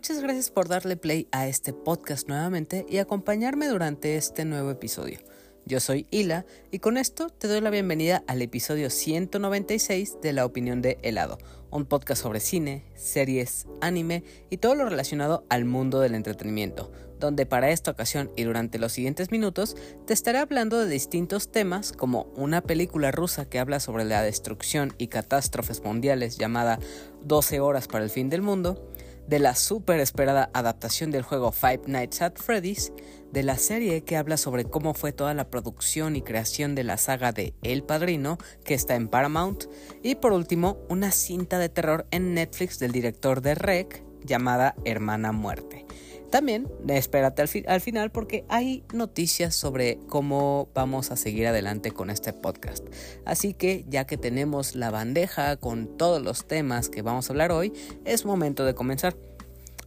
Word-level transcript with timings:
Muchas 0.00 0.22
gracias 0.22 0.50
por 0.50 0.66
darle 0.66 0.96
play 0.96 1.28
a 1.30 1.46
este 1.46 1.74
podcast 1.74 2.26
nuevamente 2.26 2.86
y 2.88 2.96
acompañarme 2.96 3.68
durante 3.68 4.16
este 4.16 4.46
nuevo 4.46 4.70
episodio. 4.70 5.18
Yo 5.66 5.78
soy 5.78 6.06
Hila 6.10 6.46
y 6.70 6.78
con 6.78 6.96
esto 6.96 7.28
te 7.28 7.48
doy 7.48 7.60
la 7.60 7.68
bienvenida 7.68 8.24
al 8.26 8.40
episodio 8.40 8.88
196 8.88 10.16
de 10.22 10.32
La 10.32 10.46
Opinión 10.46 10.80
de 10.80 10.96
Helado, 11.02 11.36
un 11.70 11.84
podcast 11.84 12.22
sobre 12.22 12.40
cine, 12.40 12.82
series, 12.94 13.66
anime 13.82 14.24
y 14.48 14.56
todo 14.56 14.74
lo 14.74 14.88
relacionado 14.88 15.44
al 15.50 15.66
mundo 15.66 16.00
del 16.00 16.14
entretenimiento, 16.14 16.90
donde 17.18 17.44
para 17.44 17.70
esta 17.70 17.90
ocasión 17.90 18.30
y 18.36 18.44
durante 18.44 18.78
los 18.78 18.92
siguientes 18.92 19.30
minutos 19.30 19.76
te 20.06 20.14
estaré 20.14 20.38
hablando 20.38 20.78
de 20.78 20.88
distintos 20.88 21.52
temas 21.52 21.92
como 21.92 22.22
una 22.36 22.62
película 22.62 23.10
rusa 23.10 23.44
que 23.44 23.58
habla 23.58 23.80
sobre 23.80 24.04
la 24.04 24.22
destrucción 24.22 24.94
y 24.96 25.08
catástrofes 25.08 25.84
mundiales 25.84 26.38
llamada 26.38 26.78
12 27.22 27.60
horas 27.60 27.86
para 27.86 28.02
el 28.02 28.10
fin 28.10 28.30
del 28.30 28.40
mundo, 28.40 28.90
de 29.30 29.38
la 29.38 29.54
super 29.54 30.00
esperada 30.00 30.50
adaptación 30.54 31.12
del 31.12 31.22
juego 31.22 31.52
Five 31.52 31.82
Nights 31.86 32.20
at 32.20 32.32
Freddy's, 32.34 32.92
de 33.30 33.44
la 33.44 33.56
serie 33.58 34.02
que 34.02 34.16
habla 34.16 34.36
sobre 34.36 34.64
cómo 34.64 34.92
fue 34.92 35.12
toda 35.12 35.34
la 35.34 35.48
producción 35.48 36.16
y 36.16 36.22
creación 36.22 36.74
de 36.74 36.82
la 36.82 36.96
saga 36.96 37.30
de 37.30 37.54
El 37.62 37.84
Padrino, 37.84 38.38
que 38.64 38.74
está 38.74 38.96
en 38.96 39.06
Paramount, 39.06 39.66
y 40.02 40.16
por 40.16 40.32
último, 40.32 40.78
una 40.88 41.12
cinta 41.12 41.60
de 41.60 41.68
terror 41.68 42.08
en 42.10 42.34
Netflix 42.34 42.80
del 42.80 42.90
director 42.90 43.40
de 43.40 43.54
Rec 43.54 44.02
llamada 44.24 44.74
Hermana 44.84 45.30
Muerte. 45.30 45.86
También 46.30 46.68
espérate 46.88 47.42
al, 47.42 47.48
al, 47.66 47.80
final 47.80 48.12
porque 48.12 48.44
hay 48.48 48.84
noticias 48.92 49.54
sobre 49.54 49.98
cómo 50.08 50.68
vamos 50.74 51.10
a 51.10 51.16
seguir 51.16 51.48
adelante 51.48 51.90
con 51.90 52.08
este 52.08 52.32
podcast. 52.32 52.86
Así 53.24 53.52
que 53.52 53.84
ya 53.88 54.06
que 54.06 54.16
tenemos 54.16 54.76
la 54.76 54.90
bandeja 54.90 55.56
con 55.56 55.96
todos 55.96 56.22
los 56.22 56.46
temas 56.46 56.88
que 56.88 57.02
vamos 57.02 57.28
a 57.28 57.32
hablar 57.32 57.50
hoy, 57.50 57.72
es 58.04 58.24
momento 58.24 58.64
de 58.64 58.74
comenzar. 58.74 59.16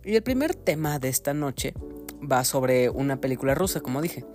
Y 0.04 0.16
el 0.16 0.24
primer 0.24 0.54
tema 0.54 1.00
de 1.00 1.08
esta 1.08 1.34
noche 1.34 1.74
va 2.30 2.44
sobre 2.44 2.90
una 2.90 3.22
película 3.22 3.56
rusa, 3.56 3.80
como 3.80 4.02
dije. 4.02 4.26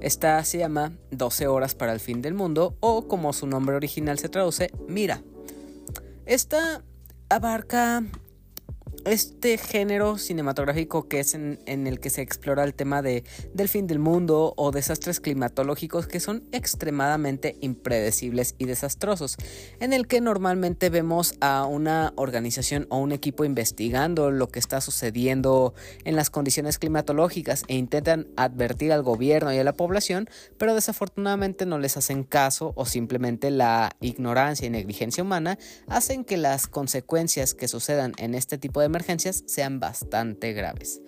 Esta 0.00 0.42
se 0.44 0.58
llama 0.58 0.92
12 1.12 1.46
horas 1.46 1.74
para 1.74 1.92
el 1.92 2.00
fin 2.00 2.20
del 2.20 2.34
mundo 2.34 2.76
o 2.80 3.06
como 3.06 3.32
su 3.32 3.46
nombre 3.46 3.76
original 3.76 4.18
se 4.18 4.28
traduce, 4.28 4.70
Mira. 4.88 5.22
Esta 6.26 6.82
abarca 7.28 8.02
este 9.04 9.58
género 9.58 10.18
cinematográfico 10.18 11.08
que 11.08 11.20
es 11.20 11.34
en, 11.34 11.58
el 11.66 12.00
que 12.00 12.10
se 12.10 12.22
explora 12.22 12.64
el 12.64 12.74
tema 12.74 13.02
de, 13.02 13.24
del 13.52 13.68
fin 13.68 13.86
del 13.86 13.98
mundo 13.98 14.54
o 14.56 14.70
desastres 14.70 15.20
climatológicos 15.20 16.06
que 16.06 16.20
son 16.20 16.44
extremadamente 16.52 17.56
impredecibles 17.60 18.54
y 18.58 18.64
desastrosos, 18.64 19.36
en 19.80 19.92
el 19.92 20.06
que 20.06 20.20
normalmente 20.20 20.90
vemos 20.90 21.34
a 21.40 21.66
una 21.66 22.12
organización 22.16 22.86
o 22.90 22.98
un 22.98 23.12
equipo 23.12 23.44
investigando 23.44 24.30
lo 24.30 24.48
que 24.48 24.58
está 24.58 24.80
sucediendo 24.80 25.74
en 26.04 26.16
las 26.16 26.30
condiciones 26.30 26.78
climatológicas 26.78 27.64
e 27.68 27.76
intentan 27.76 28.28
advertir 28.36 28.92
al 28.92 29.02
gobierno 29.02 29.52
y 29.52 29.58
a 29.58 29.64
la 29.64 29.74
población, 29.74 30.28
pero 30.58 30.74
desafortunadamente 30.74 31.66
no 31.66 31.78
les 31.78 31.96
hacen 31.96 32.24
caso 32.24 32.72
o 32.76 32.86
simplemente 32.86 33.50
la 33.50 33.96
ignorancia 34.00 34.66
y 34.66 34.70
negligencia 34.70 35.22
humana 35.22 35.58
hacen 35.88 36.24
que 36.24 36.36
las 36.36 36.66
consecuencias 36.66 37.54
que 37.54 37.68
sucedan 37.68 38.12
en 38.18 38.34
este 38.34 38.58
tipo 38.58 38.80
de 38.80 38.88
emergencias 38.94 39.42
sean 39.46 39.80
bastante 39.80 40.52
graves. 40.52 41.00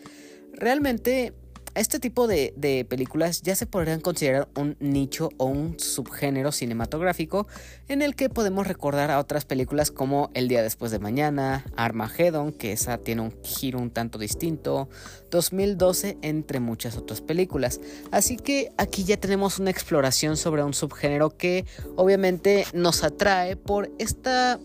Realmente 0.52 1.34
este 1.76 2.00
tipo 2.00 2.26
de, 2.26 2.86
películas 2.88 3.42
ya 3.42 3.54
se 3.54 3.66
podrían 3.66 4.00
considerar 4.00 4.48
un 4.56 4.78
nicho 4.80 5.28
o 5.36 5.44
un 5.44 5.78
subgénero 5.78 6.50
cinematográfico 6.50 7.46
en 7.88 8.00
el 8.00 8.14
que 8.14 8.30
podemos 8.30 8.66
recordar 8.66 9.10
a 9.10 9.19
otras 9.19 9.44
películas 9.44 9.91
como 9.91 10.30
El 10.32 10.48
día 10.48 10.62
después 10.62 10.91
de 10.91 11.00
mañana, 11.00 11.66
Armageddon, 11.76 12.52
que 12.52 12.72
esa 12.72 12.96
tiene 12.96 13.20
un 13.20 13.34
giro 13.42 13.78
un 13.78 13.91
tanto 13.91 14.19
distinto, 14.19 14.88
2012, 15.30 16.16
entre 16.22 16.60
muchas 16.60 16.96
otras 16.96 17.20
películas. 17.20 17.78
Así 18.10 18.38
que 18.38 18.72
aquí 18.78 19.04
ya 19.04 19.19
tenemos 19.19 19.58
una 19.58 19.70
exploración 19.70 20.38
sobre 20.38 20.64
un 20.64 20.72
subgénero 20.72 21.36
que 21.36 21.66
obviamente 21.94 22.64
nos 22.72 23.04
atrae 23.04 23.56
por 23.56 23.91
esta, 23.98 24.58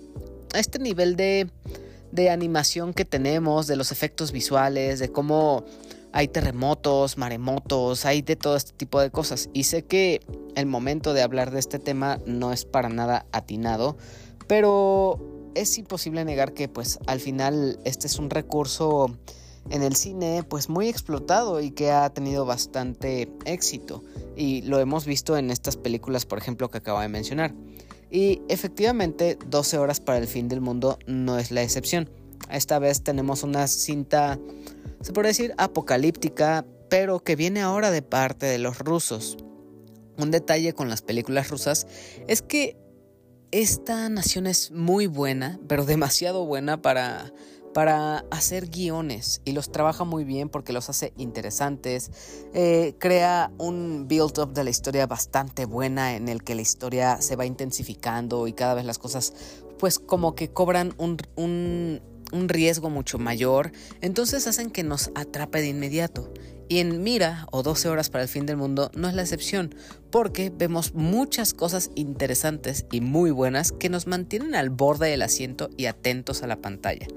este 0.53 0.79
nivel 0.79 1.17
de 1.17 1.49
de 2.11 2.29
animación 2.29 2.94
que 2.94 3.05
tenemos, 3.05 3.67
de 3.67 3.75
los 3.75 3.91
efectos 3.91 4.31
visuales, 4.31 4.99
de 4.99 5.11
cómo 5.11 5.66
hay 6.13 6.27
terremotos, 6.27 7.17
maremotos, 7.17 8.05
hay 8.05 8.22
de 8.22 8.35
todo 8.35 8.55
este 8.55 8.73
tipo 8.73 8.99
de 8.99 9.11
cosas. 9.11 9.49
Y 9.53 9.63
sé 9.63 9.83
que 9.83 10.22
el 10.55 10.66
momento 10.66 11.13
de 11.13 11.22
hablar 11.22 11.51
de 11.51 11.59
este 11.59 11.79
tema 11.79 12.19
no 12.25 12.51
es 12.51 12.66
para 12.66 12.89
nada 12.89 13.25
atinado, 13.31 13.97
pero 14.47 15.19
es 15.55 15.77
imposible 15.77 16.23
negar 16.25 16.53
que 16.53 16.67
pues 16.67 16.99
al 17.07 17.19
final 17.19 17.79
este 17.85 18.07
es 18.07 18.19
un 18.19 18.29
recurso 18.29 19.17
en 19.69 19.83
el 19.83 19.95
cine 19.95 20.43
pues 20.47 20.69
muy 20.69 20.88
explotado 20.88 21.61
y 21.61 21.72
que 21.72 21.91
ha 21.91 22.09
tenido 22.09 22.45
bastante 22.45 23.31
éxito 23.45 24.03
y 24.35 24.61
lo 24.63 24.79
hemos 24.79 25.05
visto 25.05 25.38
en 25.38 25.51
estas 25.51 25.78
películas 25.78 26.25
por 26.25 26.39
ejemplo 26.39 26.69
que 26.69 26.79
acabo 26.79 26.99
de 26.99 27.09
mencionar. 27.09 27.53
Y 28.11 28.41
efectivamente, 28.49 29.39
12 29.47 29.77
horas 29.77 30.01
para 30.01 30.17
el 30.17 30.27
fin 30.27 30.49
del 30.49 30.59
mundo 30.61 30.99
no 31.07 31.39
es 31.39 31.49
la 31.51 31.63
excepción. 31.63 32.09
Esta 32.51 32.77
vez 32.77 33.03
tenemos 33.03 33.44
una 33.44 33.67
cinta, 33.67 34.38
se 35.01 35.13
puede 35.13 35.29
decir, 35.29 35.53
apocalíptica, 35.57 36.66
pero 36.89 37.19
que 37.19 37.38
viene 37.38 37.61
ahora 37.61 37.89
de 37.89 38.01
parte 38.01 38.45
de 38.45 38.59
los 38.59 38.79
rusos. 38.79 39.38
Un 40.17 40.29
detalle 40.29 40.73
con 40.73 40.89
las 40.89 41.01
películas 41.01 41.49
rusas 41.49 41.88
es 42.27 42.41
que 42.41 42.77
esta 43.51 44.09
nación 44.09 44.45
es 44.45 44.72
muy 44.72 45.07
buena, 45.07 45.59
pero 45.67 45.85
demasiado 45.85 46.45
buena 46.45 46.81
para 46.81 47.31
para 47.73 48.25
hacer 48.31 48.69
guiones 48.69 49.41
y 49.45 49.53
los 49.53 49.71
trabaja 49.71 50.03
muy 50.03 50.23
bien 50.23 50.49
porque 50.49 50.73
los 50.73 50.89
hace 50.89 51.13
interesantes. 51.17 52.11
Eh, 52.53 52.95
crea 52.99 53.51
un 53.57 54.07
build-up 54.07 54.53
de 54.53 54.63
la 54.63 54.69
historia 54.69 55.07
bastante 55.07 55.65
buena 55.65 56.15
en 56.15 56.27
el 56.27 56.43
que 56.43 56.55
la 56.55 56.61
historia 56.61 57.21
se 57.21 57.35
va 57.35 57.45
intensificando 57.45 58.47
y 58.47 58.53
cada 58.53 58.73
vez 58.73 58.85
las 58.85 58.97
cosas 58.97 59.33
pues 59.79 59.97
como 59.97 60.35
que 60.35 60.49
cobran 60.49 60.93
un, 60.97 61.17
un, 61.35 62.01
un 62.31 62.49
riesgo 62.49 62.89
mucho 62.89 63.17
mayor. 63.17 63.71
Entonces 64.01 64.47
hacen 64.47 64.69
que 64.69 64.83
nos 64.83 65.11
atrape 65.15 65.61
de 65.61 65.69
inmediato. 65.69 66.31
Y 66.69 66.79
en 66.79 67.03
Mira 67.03 67.47
o 67.51 67.63
12 67.63 67.89
horas 67.89 68.09
para 68.09 68.23
el 68.23 68.29
fin 68.29 68.45
del 68.45 68.55
mundo 68.55 68.91
no 68.95 69.09
es 69.09 69.13
la 69.13 69.23
excepción, 69.23 69.75
porque 70.09 70.53
vemos 70.55 70.93
muchas 70.93 71.53
cosas 71.53 71.91
interesantes 71.95 72.85
y 72.93 73.01
muy 73.01 73.31
buenas 73.31 73.73
que 73.73 73.89
nos 73.89 74.07
mantienen 74.07 74.55
al 74.55 74.69
borde 74.69 75.09
del 75.09 75.21
asiento 75.21 75.69
y 75.75 75.87
atentos 75.87 76.43
a 76.43 76.47
la 76.47 76.61
pantalla. 76.61 77.07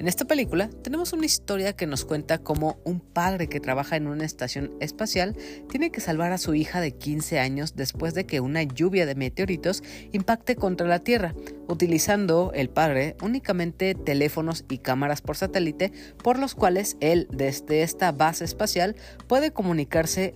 En 0.00 0.08
esta 0.08 0.24
película 0.24 0.70
tenemos 0.82 1.12
una 1.12 1.26
historia 1.26 1.74
que 1.74 1.86
nos 1.86 2.06
cuenta 2.06 2.38
cómo 2.38 2.78
un 2.84 3.00
padre 3.00 3.48
que 3.48 3.60
trabaja 3.60 3.96
en 3.96 4.06
una 4.06 4.24
estación 4.24 4.72
espacial 4.80 5.36
tiene 5.68 5.90
que 5.90 6.00
salvar 6.00 6.32
a 6.32 6.38
su 6.38 6.54
hija 6.54 6.80
de 6.80 6.92
15 6.92 7.38
años 7.38 7.76
después 7.76 8.14
de 8.14 8.24
que 8.24 8.40
una 8.40 8.62
lluvia 8.62 9.04
de 9.04 9.14
meteoritos 9.14 9.82
impacte 10.12 10.56
contra 10.56 10.86
la 10.86 11.00
Tierra, 11.00 11.34
utilizando 11.70 12.52
el 12.54 12.68
padre 12.68 13.16
únicamente 13.22 13.94
teléfonos 13.94 14.64
y 14.68 14.78
cámaras 14.78 15.22
por 15.22 15.36
satélite 15.36 15.92
por 16.22 16.38
los 16.38 16.54
cuales 16.54 16.96
él 17.00 17.28
desde 17.30 17.82
esta 17.82 18.12
base 18.12 18.44
espacial 18.44 18.96
puede 19.28 19.52
comunicarse 19.52 20.34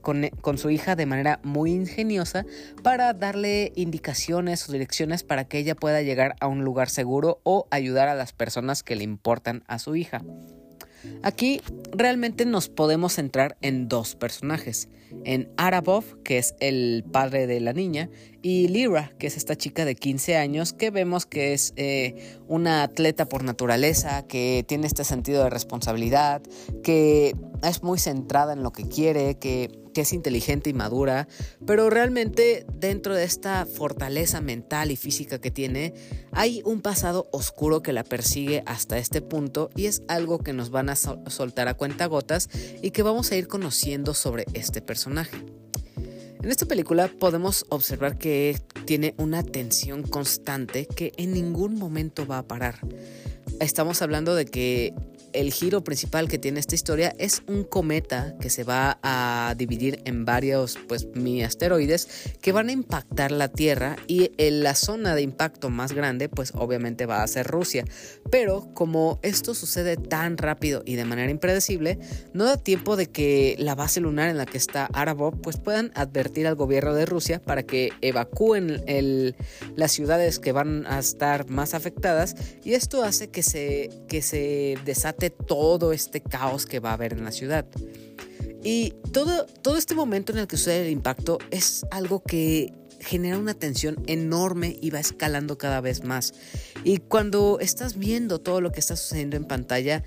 con, 0.00 0.58
su 0.58 0.70
hija 0.70 0.96
de 0.96 1.06
manera 1.06 1.40
muy 1.42 1.72
ingeniosa 1.72 2.46
para 2.82 3.12
darle 3.12 3.72
indicaciones 3.74 4.68
o 4.68 4.72
direcciones 4.72 5.22
para 5.24 5.44
que 5.44 5.58
ella 5.58 5.74
pueda 5.74 6.02
llegar 6.02 6.36
a 6.40 6.46
un 6.46 6.64
lugar 6.64 6.88
seguro 6.88 7.40
o 7.42 7.66
ayudar 7.70 8.08
a 8.08 8.14
las 8.14 8.32
personas 8.32 8.82
que 8.82 8.96
le 8.96 9.04
importan 9.04 9.64
a 9.66 9.78
su 9.78 9.96
hija. 9.96 10.22
Aquí 11.22 11.60
realmente 11.92 12.44
nos 12.44 12.68
podemos 12.68 13.14
centrar 13.14 13.56
en 13.60 13.88
dos 13.88 14.16
personajes, 14.16 14.88
en 15.24 15.50
Arabov, 15.56 16.22
que 16.22 16.38
es 16.38 16.54
el 16.60 17.04
padre 17.10 17.46
de 17.46 17.60
la 17.60 17.72
niña, 17.72 18.10
y 18.42 18.68
Lyra, 18.68 19.12
que 19.18 19.26
es 19.26 19.36
esta 19.36 19.56
chica 19.56 19.84
de 19.84 19.94
15 19.94 20.36
años 20.36 20.72
que 20.72 20.90
vemos 20.90 21.26
que 21.26 21.54
es 21.54 21.72
eh, 21.76 22.38
una 22.46 22.82
atleta 22.82 23.28
por 23.28 23.42
naturaleza, 23.42 24.26
que 24.26 24.64
tiene 24.66 24.86
este 24.86 25.04
sentido 25.04 25.44
de 25.44 25.50
responsabilidad, 25.50 26.42
que 26.82 27.34
es 27.62 27.82
muy 27.82 27.98
centrada 27.98 28.52
en 28.52 28.62
lo 28.62 28.72
que 28.72 28.88
quiere, 28.88 29.38
que, 29.38 29.70
es 29.98 30.12
inteligente 30.12 30.70
y 30.70 30.74
madura, 30.74 31.26
pero 31.66 31.90
realmente 31.90 32.64
dentro 32.72 33.16
de 33.16 33.24
esta 33.24 33.66
fortaleza 33.66 34.40
mental 34.40 34.92
y 34.92 34.96
física 34.96 35.40
que 35.40 35.50
tiene, 35.50 35.92
hay 36.30 36.62
un 36.64 36.82
pasado 36.82 37.28
oscuro 37.32 37.82
que 37.82 37.92
la 37.92 38.04
persigue 38.04 38.62
hasta 38.64 38.98
este 38.98 39.22
punto 39.22 39.70
y 39.74 39.86
es 39.86 40.04
algo 40.06 40.38
que 40.38 40.52
nos 40.52 40.70
van 40.70 40.88
a 40.88 40.94
soltar 40.94 41.66
a 41.66 41.74
cuentagotas 41.74 42.48
y 42.80 42.92
que 42.92 43.02
vamos 43.02 43.32
a 43.32 43.36
ir 43.38 43.48
conociendo 43.48 44.14
sobre 44.14 44.44
este 44.54 44.82
personaje. 44.82 44.97
En 45.06 46.50
esta 46.50 46.66
película 46.66 47.08
podemos 47.08 47.66
observar 47.68 48.18
que 48.18 48.58
tiene 48.84 49.14
una 49.16 49.42
tensión 49.42 50.02
constante 50.02 50.86
que 50.86 51.12
en 51.16 51.32
ningún 51.32 51.76
momento 51.76 52.26
va 52.26 52.38
a 52.38 52.48
parar. 52.48 52.80
Estamos 53.60 54.02
hablando 54.02 54.34
de 54.34 54.46
que 54.46 54.94
el 55.38 55.52
giro 55.52 55.84
principal 55.84 56.28
que 56.28 56.36
tiene 56.36 56.58
esta 56.58 56.74
historia 56.74 57.14
es 57.16 57.42
un 57.46 57.62
cometa 57.62 58.34
que 58.40 58.50
se 58.50 58.64
va 58.64 58.98
a 59.04 59.54
dividir 59.56 60.02
en 60.04 60.24
varios 60.24 60.76
pues 60.88 61.06
mini 61.14 61.44
asteroides 61.44 62.08
que 62.40 62.50
van 62.50 62.70
a 62.70 62.72
impactar 62.72 63.30
la 63.30 63.46
Tierra 63.46 63.96
y 64.08 64.32
en 64.36 64.64
la 64.64 64.74
zona 64.74 65.14
de 65.14 65.22
impacto 65.22 65.70
más 65.70 65.92
grande 65.92 66.28
pues 66.28 66.52
obviamente 66.56 67.06
va 67.06 67.22
a 67.22 67.26
ser 67.28 67.46
Rusia. 67.46 67.84
Pero 68.32 68.74
como 68.74 69.20
esto 69.22 69.54
sucede 69.54 69.96
tan 69.96 70.38
rápido 70.38 70.82
y 70.84 70.96
de 70.96 71.04
manera 71.04 71.30
impredecible, 71.30 72.00
no 72.32 72.44
da 72.44 72.56
tiempo 72.56 72.96
de 72.96 73.06
que 73.06 73.54
la 73.60 73.76
base 73.76 74.00
lunar 74.00 74.30
en 74.30 74.38
la 74.38 74.46
que 74.46 74.58
está 74.58 74.86
Arabov 74.86 75.40
pues 75.40 75.56
puedan 75.56 75.92
advertir 75.94 76.48
al 76.48 76.56
gobierno 76.56 76.94
de 76.94 77.06
Rusia 77.06 77.40
para 77.40 77.62
que 77.62 77.92
evacúen 78.00 78.82
las 79.76 79.92
ciudades 79.92 80.40
que 80.40 80.50
van 80.50 80.84
a 80.88 80.98
estar 80.98 81.48
más 81.48 81.74
afectadas 81.74 82.34
y 82.64 82.74
esto 82.74 83.04
hace 83.04 83.28
que 83.28 83.44
se, 83.44 83.90
que 84.08 84.20
se 84.20 84.78
desate 84.84 85.27
todo 85.30 85.92
este 85.92 86.20
caos 86.20 86.66
que 86.66 86.80
va 86.80 86.90
a 86.90 86.94
haber 86.94 87.12
en 87.12 87.24
la 87.24 87.32
ciudad. 87.32 87.66
Y 88.62 88.94
todo, 89.12 89.46
todo 89.62 89.76
este 89.76 89.94
momento 89.94 90.32
en 90.32 90.38
el 90.38 90.46
que 90.46 90.56
sucede 90.56 90.86
el 90.86 90.92
impacto 90.92 91.38
es 91.50 91.86
algo 91.90 92.22
que 92.22 92.72
genera 93.00 93.38
una 93.38 93.54
tensión 93.54 94.02
enorme 94.06 94.76
y 94.80 94.90
va 94.90 95.00
escalando 95.00 95.58
cada 95.58 95.80
vez 95.80 96.04
más. 96.04 96.34
Y 96.84 96.98
cuando 96.98 97.58
estás 97.60 97.96
viendo 97.96 98.40
todo 98.40 98.60
lo 98.60 98.72
que 98.72 98.80
está 98.80 98.96
sucediendo 98.96 99.36
en 99.36 99.44
pantalla, 99.44 100.04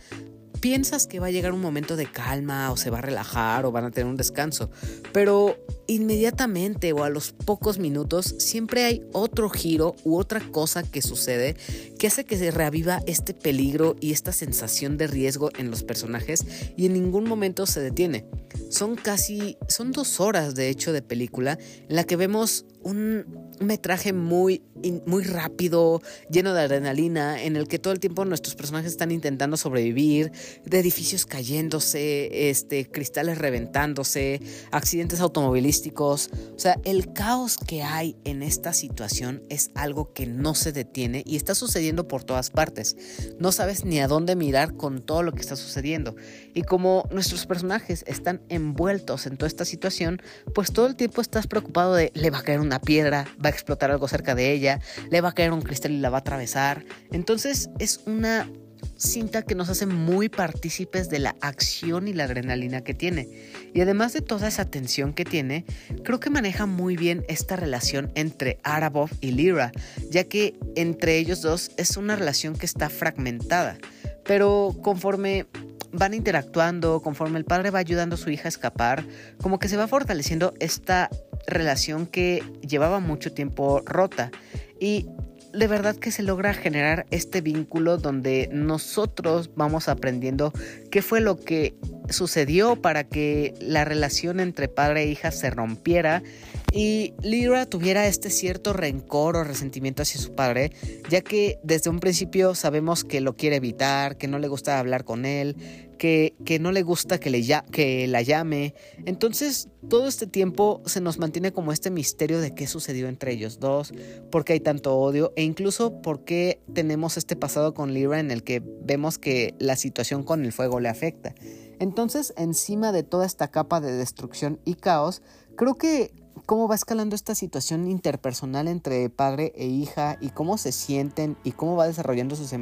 piensas 0.61 1.07
que 1.07 1.19
va 1.19 1.27
a 1.27 1.31
llegar 1.31 1.51
un 1.51 1.59
momento 1.59 1.95
de 1.95 2.05
calma 2.05 2.71
o 2.71 2.77
se 2.77 2.89
va 2.89 2.99
a 2.99 3.01
relajar 3.01 3.65
o 3.65 3.71
van 3.71 3.85
a 3.85 3.91
tener 3.91 4.09
un 4.09 4.15
descanso, 4.15 4.69
pero 5.11 5.57
inmediatamente 5.87 6.93
o 6.93 7.03
a 7.03 7.09
los 7.09 7.31
pocos 7.31 7.79
minutos 7.79 8.35
siempre 8.37 8.85
hay 8.85 9.03
otro 9.11 9.49
giro 9.49 9.95
u 10.03 10.17
otra 10.17 10.39
cosa 10.51 10.83
que 10.83 11.01
sucede 11.01 11.57
que 11.97 12.07
hace 12.07 12.23
que 12.23 12.37
se 12.37 12.51
reaviva 12.51 13.01
este 13.07 13.33
peligro 13.33 13.95
y 13.99 14.11
esta 14.11 14.31
sensación 14.31 14.97
de 14.97 15.07
riesgo 15.07 15.49
en 15.57 15.69
los 15.71 15.83
personajes 15.83 16.45
y 16.77 16.85
en 16.85 16.93
ningún 16.93 17.25
momento 17.25 17.65
se 17.65 17.81
detiene. 17.81 18.25
Son 18.69 18.95
casi, 18.95 19.57
son 19.67 19.91
dos 19.91 20.19
horas 20.19 20.55
de 20.55 20.69
hecho 20.69 20.93
de 20.93 21.01
película 21.01 21.57
en 21.89 21.95
la 21.95 22.03
que 22.03 22.15
vemos 22.15 22.65
un 22.83 23.25
metraje 23.59 24.13
muy, 24.13 24.63
muy 25.05 25.23
rápido, 25.23 26.01
lleno 26.29 26.53
de 26.53 26.61
adrenalina, 26.61 27.43
en 27.43 27.55
el 27.55 27.67
que 27.67 27.79
todo 27.79 27.93
el 27.93 27.99
tiempo 27.99 28.25
nuestros 28.25 28.55
personajes 28.55 28.91
están 28.91 29.11
intentando 29.11 29.57
sobrevivir, 29.57 30.31
de 30.65 30.79
edificios 30.79 31.25
cayéndose, 31.25 32.49
este, 32.49 32.89
cristales 32.89 33.37
reventándose, 33.37 34.41
accidentes 34.71 35.19
automovilísticos. 35.19 36.29
O 36.55 36.59
sea, 36.59 36.79
el 36.83 37.13
caos 37.13 37.57
que 37.57 37.83
hay 37.83 38.15
en 38.23 38.43
esta 38.43 38.73
situación 38.73 39.43
es 39.49 39.71
algo 39.75 40.13
que 40.13 40.25
no 40.25 40.55
se 40.55 40.71
detiene 40.71 41.23
y 41.25 41.35
está 41.35 41.55
sucediendo 41.55 42.07
por 42.07 42.23
todas 42.23 42.49
partes. 42.49 42.95
No 43.39 43.51
sabes 43.51 43.85
ni 43.85 43.99
a 43.99 44.07
dónde 44.07 44.35
mirar 44.35 44.75
con 44.75 45.01
todo 45.01 45.23
lo 45.23 45.31
que 45.31 45.41
está 45.41 45.55
sucediendo. 45.55 46.15
Y 46.53 46.63
como 46.63 47.07
nuestros 47.11 47.45
personajes 47.45 48.03
están 48.07 48.41
envueltos 48.49 49.27
en 49.27 49.37
toda 49.37 49.47
esta 49.47 49.65
situación, 49.65 50.21
pues 50.55 50.73
todo 50.73 50.87
el 50.87 50.95
tiempo 50.95 51.21
estás 51.21 51.47
preocupado 51.47 51.93
de 51.93 52.11
le 52.15 52.29
va 52.29 52.39
a 52.39 52.43
caer 52.43 52.59
un 52.59 52.71
una 52.71 52.79
piedra, 52.79 53.27
va 53.43 53.49
a 53.49 53.51
explotar 53.51 53.91
algo 53.91 54.07
cerca 54.07 54.33
de 54.33 54.53
ella, 54.53 54.79
le 55.09 55.19
va 55.19 55.29
a 55.29 55.33
caer 55.33 55.51
un 55.51 55.61
cristal 55.61 55.91
y 55.91 55.99
la 55.99 56.09
va 56.09 56.19
a 56.19 56.21
atravesar. 56.21 56.85
Entonces 57.11 57.69
es 57.79 57.99
una 58.05 58.49
cinta 58.95 59.41
que 59.41 59.55
nos 59.55 59.67
hace 59.67 59.85
muy 59.85 60.29
partícipes 60.29 61.09
de 61.09 61.19
la 61.19 61.35
acción 61.41 62.07
y 62.07 62.13
la 62.13 62.23
adrenalina 62.23 62.81
que 62.81 62.93
tiene. 62.93 63.27
Y 63.73 63.81
además 63.81 64.13
de 64.13 64.21
toda 64.21 64.47
esa 64.47 64.63
tensión 64.63 65.13
que 65.13 65.25
tiene, 65.25 65.65
creo 66.05 66.21
que 66.21 66.29
maneja 66.29 66.65
muy 66.65 66.95
bien 66.95 67.25
esta 67.27 67.57
relación 67.57 68.09
entre 68.15 68.59
Arabov 68.63 69.09
y 69.19 69.31
Lyra, 69.31 69.73
ya 70.09 70.23
que 70.23 70.57
entre 70.77 71.17
ellos 71.17 71.41
dos 71.41 71.71
es 71.75 71.97
una 71.97 72.15
relación 72.15 72.55
que 72.55 72.65
está 72.65 72.89
fragmentada. 72.89 73.77
Pero 74.23 74.77
conforme 74.81 75.45
van 75.93 76.13
interactuando, 76.13 77.01
conforme 77.01 77.39
el 77.39 77.45
padre 77.45 77.69
va 77.69 77.79
ayudando 77.79 78.15
a 78.15 78.17
su 78.17 78.29
hija 78.29 78.47
a 78.47 78.49
escapar, 78.49 79.05
como 79.41 79.59
que 79.59 79.67
se 79.67 79.77
va 79.77 79.87
fortaleciendo 79.87 80.53
esta 80.59 81.09
relación 81.47 82.07
que 82.07 82.43
llevaba 82.67 82.99
mucho 82.99 83.33
tiempo 83.33 83.81
rota. 83.85 84.31
Y 84.79 85.07
de 85.53 85.67
verdad 85.67 85.95
que 85.95 86.11
se 86.11 86.23
logra 86.23 86.53
generar 86.53 87.05
este 87.11 87.41
vínculo 87.41 87.97
donde 87.97 88.49
nosotros 88.51 89.51
vamos 89.55 89.89
aprendiendo 89.89 90.53
qué 90.89 91.01
fue 91.01 91.19
lo 91.19 91.37
que 91.37 91.75
sucedió 92.09 92.81
para 92.81 93.03
que 93.03 93.53
la 93.59 93.83
relación 93.85 94.39
entre 94.39 94.67
padre 94.67 95.03
e 95.03 95.07
hija 95.07 95.31
se 95.31 95.49
rompiera 95.49 96.23
y 96.71 97.13
Lyra 97.21 97.65
tuviera 97.65 98.07
este 98.07 98.29
cierto 98.29 98.71
rencor 98.71 99.35
o 99.35 99.43
resentimiento 99.43 100.03
hacia 100.03 100.21
su 100.21 100.33
padre, 100.33 100.71
ya 101.09 101.21
que 101.21 101.59
desde 101.63 101.89
un 101.89 101.99
principio 101.99 102.55
sabemos 102.55 103.03
que 103.03 103.19
lo 103.19 103.35
quiere 103.35 103.57
evitar, 103.57 104.17
que 104.17 104.27
no 104.27 104.39
le 104.39 104.47
gusta 104.47 104.79
hablar 104.79 105.03
con 105.03 105.25
él, 105.25 105.57
que, 105.97 106.33
que 106.45 106.59
no 106.59 106.71
le 106.71 106.81
gusta 106.81 107.19
que, 107.19 107.29
le 107.29 107.45
que 107.71 108.07
la 108.07 108.21
llame. 108.21 108.73
Entonces 109.05 109.67
todo 109.89 110.07
este 110.07 110.27
tiempo 110.27 110.81
se 110.85 111.01
nos 111.01 111.19
mantiene 111.19 111.51
como 111.51 111.73
este 111.73 111.91
misterio 111.91 112.39
de 112.39 112.55
qué 112.55 112.67
sucedió 112.67 113.09
entre 113.09 113.33
ellos 113.33 113.59
dos, 113.59 113.93
por 114.31 114.45
qué 114.45 114.53
hay 114.53 114.59
tanto 114.61 114.95
odio 114.95 115.33
e 115.35 115.43
incluso 115.43 116.01
por 116.01 116.23
qué 116.23 116.61
tenemos 116.73 117.17
este 117.17 117.35
pasado 117.35 117.73
con 117.73 117.93
Lyra 117.93 118.19
en 118.19 118.31
el 118.31 118.43
que 118.43 118.63
vemos 118.65 119.17
que 119.17 119.55
la 119.59 119.75
situación 119.75 120.23
con 120.23 120.45
el 120.45 120.53
fuego 120.53 120.79
le 120.79 120.89
afecta. 120.89 121.35
Entonces, 121.79 122.33
encima 122.37 122.91
de 122.91 123.03
toda 123.03 123.25
esta 123.25 123.49
capa 123.49 123.81
de 123.81 123.91
destrucción 123.91 124.59
y 124.65 124.75
caos, 124.75 125.21
creo 125.55 125.75
que 125.75 126.13
cómo 126.51 126.67
va 126.67 126.75
escalando 126.75 127.15
esta 127.15 127.33
situación 127.33 127.87
interpersonal 127.87 128.67
entre 128.67 129.09
padre 129.09 129.53
e 129.55 129.67
hija 129.67 130.17
y 130.19 130.31
cómo 130.31 130.57
se 130.57 130.73
sienten 130.73 131.37
y 131.45 131.53
cómo 131.53 131.77
va 131.77 131.87
desarrollando 131.87 132.35
sus 132.35 132.53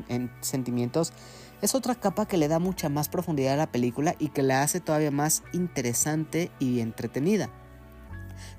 sentimientos 0.42 1.12
es 1.64 1.74
otra 1.74 1.96
capa 1.96 2.28
que 2.28 2.38
le 2.38 2.48
da 2.48 2.60
mucha 2.60 2.88
más 2.90 3.10
profundidad 3.10 3.56
a 3.56 3.58
la 3.58 3.72
película 3.72 4.14
y 4.20 4.30
que 4.30 4.44
la 4.44 4.62
hace 4.62 4.80
todavía 4.80 5.10
más 5.10 5.42
interesante 5.54 6.52
y 6.60 6.82
entretenida. 6.82 7.50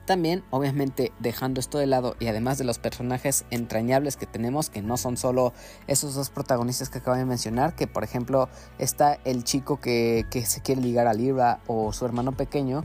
También, 0.04 0.42
obviamente, 0.50 1.12
dejando 1.20 1.60
esto 1.60 1.78
de 1.78 1.86
lado 1.86 2.16
y 2.18 2.26
además 2.26 2.58
de 2.58 2.64
los 2.64 2.80
personajes 2.80 3.44
entrañables 3.50 4.16
que 4.16 4.26
tenemos, 4.26 4.68
que 4.68 4.82
no 4.82 4.96
son 4.96 5.16
solo 5.16 5.52
esos 5.86 6.14
dos 6.16 6.30
protagonistas 6.30 6.90
que 6.90 6.98
acabo 6.98 7.16
de 7.16 7.24
mencionar, 7.24 7.76
que 7.76 7.86
por 7.86 8.02
ejemplo 8.02 8.48
está 8.78 9.20
el 9.24 9.44
chico 9.44 9.78
que, 9.78 10.26
se 10.44 10.60
quiere 10.62 10.80
ligar 10.80 11.06
a 11.06 11.14
Libra 11.14 11.60
o 11.68 11.92
su 11.92 12.04
hermano 12.04 12.36
pequeño, 12.36 12.84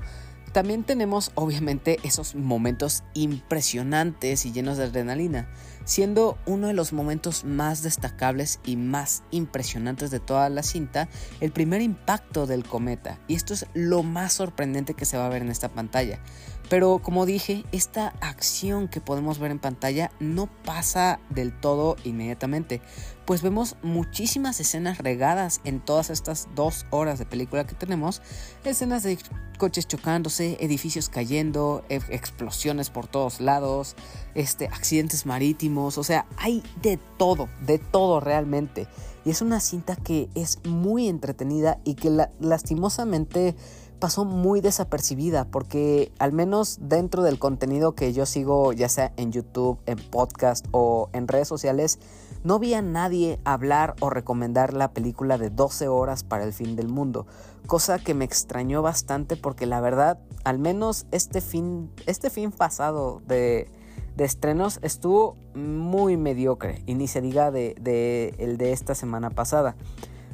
también 0.55 0.85
tenemos 0.85 1.33
obviamente 1.35 1.99
esos 2.03 2.33
momentos 2.33 3.03
impresionantes 3.13 4.45
y 4.45 4.53
llenos 4.53 4.77
de 4.77 4.85
adrenalina, 4.85 5.49
siendo 5.83 6.37
uno 6.45 6.67
de 6.67 6.73
los 6.73 6.93
momentos 6.93 7.43
más 7.43 7.83
destacables 7.83 8.61
y 8.63 8.77
más 8.77 9.23
impresionantes 9.31 10.11
de 10.11 10.21
toda 10.21 10.47
la 10.47 10.63
cinta 10.63 11.09
el 11.41 11.51
primer 11.51 11.81
impacto 11.81 12.47
del 12.47 12.63
cometa. 12.63 13.19
Y 13.27 13.35
esto 13.35 13.53
es 13.53 13.65
lo 13.73 14.01
más 14.01 14.31
sorprendente 14.31 14.93
que 14.93 15.03
se 15.03 15.17
va 15.17 15.25
a 15.25 15.29
ver 15.29 15.41
en 15.41 15.51
esta 15.51 15.67
pantalla. 15.67 16.21
Pero 16.69 16.99
como 16.99 17.25
dije, 17.25 17.63
esta 17.71 18.09
acción 18.21 18.87
que 18.87 18.99
podemos 18.99 19.37
ver 19.37 19.51
en 19.51 19.59
pantalla 19.59 20.11
no 20.19 20.47
pasa 20.63 21.19
del 21.29 21.57
todo 21.59 21.95
inmediatamente, 22.03 22.81
pues 23.25 23.43
vemos 23.43 23.75
muchísimas 23.83 24.59
escenas 24.59 24.97
regadas 24.97 25.61
en 25.63 25.79
todas 25.79 26.09
estas 26.09 26.47
dos 26.55 26.85
horas 26.89 27.19
de 27.19 27.25
película 27.25 27.65
que 27.67 27.75
tenemos, 27.75 28.21
escenas 28.63 29.03
de 29.03 29.19
coches 29.59 29.87
chocándose, 29.87 30.57
edificios 30.59 31.09
cayendo, 31.09 31.83
e, 31.89 31.99
explosiones 32.09 32.89
por 32.89 33.07
todos 33.07 33.41
lados, 33.41 33.95
este, 34.33 34.67
accidentes 34.67 35.25
marítimos, 35.25 35.97
o 35.97 36.03
sea, 36.03 36.25
hay 36.37 36.63
de 36.81 36.97
todo, 37.17 37.47
de 37.65 37.77
todo 37.77 38.19
realmente. 38.19 38.87
Y 39.23 39.31
es 39.31 39.41
una 39.41 39.59
cinta 39.59 39.95
que 39.95 40.29
es 40.35 40.63
muy 40.65 41.07
entretenida 41.07 41.79
y 41.83 41.95
que 41.95 42.11
lastimosamente 42.39 43.55
pasó 43.95 44.25
muy 44.25 44.61
desapercibida 44.61 45.45
porque 45.45 46.11
al 46.19 46.31
menos 46.31 46.77
dentro 46.81 47.23
del 47.23 47.39
contenido 47.39 47.95
que 47.95 48.13
yo 48.13 48.25
sigo 48.25 48.73
ya 48.73 48.89
sea 48.89 49.13
en 49.17 49.31
YouTube, 49.31 49.79
en 49.85 49.97
podcast 49.97 50.65
o 50.71 51.09
en 51.13 51.27
redes 51.27 51.47
sociales, 51.47 51.99
no 52.43 52.59
vi 52.59 52.73
a 52.73 52.81
nadie 52.81 53.39
hablar 53.43 53.95
o 53.99 54.09
recomendar 54.09 54.73
la 54.73 54.91
película 54.91 55.37
de 55.37 55.49
12 55.49 55.87
horas 55.87 56.23
para 56.23 56.43
el 56.43 56.53
fin 56.53 56.75
del 56.75 56.87
mundo, 56.87 57.25
cosa 57.65 57.97
que 57.97 58.13
me 58.13 58.25
extrañó 58.25 58.81
bastante 58.81 59.35
porque 59.35 59.65
la 59.65 59.81
verdad, 59.81 60.19
al 60.43 60.59
menos 60.59 61.07
este 61.11 61.41
fin, 61.41 61.89
este 62.05 62.29
fin 62.29 62.51
pasado 62.51 63.21
de, 63.25 63.71
estrenos 64.17 64.79
estuvo 64.81 65.35
muy 65.55 66.17
mediocre 66.17 66.83
y 66.85 66.93
ni 66.93 67.07
se 67.07 67.21
diga 67.21 67.51
de, 67.51 67.75
de 67.81 68.35
el 68.37 68.57
de 68.57 68.71
esta 68.73 68.93
semana 68.93 69.29
pasada. 69.31 69.75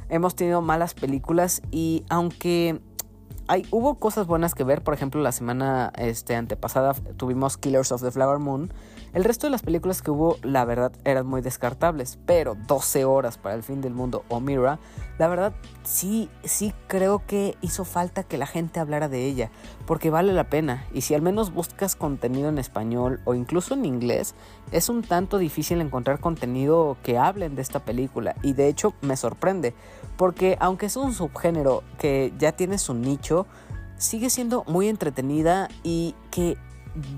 Hemos 0.09 0.35
tenido 0.35 0.61
malas 0.61 0.93
películas 0.93 1.61
y 1.71 2.03
aunque 2.09 2.81
hay, 3.51 3.67
hubo 3.69 3.95
cosas 3.95 4.27
buenas 4.27 4.55
que 4.55 4.63
ver. 4.63 4.81
Por 4.81 4.93
ejemplo, 4.93 5.21
la 5.21 5.33
semana 5.33 5.91
este, 5.97 6.37
antepasada 6.37 6.93
tuvimos 7.17 7.57
Killers 7.57 7.91
of 7.91 8.01
the 8.01 8.09
Flower 8.09 8.39
Moon. 8.39 8.71
El 9.13 9.25
resto 9.25 9.45
de 9.45 9.51
las 9.51 9.61
películas 9.61 10.01
que 10.01 10.09
hubo, 10.09 10.37
la 10.41 10.63
verdad, 10.63 10.93
eran 11.03 11.27
muy 11.27 11.41
descartables. 11.41 12.17
Pero 12.25 12.55
12 12.55 13.03
horas 13.03 13.37
para 13.37 13.55
el 13.55 13.63
fin 13.63 13.81
del 13.81 13.93
mundo 13.93 14.23
o 14.29 14.39
Mira, 14.39 14.79
la 15.17 15.27
verdad, 15.27 15.51
sí, 15.83 16.29
sí 16.45 16.73
creo 16.87 17.23
que 17.27 17.57
hizo 17.59 17.83
falta 17.83 18.23
que 18.23 18.37
la 18.37 18.45
gente 18.45 18.79
hablara 18.79 19.09
de 19.09 19.25
ella. 19.25 19.51
Porque 19.85 20.09
vale 20.09 20.31
la 20.31 20.49
pena. 20.49 20.85
Y 20.93 21.01
si 21.01 21.13
al 21.13 21.21
menos 21.21 21.53
buscas 21.53 21.97
contenido 21.97 22.47
en 22.47 22.57
español 22.57 23.19
o 23.25 23.33
incluso 23.33 23.73
en 23.73 23.83
inglés, 23.83 24.33
es 24.71 24.87
un 24.87 25.01
tanto 25.01 25.39
difícil 25.39 25.81
encontrar 25.81 26.21
contenido 26.21 26.95
que 27.03 27.17
hablen 27.17 27.55
de 27.55 27.63
esta 27.63 27.79
película. 27.81 28.35
Y 28.43 28.53
de 28.53 28.69
hecho, 28.69 28.93
me 29.01 29.17
sorprende. 29.17 29.73
Porque 30.15 30.55
aunque 30.61 30.85
es 30.85 30.95
un 30.95 31.13
subgénero 31.13 31.83
que 31.97 32.31
ya 32.37 32.53
tiene 32.53 32.77
su 32.77 32.93
nicho, 32.93 33.40
sigue 33.97 34.29
siendo 34.29 34.63
muy 34.67 34.87
entretenida 34.87 35.69
y 35.83 36.15
que 36.31 36.57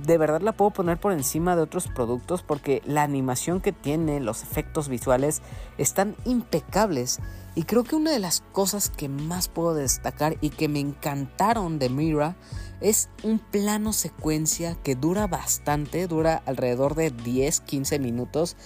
de 0.06 0.18
verdad 0.18 0.42
la 0.42 0.52
puedo 0.52 0.72
poner 0.72 1.00
por 1.00 1.14
encima 1.14 1.56
de 1.56 1.64
otros 1.64 1.88
productos 1.88 2.44
porque 2.44 2.82
la 2.86 3.04
animación 3.04 3.60
que 3.60 3.72
tiene, 3.72 4.20
los 4.20 4.44
efectos 4.44 4.88
visuales 4.88 5.42
están 5.78 6.16
impecables. 6.26 7.20
Y 7.56 7.64
creo 7.64 7.84
que 7.84 7.96
una 7.96 8.12
de 8.12 8.20
las 8.20 8.42
cosas 8.52 8.90
que 8.90 9.10
más 9.10 9.48
puedo 9.48 9.76
destacar 9.76 10.38
y 10.42 10.50
que 10.50 10.68
me 10.68 10.80
encantaron 10.80 11.80
de 11.80 11.90
Mira 11.90 12.36
es 12.82 13.10
un 13.24 13.40
plano 13.40 13.94
secuencia 13.94 14.76
que 14.84 14.96
dura 14.96 15.28
bastante, 15.28 16.08
dura 16.08 16.44
alrededor 16.46 16.96
de 16.96 17.14
10-15 17.16 18.00
minutos, 18.00 18.58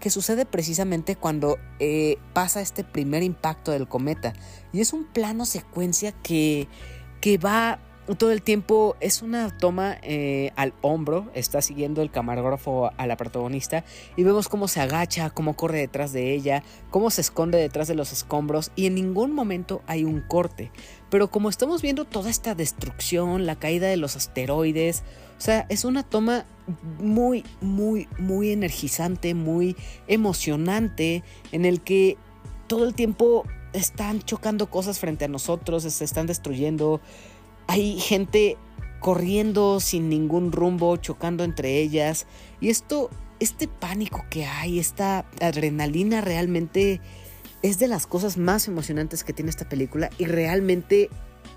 que 0.00 0.10
sucede 0.10 0.46
precisamente 0.46 1.16
cuando 1.16 1.58
eh, 1.78 2.18
pasa 2.32 2.60
este 2.60 2.84
primer 2.84 3.22
impacto 3.22 3.72
del 3.72 3.88
cometa. 3.88 4.32
Y 4.72 4.80
es 4.80 4.92
un 4.92 5.04
plano 5.04 5.44
secuencia 5.44 6.12
que, 6.12 6.68
que 7.26 7.38
va 7.38 7.80
todo 8.18 8.30
el 8.30 8.40
tiempo 8.40 8.94
es 9.00 9.20
una 9.20 9.50
toma 9.50 9.96
eh, 10.02 10.52
al 10.54 10.74
hombro, 10.80 11.28
está 11.34 11.60
siguiendo 11.60 12.02
el 12.02 12.12
camarógrafo 12.12 12.92
a 12.96 13.06
la 13.08 13.16
protagonista 13.16 13.82
y 14.16 14.22
vemos 14.22 14.48
cómo 14.48 14.68
se 14.68 14.80
agacha, 14.80 15.30
cómo 15.30 15.56
corre 15.56 15.80
detrás 15.80 16.12
de 16.12 16.32
ella, 16.32 16.62
cómo 16.90 17.10
se 17.10 17.22
esconde 17.22 17.58
detrás 17.58 17.88
de 17.88 17.96
los 17.96 18.12
escombros 18.12 18.70
y 18.76 18.86
en 18.86 18.94
ningún 18.94 19.32
momento 19.32 19.82
hay 19.88 20.04
un 20.04 20.20
corte. 20.20 20.70
Pero 21.10 21.28
como 21.28 21.48
estamos 21.48 21.82
viendo 21.82 22.04
toda 22.04 22.30
esta 22.30 22.54
destrucción, 22.54 23.44
la 23.44 23.56
caída 23.56 23.88
de 23.88 23.96
los 23.96 24.14
asteroides, 24.14 25.02
o 25.36 25.40
sea, 25.40 25.66
es 25.68 25.84
una 25.84 26.04
toma 26.04 26.46
muy, 27.00 27.42
muy, 27.60 28.06
muy 28.20 28.52
energizante, 28.52 29.34
muy 29.34 29.74
emocionante, 30.06 31.24
en 31.50 31.64
el 31.64 31.80
que 31.80 32.18
todo 32.68 32.86
el 32.86 32.94
tiempo 32.94 33.46
están 33.78 34.22
chocando 34.22 34.70
cosas 34.70 34.98
frente 34.98 35.24
a 35.24 35.28
nosotros, 35.28 35.82
se 35.84 36.04
están 36.04 36.26
destruyendo 36.26 37.00
hay 37.66 37.98
gente 37.98 38.56
corriendo 39.00 39.80
sin 39.80 40.08
ningún 40.08 40.52
rumbo, 40.52 40.96
chocando 40.96 41.44
entre 41.44 41.78
ellas. 41.80 42.26
Y 42.60 42.70
esto, 42.70 43.10
este 43.40 43.68
pánico 43.68 44.24
que 44.30 44.46
hay, 44.46 44.78
esta 44.78 45.26
adrenalina 45.40 46.20
realmente 46.20 47.00
es 47.62 47.78
de 47.78 47.88
las 47.88 48.06
cosas 48.06 48.36
más 48.36 48.68
emocionantes 48.68 49.24
que 49.24 49.32
tiene 49.32 49.50
esta 49.50 49.68
película 49.68 50.10
y 50.18 50.26
realmente 50.26 51.10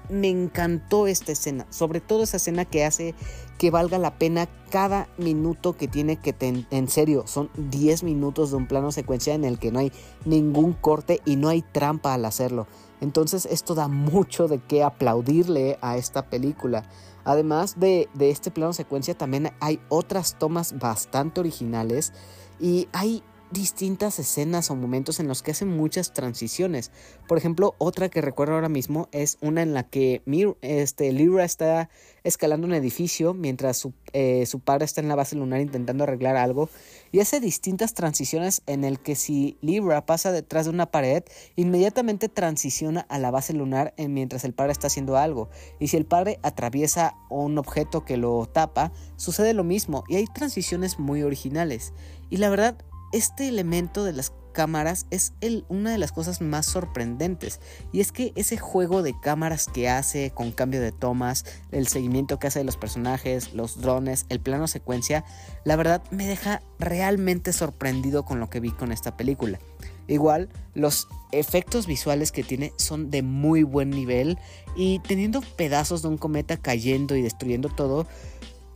me 0.09 0.29
encantó 0.29 1.07
esta 1.07 1.31
escena, 1.31 1.65
sobre 1.69 1.99
todo 2.01 2.23
esa 2.23 2.37
escena 2.37 2.65
que 2.65 2.85
hace 2.85 3.15
que 3.57 3.71
valga 3.71 3.97
la 3.97 4.17
pena 4.17 4.47
cada 4.69 5.09
minuto 5.17 5.75
que 5.75 5.87
tiene 5.87 6.17
que 6.17 6.35
en 6.39 6.87
serio, 6.87 7.25
son 7.27 7.49
10 7.57 8.03
minutos 8.03 8.51
de 8.51 8.57
un 8.57 8.67
plano 8.67 8.91
secuencia 8.91 9.33
en 9.33 9.43
el 9.43 9.59
que 9.59 9.71
no 9.71 9.79
hay 9.79 9.91
ningún 10.25 10.73
corte 10.73 11.21
y 11.25 11.35
no 11.35 11.49
hay 11.49 11.61
trampa 11.61 12.13
al 12.13 12.25
hacerlo. 12.25 12.67
Entonces 13.01 13.45
esto 13.45 13.75
da 13.75 13.87
mucho 13.87 14.47
de 14.47 14.59
qué 14.59 14.83
aplaudirle 14.83 15.77
a 15.81 15.97
esta 15.97 16.29
película. 16.29 16.83
Además 17.25 17.79
de, 17.79 18.07
de 18.13 18.29
este 18.29 18.49
plano 18.49 18.73
secuencia 18.73 19.17
también 19.17 19.51
hay 19.59 19.79
otras 19.89 20.39
tomas 20.39 20.79
bastante 20.79 21.39
originales 21.41 22.13
y 22.59 22.87
hay 22.93 23.23
distintas 23.51 24.19
escenas 24.19 24.69
o 24.69 24.75
momentos 24.75 25.19
en 25.19 25.27
los 25.27 25.41
que 25.41 25.51
hacen 25.51 25.75
muchas 25.75 26.13
transiciones. 26.13 26.91
Por 27.27 27.37
ejemplo, 27.37 27.75
otra 27.77 28.09
que 28.09 28.21
recuerdo 28.21 28.53
ahora 28.53 28.69
mismo 28.69 29.09
es 29.11 29.37
una 29.41 29.61
en 29.61 29.73
la 29.73 29.83
que 29.83 30.21
Mir, 30.25 30.55
este, 30.61 31.11
Lyra 31.11 31.43
está 31.43 31.89
escalando 32.23 32.67
un 32.67 32.73
edificio 32.73 33.33
mientras 33.33 33.77
su, 33.77 33.93
eh, 34.13 34.45
su, 34.45 34.59
padre 34.59 34.85
está 34.85 35.01
en 35.01 35.07
la 35.07 35.15
base 35.15 35.35
lunar 35.35 35.61
intentando 35.61 36.03
arreglar 36.03 36.35
algo 36.35 36.69
y 37.11 37.21
hace 37.21 37.39
distintas 37.39 37.93
transiciones 37.93 38.61
en 38.67 38.83
el 38.83 38.99
que 38.99 39.15
si 39.15 39.57
Lyra 39.61 40.05
pasa 40.05 40.31
detrás 40.31 40.65
de 40.65 40.71
una 40.71 40.91
pared, 40.91 41.23
inmediatamente 41.55 42.29
transiciona 42.29 43.01
a 43.09 43.17
la 43.19 43.31
base 43.31 43.53
lunar 43.53 43.93
mientras 43.97 44.43
el 44.43 44.53
padre 44.53 44.73
está 44.73 44.87
haciendo 44.87 45.17
algo 45.17 45.49
y 45.79 45.87
si 45.87 45.97
el 45.97 46.05
padre 46.05 46.39
atraviesa 46.43 47.15
un 47.29 47.57
objeto 47.57 48.05
que 48.05 48.17
lo 48.17 48.45
tapa, 48.45 48.91
sucede 49.15 49.53
lo 49.53 49.63
mismo 49.63 50.03
y 50.07 50.17
hay 50.17 50.25
transiciones 50.25 50.99
muy 50.99 51.23
originales. 51.23 51.93
Y 52.29 52.37
la 52.37 52.49
verdad, 52.49 52.77
este 53.11 53.47
elemento 53.47 54.03
de 54.03 54.13
las 54.13 54.33
cámaras 54.51 55.05
es 55.09 55.33
una 55.69 55.91
de 55.91 55.97
las 55.97 56.11
cosas 56.11 56.41
más 56.41 56.65
sorprendentes. 56.65 57.59
Y 57.91 58.01
es 58.01 58.11
que 58.11 58.33
ese 58.35 58.57
juego 58.57 59.03
de 59.03 59.17
cámaras 59.19 59.67
que 59.67 59.89
hace 59.89 60.31
con 60.31 60.51
cambio 60.51 60.81
de 60.81 60.91
tomas, 60.91 61.45
el 61.71 61.87
seguimiento 61.87 62.39
que 62.39 62.47
hace 62.47 62.59
de 62.59 62.65
los 62.65 62.77
personajes, 62.77 63.53
los 63.53 63.81
drones, 63.81 64.25
el 64.29 64.39
plano 64.39 64.67
secuencia, 64.67 65.23
la 65.63 65.75
verdad 65.75 66.03
me 66.11 66.27
deja 66.27 66.61
realmente 66.77 67.53
sorprendido 67.53 68.25
con 68.25 68.39
lo 68.39 68.49
que 68.49 68.59
vi 68.59 68.71
con 68.71 68.91
esta 68.91 69.15
película. 69.15 69.59
Igual, 70.07 70.49
los 70.73 71.07
efectos 71.31 71.85
visuales 71.85 72.31
que 72.31 72.43
tiene 72.43 72.73
son 72.77 73.11
de 73.11 73.21
muy 73.21 73.61
buen 73.61 73.91
nivel 73.91 74.39
y 74.75 74.99
teniendo 74.99 75.41
pedazos 75.55 76.01
de 76.01 76.07
un 76.07 76.17
cometa 76.17 76.57
cayendo 76.57 77.15
y 77.15 77.21
destruyendo 77.21 77.69
todo, 77.69 78.07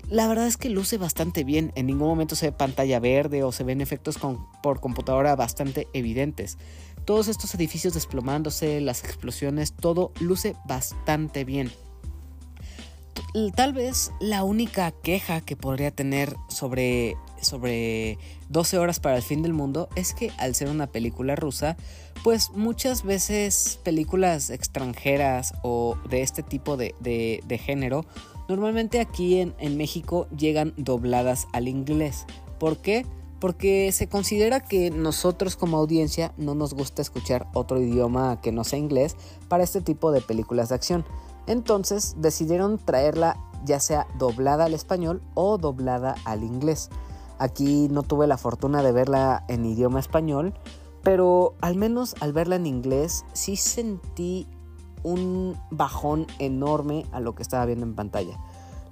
la 0.10 0.28
verdad 0.28 0.48
es 0.48 0.58
que 0.58 0.70
luce 0.70 0.98
bastante 0.98 1.44
bien. 1.44 1.72
En 1.76 1.88
ningún 1.88 2.08
momento 2.08 2.36
se 2.36 2.48
ve 2.48 2.52
pantalla 2.52 3.00
verde 3.00 3.44
o 3.44 3.52
se 3.52 3.64
ven 3.64 3.82
efectos 3.82 4.18
por 4.62 4.80
computadora 4.80 5.36
bastante 5.36 5.88
evidentes. 5.94 6.58
Todos 7.06 7.28
estos 7.28 7.54
edificios 7.56 7.94
desplomándose, 7.94 8.80
las 8.82 9.04
explosiones, 9.04 9.74
todo 9.74 10.12
luce 10.20 10.56
bastante 10.66 11.44
bien. 11.46 11.72
Tal 13.56 13.74
vez 13.74 14.12
la 14.20 14.44
única 14.44 14.92
queja 14.92 15.42
que 15.42 15.56
podría 15.56 15.90
tener 15.90 16.36
sobre, 16.50 17.16
sobre 17.42 18.20
12 18.50 18.78
horas 18.78 19.00
para 19.00 19.16
el 19.16 19.24
fin 19.24 19.42
del 19.42 19.54
mundo 19.54 19.90
es 19.96 20.14
que 20.14 20.32
al 20.38 20.54
ser 20.54 20.70
una 20.70 20.86
película 20.86 21.36
rusa, 21.36 21.76
pues 22.24 22.52
muchas 22.52 23.04
veces 23.04 23.80
películas 23.84 24.52
extranjeras 24.52 25.56
o 25.64 25.98
de 26.10 26.22
este 26.22 26.44
tipo 26.44 26.78
de, 26.78 26.94
de 27.02 27.58
género 27.58 28.06
Normalmente 28.48 29.00
aquí 29.00 29.40
en, 29.40 29.78
México 29.78 30.28
llegan 30.36 30.74
dobladas 30.78 31.48
al 31.54 31.68
inglés. 31.68 32.26
¿Por 32.60 32.78
qué? 32.78 33.06
Porque 33.40 33.92
se 33.92 34.08
considera 34.08 34.60
que 34.60 34.90
nosotros 34.90 35.56
como 35.56 35.78
audiencia 35.78 36.34
no 36.38 36.56
nos 36.56 36.74
gusta 36.74 37.02
escuchar 37.02 37.48
otro 37.54 37.80
idioma 37.80 38.42
que 38.42 38.52
no 38.52 38.64
sea 38.64 38.80
inglés 38.80 39.16
para 39.48 39.64
este 39.64 39.82
tipo 39.82 40.12
de 40.12 40.22
películas 40.22 40.70
de 40.70 40.76
acción. 40.76 41.06
Entonces 41.48 42.16
decidieron 42.20 42.78
traerla 42.78 43.38
ya 43.66 43.80
sea 43.80 44.08
doblada 44.18 44.66
al 44.66 44.74
español 44.74 45.22
o 45.34 45.58
doblada 45.58 46.16
al 46.26 46.44
inglés. 46.44 46.90
Aquí 47.40 47.88
no 47.90 48.04
tuve 48.04 48.28
la 48.28 48.38
fortuna 48.38 48.84
de 48.84 48.92
verla 48.92 49.44
en 49.48 49.66
idioma 49.66 50.00
español, 50.00 50.54
pero 51.02 51.56
al 51.62 51.76
menos 51.76 52.16
al 52.22 52.34
verla 52.34 52.56
en 52.56 52.66
inglés 52.66 53.26
sí 53.34 53.56
sentí 53.56 54.48
un 55.04 55.58
bajón 55.72 56.28
enorme 56.40 57.06
a 57.12 57.20
lo 57.20 57.36
que 57.36 57.44
estaba 57.44 57.66
viendo 57.66 57.86
en 57.86 57.96
pantalla. 57.96 58.38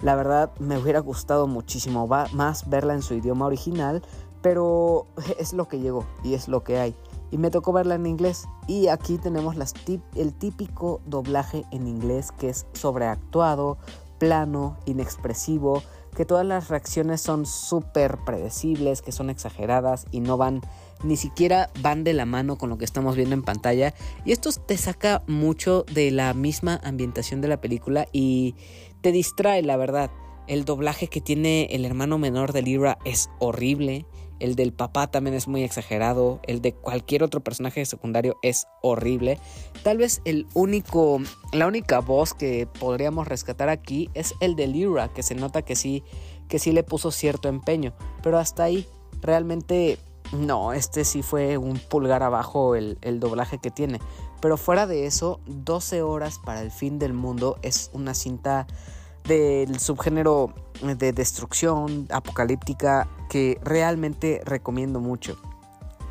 La 0.02 0.16
verdad 0.16 0.50
me 0.58 0.78
hubiera 0.78 1.00
gustado 1.00 1.46
muchísimo 1.46 2.06
más 2.06 2.68
verla 2.68 2.94
en 2.94 3.02
su 3.02 3.14
idioma 3.14 3.46
original, 3.46 4.02
pero 4.42 5.06
es 5.38 5.52
lo 5.52 5.68
que 5.68 5.80
llegó 5.80 6.04
y 6.22 6.34
es 6.34 6.48
lo 6.48 6.64
que 6.64 6.78
hay. 6.78 6.94
Y 7.30 7.38
me 7.38 7.50
tocó 7.50 7.72
verla 7.72 7.94
en 7.94 8.06
inglés. 8.06 8.46
Y 8.66 8.88
aquí 8.88 9.16
tenemos 9.16 9.56
las 9.56 9.74
el 10.14 10.34
típico 10.34 11.00
doblaje 11.06 11.64
en 11.70 11.86
inglés 11.86 12.30
que 12.32 12.50
es 12.50 12.66
sobreactuado, 12.74 13.78
plano, 14.18 14.76
inexpresivo, 14.84 15.82
que 16.14 16.26
todas 16.26 16.44
las 16.44 16.68
reacciones 16.68 17.22
son 17.22 17.46
súper 17.46 18.18
predecibles, 18.24 19.00
que 19.00 19.12
son 19.12 19.30
exageradas 19.30 20.04
y 20.10 20.20
no 20.20 20.36
van 20.36 20.60
ni 21.02 21.16
siquiera 21.16 21.70
van 21.80 22.04
de 22.04 22.12
la 22.12 22.26
mano 22.26 22.56
con 22.56 22.70
lo 22.70 22.78
que 22.78 22.84
estamos 22.84 23.16
viendo 23.16 23.34
en 23.34 23.42
pantalla. 23.42 23.94
Y 24.24 24.32
esto 24.32 24.50
te 24.52 24.76
saca 24.76 25.22
mucho 25.26 25.84
de 25.92 26.10
la 26.10 26.34
misma 26.34 26.80
ambientación 26.82 27.40
de 27.40 27.48
la 27.48 27.60
película 27.60 28.06
y 28.12 28.54
te 29.00 29.12
distrae, 29.12 29.62
la 29.62 29.76
verdad. 29.76 30.10
El 30.48 30.64
doblaje 30.64 31.06
que 31.06 31.20
tiene 31.20 31.68
el 31.70 31.84
hermano 31.84 32.18
menor 32.18 32.52
de 32.52 32.62
Lyra 32.62 32.98
es 33.04 33.30
horrible. 33.38 34.06
El 34.40 34.56
del 34.56 34.72
papá 34.72 35.08
también 35.08 35.36
es 35.36 35.46
muy 35.46 35.62
exagerado. 35.62 36.40
El 36.48 36.60
de 36.60 36.74
cualquier 36.74 37.22
otro 37.22 37.40
personaje 37.40 37.84
secundario 37.86 38.38
es 38.42 38.66
horrible. 38.82 39.38
Tal 39.84 39.98
vez 39.98 40.20
el 40.24 40.48
único, 40.52 41.20
la 41.52 41.68
única 41.68 42.00
voz 42.00 42.34
que 42.34 42.66
podríamos 42.66 43.28
rescatar 43.28 43.68
aquí 43.68 44.10
es 44.14 44.34
el 44.40 44.56
de 44.56 44.66
Lyra, 44.66 45.12
que 45.14 45.22
se 45.22 45.36
nota 45.36 45.62
que 45.62 45.76
sí, 45.76 46.02
que 46.48 46.58
sí 46.58 46.72
le 46.72 46.82
puso 46.82 47.12
cierto 47.12 47.48
empeño. 47.48 47.94
Pero 48.20 48.38
hasta 48.38 48.64
ahí, 48.64 48.88
realmente 49.20 49.98
no, 50.32 50.72
este 50.72 51.04
sí 51.04 51.22
fue 51.22 51.58
un 51.58 51.78
pulgar 51.78 52.22
abajo 52.22 52.74
el, 52.74 52.98
doblaje 53.20 53.58
que 53.58 53.70
tiene. 53.70 54.00
Pero 54.40 54.56
fuera 54.56 54.86
de 54.86 55.06
eso, 55.06 55.40
12 55.46 56.02
horas 56.02 56.38
para 56.38 56.62
el 56.62 56.70
fin 56.70 56.98
del 56.98 57.12
mundo 57.12 57.58
es 57.62 57.90
una 57.92 58.14
cinta 58.14 58.66
del 59.24 59.78
subgénero 59.78 60.52
de 60.82 61.12
destrucción 61.12 62.08
apocalíptica 62.10 63.08
que 63.28 63.60
realmente 63.62 64.40
recomiendo 64.44 65.00
mucho. 65.00 65.36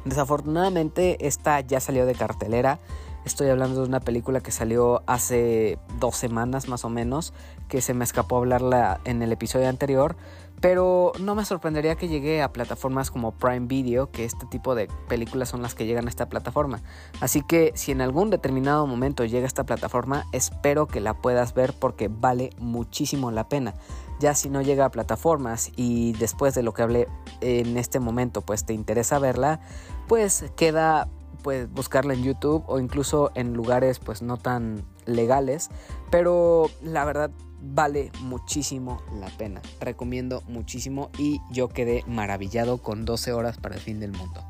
Desafortunadamente 0.06 1.28
esta 1.28 1.60
ya 1.60 1.80
salió 1.80 2.06
de 2.06 2.16
cartelera. 2.16 2.80
Estoy 3.26 3.50
hablando 3.50 3.82
de 3.82 3.88
una 3.88 4.00
película 4.00 4.40
que 4.40 4.52
salió 4.52 5.04
hace 5.06 5.78
dos 6.00 6.16
semanas 6.16 6.68
más 6.68 6.86
o 6.86 6.90
menos, 6.90 7.34
que 7.68 7.82
se 7.82 7.94
me 7.94 8.04
escapó 8.04 8.38
hablarla 8.38 9.00
en 9.04 9.22
el 9.22 9.32
episodio 9.32 9.68
anterior, 9.68 10.16
pero 10.62 11.12
no 11.20 11.34
me 11.34 11.44
sorprendería 11.44 11.96
que 11.96 12.08
llegue 12.08 12.44
a 12.44 12.54
plataformas 12.54 13.10
como 13.10 13.32
Prime 13.32 13.66
Video, 13.66 14.12
que 14.12 14.24
este 14.26 14.46
tipo 14.46 14.76
de 14.76 14.88
películas 15.10 15.50
son 15.50 15.64
las 15.64 15.74
que 15.74 15.88
llegan 15.88 16.06
a 16.06 16.10
esta 16.10 16.30
plataforma. 16.30 16.82
Así 17.20 17.42
que 17.42 17.72
si 17.76 17.92
en 17.92 18.00
algún 18.00 18.30
determinado 18.30 18.86
momento 18.86 19.26
llega 19.26 19.46
a 19.46 19.48
esta 19.48 19.66
plataforma, 19.66 20.28
espero 20.32 20.88
que 20.88 21.02
la 21.02 21.16
puedas 21.16 21.56
ver 21.56 21.74
porque 21.74 22.10
vale 22.10 22.52
muchísimo 22.60 23.32
la 23.32 23.50
pena. 23.50 23.74
Ya 24.20 24.36
si 24.36 24.50
no 24.50 24.62
llega 24.62 24.86
a 24.86 24.92
plataformas 24.92 25.72
y 25.76 26.14
después 26.14 26.54
de 26.54 26.62
lo 26.62 26.76
que 26.76 26.84
hablé 26.84 27.08
en 27.42 27.76
este 27.78 28.00
momento, 28.00 28.42
pues 28.42 28.64
te 28.64 28.74
interesa 28.74 29.18
verla, 29.18 29.62
pues 30.08 30.46
queda 30.56 31.10
pues 31.42 31.72
buscarla 31.72 32.14
en 32.14 32.22
YouTube 32.22 32.64
o 32.68 32.80
incluso 32.80 33.32
en 33.34 33.54
lugares 33.54 33.98
pues 33.98 34.22
no 34.22 34.38
tan 34.38 34.86
legales, 35.08 35.72
pero 36.12 36.70
la 36.84 37.04
verdad 37.04 37.32
vale 37.62 38.12
muchísimo 38.22 39.02
la 39.20 39.30
pena. 39.30 39.62
Recomiendo 39.80 40.44
muchísimo 40.48 41.10
y 41.18 41.42
yo 41.52 41.70
quedé 41.70 42.04
maravillado 42.08 42.82
con 42.82 43.06
12 43.06 43.34
horas 43.34 43.58
para 43.58 43.76
el 43.76 43.82
fin 43.82 44.00
del 44.00 44.12
mundo. 44.12 44.44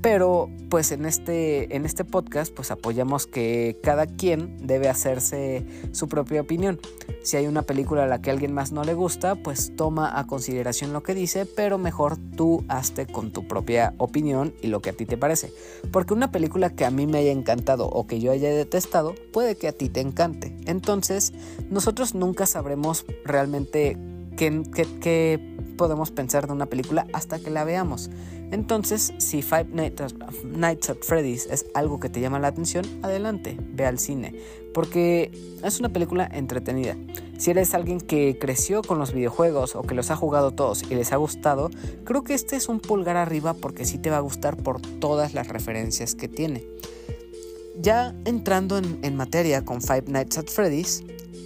Pero 0.00 0.50
pues 0.68 0.92
en 0.92 1.06
este, 1.06 1.74
en 1.76 1.86
este 1.86 2.04
podcast 2.04 2.52
pues 2.52 2.70
apoyamos 2.70 3.26
que 3.26 3.78
cada 3.82 4.06
quien 4.06 4.66
debe 4.66 4.88
hacerse 4.88 5.64
su 5.92 6.08
propia 6.08 6.40
opinión. 6.40 6.80
Si 7.22 7.36
hay 7.36 7.46
una 7.46 7.62
película 7.62 8.04
a 8.04 8.06
la 8.06 8.20
que 8.20 8.30
alguien 8.30 8.52
más 8.52 8.72
no 8.72 8.84
le 8.84 8.94
gusta, 8.94 9.34
pues 9.34 9.74
toma 9.76 10.18
a 10.18 10.26
consideración 10.26 10.92
lo 10.92 11.02
que 11.02 11.14
dice, 11.14 11.46
pero 11.46 11.78
mejor 11.78 12.16
tú 12.36 12.64
hazte 12.68 13.06
con 13.06 13.32
tu 13.32 13.46
propia 13.46 13.94
opinión 13.98 14.54
y 14.62 14.68
lo 14.68 14.80
que 14.80 14.90
a 14.90 14.92
ti 14.92 15.06
te 15.06 15.16
parece. 15.16 15.52
Porque 15.90 16.14
una 16.14 16.30
película 16.30 16.70
que 16.70 16.84
a 16.84 16.90
mí 16.90 17.06
me 17.06 17.18
haya 17.18 17.32
encantado 17.32 17.86
o 17.86 18.06
que 18.06 18.20
yo 18.20 18.32
haya 18.32 18.50
detestado, 18.50 19.14
puede 19.32 19.56
que 19.56 19.68
a 19.68 19.72
ti 19.72 19.88
te 19.88 20.00
encante. 20.00 20.56
Entonces, 20.66 21.32
nosotros 21.70 22.14
nunca 22.14 22.46
sabremos 22.46 23.06
realmente 23.24 23.96
qué, 24.36 25.54
podemos 25.76 26.10
pensar 26.10 26.46
de 26.46 26.52
una 26.52 26.66
película 26.66 27.06
hasta 27.12 27.38
que 27.38 27.50
la 27.50 27.64
veamos. 27.64 28.10
Entonces, 28.54 29.12
si 29.18 29.42
Five 29.42 29.66
Nights 29.72 30.88
at 30.88 30.98
Freddy's 31.02 31.46
es 31.46 31.66
algo 31.74 31.98
que 31.98 32.08
te 32.08 32.20
llama 32.20 32.38
la 32.38 32.46
atención, 32.46 32.84
adelante, 33.02 33.56
ve 33.58 33.84
al 33.84 33.98
cine, 33.98 34.32
porque 34.72 35.32
es 35.64 35.80
una 35.80 35.88
película 35.88 36.30
entretenida. 36.32 36.96
Si 37.36 37.50
eres 37.50 37.74
alguien 37.74 38.00
que 38.00 38.38
creció 38.38 38.82
con 38.82 39.00
los 39.00 39.12
videojuegos 39.12 39.74
o 39.74 39.82
que 39.82 39.96
los 39.96 40.12
ha 40.12 40.16
jugado 40.16 40.52
todos 40.52 40.84
y 40.84 40.94
les 40.94 41.12
ha 41.12 41.16
gustado, 41.16 41.68
creo 42.04 42.22
que 42.22 42.34
este 42.34 42.54
es 42.54 42.68
un 42.68 42.78
pulgar 42.78 43.16
arriba 43.16 43.54
porque 43.54 43.84
sí 43.84 43.98
te 43.98 44.10
va 44.10 44.18
a 44.18 44.20
gustar 44.20 44.56
por 44.56 44.80
todas 44.80 45.34
las 45.34 45.48
referencias 45.48 46.14
que 46.14 46.28
tiene. 46.28 46.64
Ya 47.76 48.14
entrando 48.24 48.78
en, 48.78 49.16
materia 49.16 49.64
con 49.64 49.82
Five 49.82 50.04
Nights 50.06 50.38
at 50.38 50.46
Freddy's, 50.46 51.02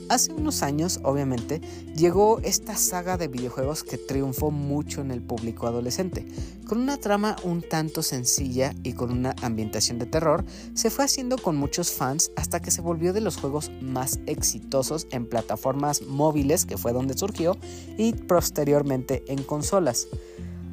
Hace 0.08 0.32
unos 0.32 0.62
años, 0.62 1.00
obviamente, 1.02 1.60
llegó 1.94 2.40
esta 2.40 2.76
saga 2.76 3.18
de 3.18 3.28
videojuegos 3.28 3.84
que 3.84 3.98
triunfó 3.98 4.50
mucho 4.50 5.02
en 5.02 5.10
el 5.10 5.20
público 5.20 5.66
adolescente. 5.66 6.26
Con 6.66 6.78
una 6.78 6.96
trama 6.96 7.36
un 7.44 7.60
tanto 7.60 8.02
sencilla 8.02 8.74
y 8.82 8.94
con 8.94 9.10
una 9.10 9.34
ambientación 9.42 9.98
de 9.98 10.06
terror, 10.06 10.44
se 10.72 10.88
fue 10.88 11.04
haciendo 11.04 11.36
con 11.36 11.56
muchos 11.56 11.90
fans 11.90 12.30
hasta 12.36 12.60
que 12.60 12.70
se 12.70 12.80
volvió 12.80 13.12
de 13.12 13.20
los 13.20 13.36
juegos 13.36 13.70
más 13.82 14.18
exitosos 14.26 15.06
en 15.10 15.26
plataformas 15.26 16.02
móviles, 16.02 16.64
que 16.64 16.78
fue 16.78 16.94
donde 16.94 17.16
surgió, 17.16 17.56
y 17.98 18.12
posteriormente 18.12 19.24
en 19.28 19.42
consolas 19.42 20.08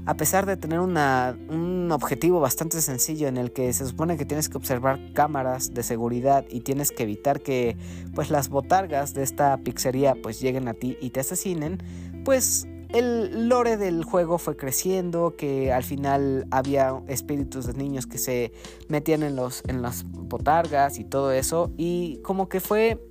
a 0.06 0.16
pesar 0.16 0.46
de 0.46 0.56
tener 0.56 0.80
un 0.80 1.90
objetivo 1.92 2.40
bastante 2.40 2.82
sencillo 2.82 3.28
en 3.28 3.38
el 3.38 3.52
que 3.52 3.74
se 3.74 3.86
supone 3.86 4.18
que 4.18 4.26
tienes 4.26 4.50
que 4.50 4.58
observar 4.58 5.00
cámaras 5.14 5.74
de 5.74 5.84
seguridad 5.84 6.46
y 6.50 6.62
tienes 6.62 6.92
que 6.92 7.04
evitar 7.04 7.42
que 7.42 7.76
pues 8.14 8.30
las 8.30 8.50
botargas 8.50 9.14
de 9.14 9.24
esta 9.24 9.58
pizzería 9.58 10.16
pues 10.22 10.40
lleguen 10.40 10.68
a 10.68 10.74
ti 10.74 10.98
y 11.02 11.10
te 11.10 11.22
asesinen, 11.22 11.82
pues 12.24 12.68
el 12.90 13.50
lore 13.50 13.78
del 13.78 14.04
juego 14.04 14.38
fue 14.38 14.56
creciendo, 14.56 15.36
que 15.36 15.74
al 15.74 15.84
final 15.84 16.48
había 16.52 17.02
espíritus 17.08 17.66
de 17.66 17.74
niños 17.74 18.06
que 18.06 18.20
se 18.20 18.54
metían 18.88 19.24
en 19.24 19.36
los 19.36 19.64
en 19.68 19.82
las 19.82 20.04
botargas 20.06 21.00
y 21.00 21.04
todo 21.04 21.32
eso 21.32 21.72
y 21.78 22.18
como 22.18 22.48
que 22.48 22.60
fue 22.60 23.02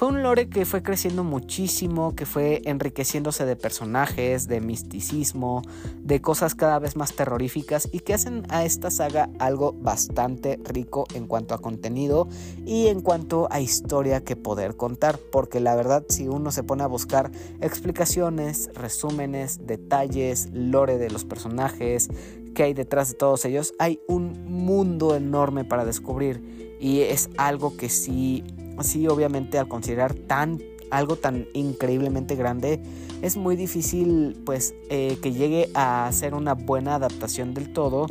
fue 0.00 0.08
un 0.08 0.22
lore 0.22 0.48
que 0.48 0.64
fue 0.64 0.82
creciendo 0.82 1.24
muchísimo, 1.24 2.16
que 2.16 2.24
fue 2.24 2.62
enriqueciéndose 2.64 3.44
de 3.44 3.54
personajes, 3.54 4.48
de 4.48 4.62
misticismo, 4.62 5.60
de 5.98 6.22
cosas 6.22 6.54
cada 6.54 6.78
vez 6.78 6.96
más 6.96 7.14
terroríficas 7.14 7.86
y 7.92 8.00
que 8.00 8.14
hacen 8.14 8.44
a 8.48 8.64
esta 8.64 8.90
saga 8.90 9.28
algo 9.38 9.74
bastante 9.74 10.58
rico 10.64 11.04
en 11.12 11.26
cuanto 11.26 11.52
a 11.52 11.58
contenido 11.58 12.28
y 12.64 12.86
en 12.86 13.02
cuanto 13.02 13.46
a 13.50 13.60
historia 13.60 14.24
que 14.24 14.36
poder 14.36 14.74
contar. 14.74 15.18
Porque 15.18 15.60
la 15.60 15.76
verdad, 15.76 16.06
si 16.08 16.28
uno 16.28 16.50
se 16.50 16.62
pone 16.62 16.82
a 16.82 16.86
buscar 16.86 17.30
explicaciones, 17.60 18.70
resúmenes, 18.72 19.66
detalles, 19.66 20.48
lore 20.54 20.96
de 20.96 21.10
los 21.10 21.26
personajes, 21.26 22.08
que 22.54 22.62
hay 22.62 22.72
detrás 22.72 23.10
de 23.10 23.16
todos 23.16 23.44
ellos, 23.44 23.74
hay 23.78 24.00
un 24.08 24.46
mundo 24.46 25.14
enorme 25.14 25.66
para 25.66 25.84
descubrir 25.84 26.78
y 26.80 27.02
es 27.02 27.28
algo 27.36 27.76
que 27.76 27.90
sí 27.90 28.42
Sí, 28.82 29.06
obviamente 29.08 29.58
al 29.58 29.68
considerar 29.68 30.14
tan 30.14 30.60
algo 30.90 31.16
tan 31.16 31.46
increíblemente 31.54 32.34
grande, 32.34 32.80
es 33.22 33.36
muy 33.36 33.56
difícil 33.56 34.36
pues 34.44 34.74
eh, 34.88 35.18
que 35.22 35.32
llegue 35.32 35.70
a 35.74 36.10
ser 36.12 36.34
una 36.34 36.54
buena 36.54 36.96
adaptación 36.96 37.54
del 37.54 37.72
todo, 37.72 38.06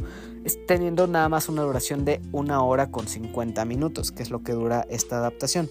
teniendo 0.68 1.08
nada 1.08 1.30
más 1.30 1.50
una 1.50 1.62
duración 1.64 2.06
de 2.06 2.22
una 2.32 2.64
hora 2.64 2.90
con 2.90 3.08
50 3.08 3.66
minutos, 3.66 4.12
que 4.12 4.24
es 4.24 4.30
lo 4.30 4.44
que 4.44 4.54
dura 4.54 4.86
esta 4.90 5.18
adaptación. 5.18 5.70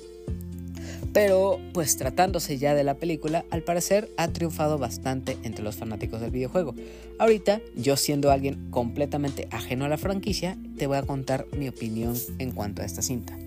Pero 1.15 1.59
pues 1.73 1.97
tratándose 1.97 2.59
ya 2.59 2.75
de 2.75 2.85
la 2.85 2.95
película, 2.95 3.45
al 3.51 3.63
parecer 3.63 4.11
ha 4.19 4.29
triunfado 4.29 4.77
bastante 4.77 5.39
entre 5.43 5.65
los 5.65 5.77
fanáticos 5.77 6.21
del 6.21 6.31
videojuego. 6.31 6.75
Ahorita, 7.19 7.61
yo 7.75 7.97
siendo 7.97 8.31
alguien 8.31 8.71
completamente 8.71 9.49
ajeno 9.51 9.87
a 9.87 9.89
la 9.89 9.97
franquicia, 9.97 10.59
te 10.77 10.87
voy 10.87 10.99
a 10.99 11.03
contar 11.03 11.47
mi 11.57 11.69
opinión 11.69 12.15
en 12.39 12.53
cuanto 12.53 12.83
a 12.83 12.85
esta 12.85 13.01
cinta. 13.01 13.39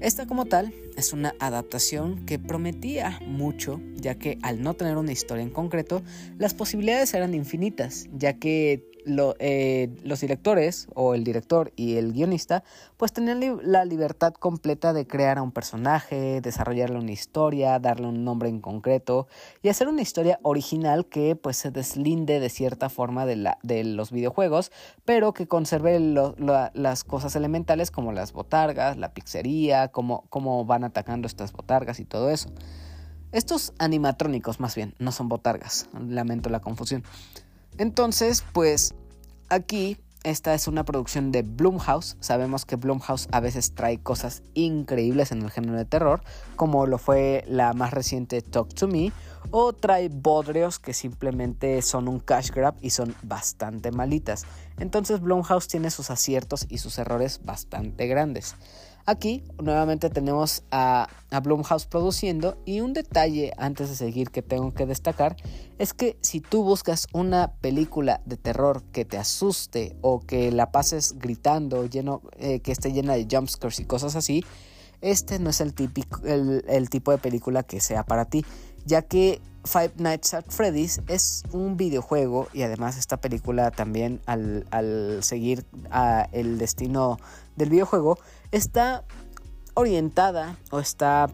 Esta 0.00 0.26
como 0.26 0.44
tal 0.44 0.74
es 0.96 1.12
una 1.12 1.34
adaptación 1.38 2.26
que 2.26 2.38
prometía 2.38 3.18
mucho, 3.26 3.80
ya 3.94 4.16
que 4.16 4.38
al 4.42 4.62
no 4.62 4.74
tener 4.74 4.98
una 4.98 5.12
historia 5.12 5.42
en 5.42 5.50
concreto, 5.50 6.02
las 6.38 6.52
posibilidades 6.52 7.14
eran 7.14 7.34
infinitas, 7.34 8.06
ya 8.12 8.34
que 8.38 8.84
eh, 9.38 9.88
los 10.02 10.20
directores 10.20 10.88
o 10.94 11.14
el 11.14 11.22
director 11.22 11.72
y 11.76 11.96
el 11.96 12.12
guionista 12.12 12.64
pues 12.96 13.12
tenían 13.12 13.40
la 13.62 13.84
libertad 13.84 14.34
completa 14.34 14.92
de 14.92 15.06
crear 15.06 15.38
a 15.38 15.42
un 15.42 15.52
personaje, 15.52 16.40
desarrollarle 16.40 16.98
una 16.98 17.12
historia, 17.12 17.78
darle 17.78 18.08
un 18.08 18.24
nombre 18.24 18.48
en 18.48 18.60
concreto 18.60 19.28
y 19.62 19.68
hacer 19.68 19.88
una 19.88 20.02
historia 20.02 20.40
original 20.42 21.06
que 21.06 21.36
pues 21.36 21.56
se 21.56 21.70
deslinde 21.70 22.40
de 22.40 22.48
cierta 22.48 22.88
forma 22.88 23.26
de, 23.26 23.36
la, 23.36 23.58
de 23.62 23.84
los 23.84 24.10
videojuegos, 24.10 24.72
pero 25.04 25.32
que 25.32 25.46
conserve 25.46 26.00
las 26.00 27.04
cosas 27.04 27.36
elementales 27.36 27.90
como 27.90 28.12
las 28.12 28.32
botargas, 28.32 28.96
la 28.96 29.14
pizzería, 29.14 29.88
cómo, 29.88 30.24
cómo 30.30 30.64
van 30.64 30.84
atacando 30.84 31.26
estas 31.26 31.52
botargas 31.52 32.00
y 32.00 32.04
todo 32.04 32.30
eso. 32.30 32.50
Estos 33.32 33.72
animatrónicos 33.78 34.60
más 34.60 34.74
bien, 34.74 34.94
no 34.98 35.12
son 35.12 35.28
botargas, 35.28 35.88
lamento 36.08 36.48
la 36.48 36.60
confusión. 36.60 37.04
Entonces, 37.78 38.44
pues 38.52 38.94
aquí 39.48 39.98
esta 40.26 40.54
es 40.54 40.66
una 40.66 40.84
producción 40.84 41.30
de 41.30 41.42
Blumhouse. 41.42 42.16
Sabemos 42.18 42.64
que 42.64 42.74
Blumhouse 42.74 43.28
a 43.30 43.38
veces 43.38 43.76
trae 43.76 43.98
cosas 43.98 44.42
increíbles 44.54 45.30
en 45.30 45.42
el 45.42 45.52
género 45.52 45.76
de 45.76 45.84
terror, 45.84 46.20
como 46.56 46.86
lo 46.86 46.98
fue 46.98 47.44
la 47.46 47.74
más 47.74 47.92
reciente 47.92 48.42
Talk 48.42 48.74
to 48.74 48.88
Me, 48.88 49.12
o 49.52 49.72
trae 49.72 50.08
bodrios 50.08 50.80
que 50.80 50.94
simplemente 50.94 51.80
son 51.80 52.08
un 52.08 52.18
cash 52.18 52.50
grab 52.50 52.74
y 52.80 52.90
son 52.90 53.14
bastante 53.22 53.92
malitas. 53.92 54.46
Entonces 54.80 55.20
Blumhouse 55.20 55.68
tiene 55.68 55.92
sus 55.92 56.10
aciertos 56.10 56.66
y 56.68 56.78
sus 56.78 56.98
errores 56.98 57.40
bastante 57.44 58.08
grandes. 58.08 58.56
Aquí 59.08 59.44
nuevamente 59.62 60.10
tenemos 60.10 60.64
a, 60.72 61.08
a, 61.30 61.40
Blumhouse 61.40 61.86
produciendo 61.86 62.60
y 62.64 62.80
un 62.80 62.92
detalle 62.92 63.52
antes 63.56 63.88
de 63.88 63.94
seguir 63.94 64.30
que 64.30 64.42
tengo 64.42 64.74
que 64.74 64.84
destacar 64.84 65.36
es 65.78 65.94
que 65.94 66.18
si 66.22 66.40
tú 66.40 66.64
buscas 66.64 67.06
una 67.12 67.52
película 67.60 68.20
de 68.24 68.36
terror 68.36 68.82
que 68.90 69.04
te 69.04 69.16
asuste 69.16 69.96
o 70.00 70.18
que 70.18 70.50
la 70.50 70.72
pases 70.72 71.20
gritando, 71.20 71.86
lleno, 71.86 72.20
eh, 72.38 72.58
que 72.58 72.72
esté 72.72 72.92
llena 72.92 73.14
de 73.14 73.28
jumpscares 73.30 73.78
y 73.78 73.84
cosas 73.84 74.16
así, 74.16 74.44
este 75.00 75.38
no 75.38 75.50
es 75.50 75.60
el, 75.60 75.72
típico, 75.72 76.20
el, 76.24 76.90
tipo 76.90 77.12
de 77.12 77.18
película 77.18 77.62
que 77.62 77.80
sea 77.80 78.02
para 78.02 78.24
ti, 78.24 78.44
ya 78.86 79.02
que 79.02 79.40
Five 79.64 79.92
Nights 79.98 80.34
at 80.34 80.44
Freddy's 80.48 81.00
es 81.08 81.42
un 81.52 81.76
videojuego 81.76 82.48
y 82.52 82.62
además 82.62 82.96
esta 82.96 83.16
película 83.18 83.70
también 83.70 84.20
al, 84.26 84.64
seguir 85.22 85.64
el 86.32 86.58
destino 86.58 87.18
del 87.56 87.70
videojuego 87.70 88.18
está 88.52 89.04
orientada 89.74 90.56
o 90.70 90.78
está 90.78 91.28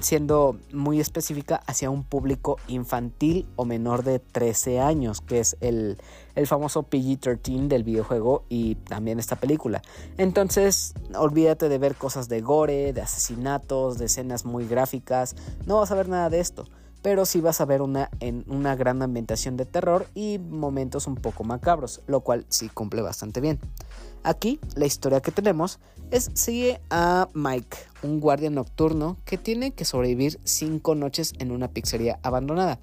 siendo 0.00 0.58
muy 0.72 1.00
específica 1.00 1.62
hacia 1.66 1.90
un 1.90 2.04
público 2.04 2.56
infantil 2.68 3.46
o 3.56 3.64
menor 3.64 4.02
de 4.02 4.18
13 4.18 4.80
años, 4.80 5.20
que 5.20 5.40
es 5.40 5.56
el, 5.60 5.98
el 6.34 6.46
famoso 6.46 6.84
PG-13 6.84 7.68
del 7.68 7.84
videojuego 7.84 8.44
y 8.48 8.76
también 8.76 9.18
esta 9.18 9.36
película. 9.36 9.82
Entonces, 10.16 10.94
olvídate 11.16 11.68
de 11.68 11.78
ver 11.78 11.96
cosas 11.96 12.28
de 12.28 12.40
gore, 12.40 12.92
de 12.92 13.02
asesinatos, 13.02 13.98
de 13.98 14.06
escenas 14.06 14.44
muy 14.44 14.66
gráficas, 14.66 15.36
no 15.66 15.78
vas 15.78 15.90
a 15.90 15.94
ver 15.94 16.08
nada 16.08 16.30
de 16.30 16.40
esto 16.40 16.66
pero 17.04 17.26
sí 17.26 17.42
vas 17.42 17.60
a 17.60 17.66
ver 17.66 17.82
una, 17.82 18.08
en 18.20 18.46
una 18.48 18.76
gran 18.76 19.02
ambientación 19.02 19.58
de 19.58 19.66
terror 19.66 20.06
y 20.14 20.38
momentos 20.38 21.06
un 21.06 21.16
poco 21.16 21.44
macabros, 21.44 22.00
lo 22.06 22.22
cual 22.22 22.46
sí 22.48 22.70
cumple 22.70 23.02
bastante 23.02 23.42
bien. 23.42 23.60
Aquí 24.24 24.58
la 24.74 24.86
historia 24.86 25.20
que 25.20 25.32
tenemos 25.32 25.78
es 26.10 26.30
sigue 26.32 26.80
a 26.88 27.28
Mike, 27.34 27.76
un 28.02 28.20
guardia 28.20 28.48
nocturno 28.48 29.18
que 29.26 29.36
tiene 29.36 29.72
que 29.72 29.84
sobrevivir 29.84 30.40
cinco 30.44 30.94
noches 30.94 31.34
en 31.38 31.52
una 31.52 31.68
pizzería 31.68 32.18
abandonada. 32.22 32.80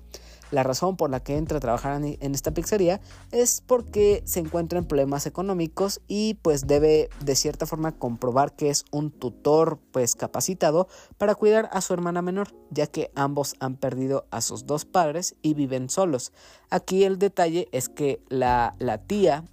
La 0.52 0.64
razón 0.64 0.98
por 0.98 1.10
la 1.10 1.22
que 1.22 1.38
entra 1.38 1.58
a 1.58 1.62
trabajar 1.62 2.00
en 2.04 2.36
esta 2.36 2.52
pizzería 2.52 3.00
es 3.32 3.64
porque 3.66 4.22
se 4.26 4.42
encuentra 4.42 4.78
en 4.78 4.86
problemas 4.86 5.26
económicos 5.26 6.02
y 6.08 6.36
pues 6.42 6.68
debe 6.68 7.10
de 7.24 7.36
cierta 7.36 7.66
forma 7.66 7.94
comprobar 7.94 8.54
que 8.54 8.70
es 8.70 8.84
un 8.92 9.12
tutor 9.12 9.80
pues 9.92 10.16
capacitado 10.16 10.90
para 11.18 11.36
cuidar 11.36 11.70
a 11.72 11.80
su 11.80 11.94
hermana 11.94 12.22
menor, 12.22 12.50
ya 12.70 12.86
que 12.86 13.12
ambos 13.16 13.56
han 13.60 13.78
perdido 13.78 14.28
a 14.30 14.42
sus 14.42 14.66
dos 14.66 14.84
padres 14.84 15.36
y 15.42 15.54
viven 15.54 15.90
solos. 15.90 16.34
Aquí 16.70 17.06
el 17.06 17.18
detalle 17.18 17.70
es 17.72 17.88
que 17.88 18.22
la, 18.28 18.76
la 18.78 18.98
tía 18.98 19.46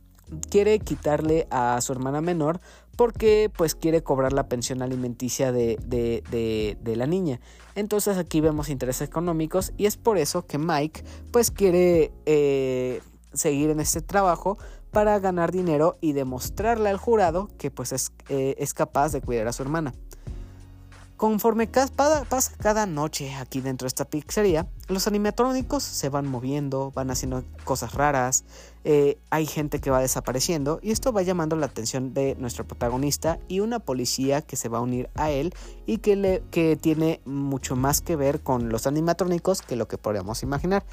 quiere 0.51 0.79
quitarle 0.79 1.47
a 1.51 1.81
su 1.81 1.93
hermana 1.93 2.21
menor 2.21 2.61
porque 2.97 3.51
pues 3.57 3.77
quiere 3.77 4.03
cobrar 4.03 4.33
la 4.33 4.49
pensión 4.49 4.83
alimenticia 4.83 5.53
de, 5.53 5.79
de, 5.87 6.97
la 6.97 7.07
niña. 7.07 7.41
Entonces 7.77 8.19
aquí 8.19 8.41
vemos 8.41 8.69
intereses 8.69 9.07
económicos 9.07 9.73
y 9.77 9.87
es 9.87 9.97
por 9.97 10.19
eso 10.19 10.47
que 10.47 10.59
Mike 10.59 11.05
pues 11.31 11.53
quiere 11.53 12.13
eh, 12.27 13.01
seguir 13.33 13.71
en 13.71 13.79
este 13.79 14.01
trabajo 14.01 14.59
para 14.91 15.21
ganar 15.21 15.53
dinero 15.53 15.97
y 16.01 16.13
demostrarle 16.13 16.89
al 16.89 16.97
jurado 16.97 17.49
que 17.57 17.71
pues 17.71 17.93
es, 17.93 18.11
eh, 18.29 18.57
es 18.59 18.75
capaz 18.75 19.13
de 19.13 19.21
cuidar 19.21 19.47
a 19.47 19.53
su 19.53 19.63
hermana. 19.63 19.95
Conforme 21.19 21.67
pasa 21.67 22.53
cada 22.59 22.87
noche 22.87 23.35
aquí 23.35 23.61
dentro 23.61 23.87
de 23.87 23.89
esta 23.89 24.05
pizzería, 24.05 24.69
los 24.87 25.09
animatrónicos 25.09 25.83
se 25.83 26.11
van 26.11 26.29
moviendo, 26.29 26.93
van 26.93 27.11
haciendo 27.11 27.43
cosas 27.65 27.95
raras, 27.95 28.45
eh, 28.85 29.19
hay 29.29 29.45
gente 29.45 29.81
que 29.81 29.91
va 29.91 30.01
desapareciendo 30.01 30.79
y 30.81 30.93
esto 30.93 31.13
va 31.13 31.23
llamando 31.23 31.57
la 31.57 31.67
atención 31.67 32.15
de 32.15 32.37
nuestro 32.39 32.69
protagonista 32.69 33.41
y 33.49 33.59
una 33.59 33.81
policía 33.81 34.43
que 34.43 34.55
se 34.55 34.69
va 34.69 34.79
a 34.79 34.81
unir 34.81 35.11
a 35.17 35.33
él 35.33 35.53
y 35.87 35.99
que, 35.99 36.15
le, 36.15 36.45
que 36.53 36.77
tiene 36.77 37.21
mucho 37.25 37.75
más 37.75 38.01
que 38.01 38.15
ver 38.15 38.41
con 38.41 38.69
los 38.69 38.87
animatrónicos 38.87 39.61
que 39.63 39.75
lo 39.75 39.89
que 39.89 39.99
podríamos 39.99 40.45
imaginar. 40.45 40.85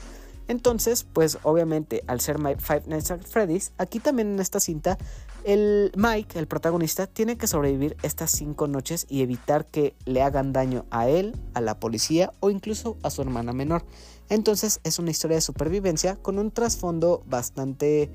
Entonces, 0.48 1.06
pues 1.12 1.40
obviamente 1.44 2.04
al 2.08 2.20
ser 2.22 2.38
Five 2.38 2.84
Nights 2.88 3.12
at 3.12 3.22
Freddy's, 3.22 3.74
aquí 3.78 4.00
también 4.00 4.34
en 4.34 4.40
esta 4.40 4.60
cinta, 4.60 4.98
el 5.46 5.92
Mike, 5.96 6.40
el 6.40 6.48
protagonista, 6.48 7.08
tiene 7.08 7.38
que 7.38 7.48
sobrevivir 7.48 7.96
estas 8.02 8.32
cinco 8.32 8.68
noches 8.68 9.06
y 9.08 9.22
evitar 9.22 9.68
que 9.68 9.96
le 10.06 10.22
hagan 10.22 10.54
daño 10.54 10.86
a 10.90 11.08
él, 11.08 11.40
a 11.54 11.62
la 11.62 11.80
policía 11.80 12.34
o 12.40 12.50
incluso 12.50 12.98
a 13.04 13.10
su 13.12 13.22
hermana 13.22 13.54
menor. 13.54 13.86
Entonces 14.30 14.80
es 14.84 14.98
una 14.98 15.12
historia 15.12 15.36
de 15.36 15.42
supervivencia 15.42 16.16
con 16.16 16.40
un 16.40 16.52
trasfondo 16.52 17.24
bastante 17.28 18.12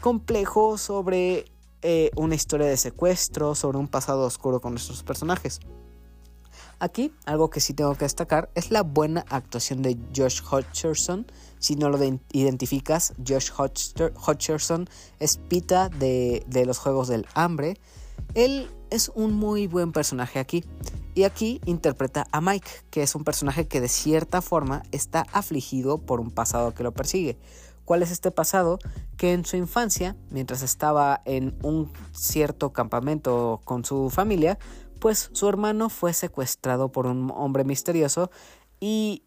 complejo 0.00 0.76
sobre 0.76 1.44
eh, 1.82 2.10
una 2.16 2.34
historia 2.34 2.66
de 2.66 2.76
secuestro, 2.76 3.54
sobre 3.54 3.78
un 3.78 3.88
pasado 3.88 4.22
oscuro 4.24 4.60
con 4.60 4.72
nuestros 4.72 5.04
personajes. 5.04 5.60
Aquí, 6.80 7.12
algo 7.24 7.50
que 7.50 7.60
sí 7.60 7.72
tengo 7.72 7.94
que 7.94 8.04
destacar 8.04 8.50
es 8.54 8.70
la 8.70 8.82
buena 8.82 9.24
actuación 9.28 9.80
de 9.82 9.96
Josh 10.14 10.42
Hutcherson. 10.42 11.26
Si 11.64 11.76
no 11.76 11.88
lo 11.88 11.98
identificas, 12.32 13.14
Josh 13.26 13.50
Hutcherson 13.56 14.86
es 15.18 15.38
Pita 15.38 15.88
de, 15.88 16.44
de 16.46 16.66
los 16.66 16.76
Juegos 16.76 17.08
del 17.08 17.26
Hambre. 17.32 17.78
Él 18.34 18.68
es 18.90 19.10
un 19.14 19.32
muy 19.32 19.66
buen 19.66 19.92
personaje 19.92 20.38
aquí. 20.38 20.62
Y 21.14 21.22
aquí 21.22 21.62
interpreta 21.64 22.26
a 22.32 22.42
Mike, 22.42 22.68
que 22.90 23.02
es 23.02 23.14
un 23.14 23.24
personaje 23.24 23.66
que 23.66 23.80
de 23.80 23.88
cierta 23.88 24.42
forma 24.42 24.82
está 24.92 25.24
afligido 25.32 25.96
por 25.96 26.20
un 26.20 26.30
pasado 26.30 26.74
que 26.74 26.82
lo 26.82 26.92
persigue. 26.92 27.38
¿Cuál 27.86 28.02
es 28.02 28.10
este 28.10 28.30
pasado? 28.30 28.78
Que 29.16 29.32
en 29.32 29.46
su 29.46 29.56
infancia, 29.56 30.16
mientras 30.28 30.60
estaba 30.60 31.22
en 31.24 31.56
un 31.62 31.90
cierto 32.12 32.74
campamento 32.74 33.62
con 33.64 33.86
su 33.86 34.10
familia, 34.10 34.58
pues 35.00 35.30
su 35.32 35.48
hermano 35.48 35.88
fue 35.88 36.12
secuestrado 36.12 36.92
por 36.92 37.06
un 37.06 37.32
hombre 37.34 37.64
misterioso 37.64 38.30
y 38.80 39.22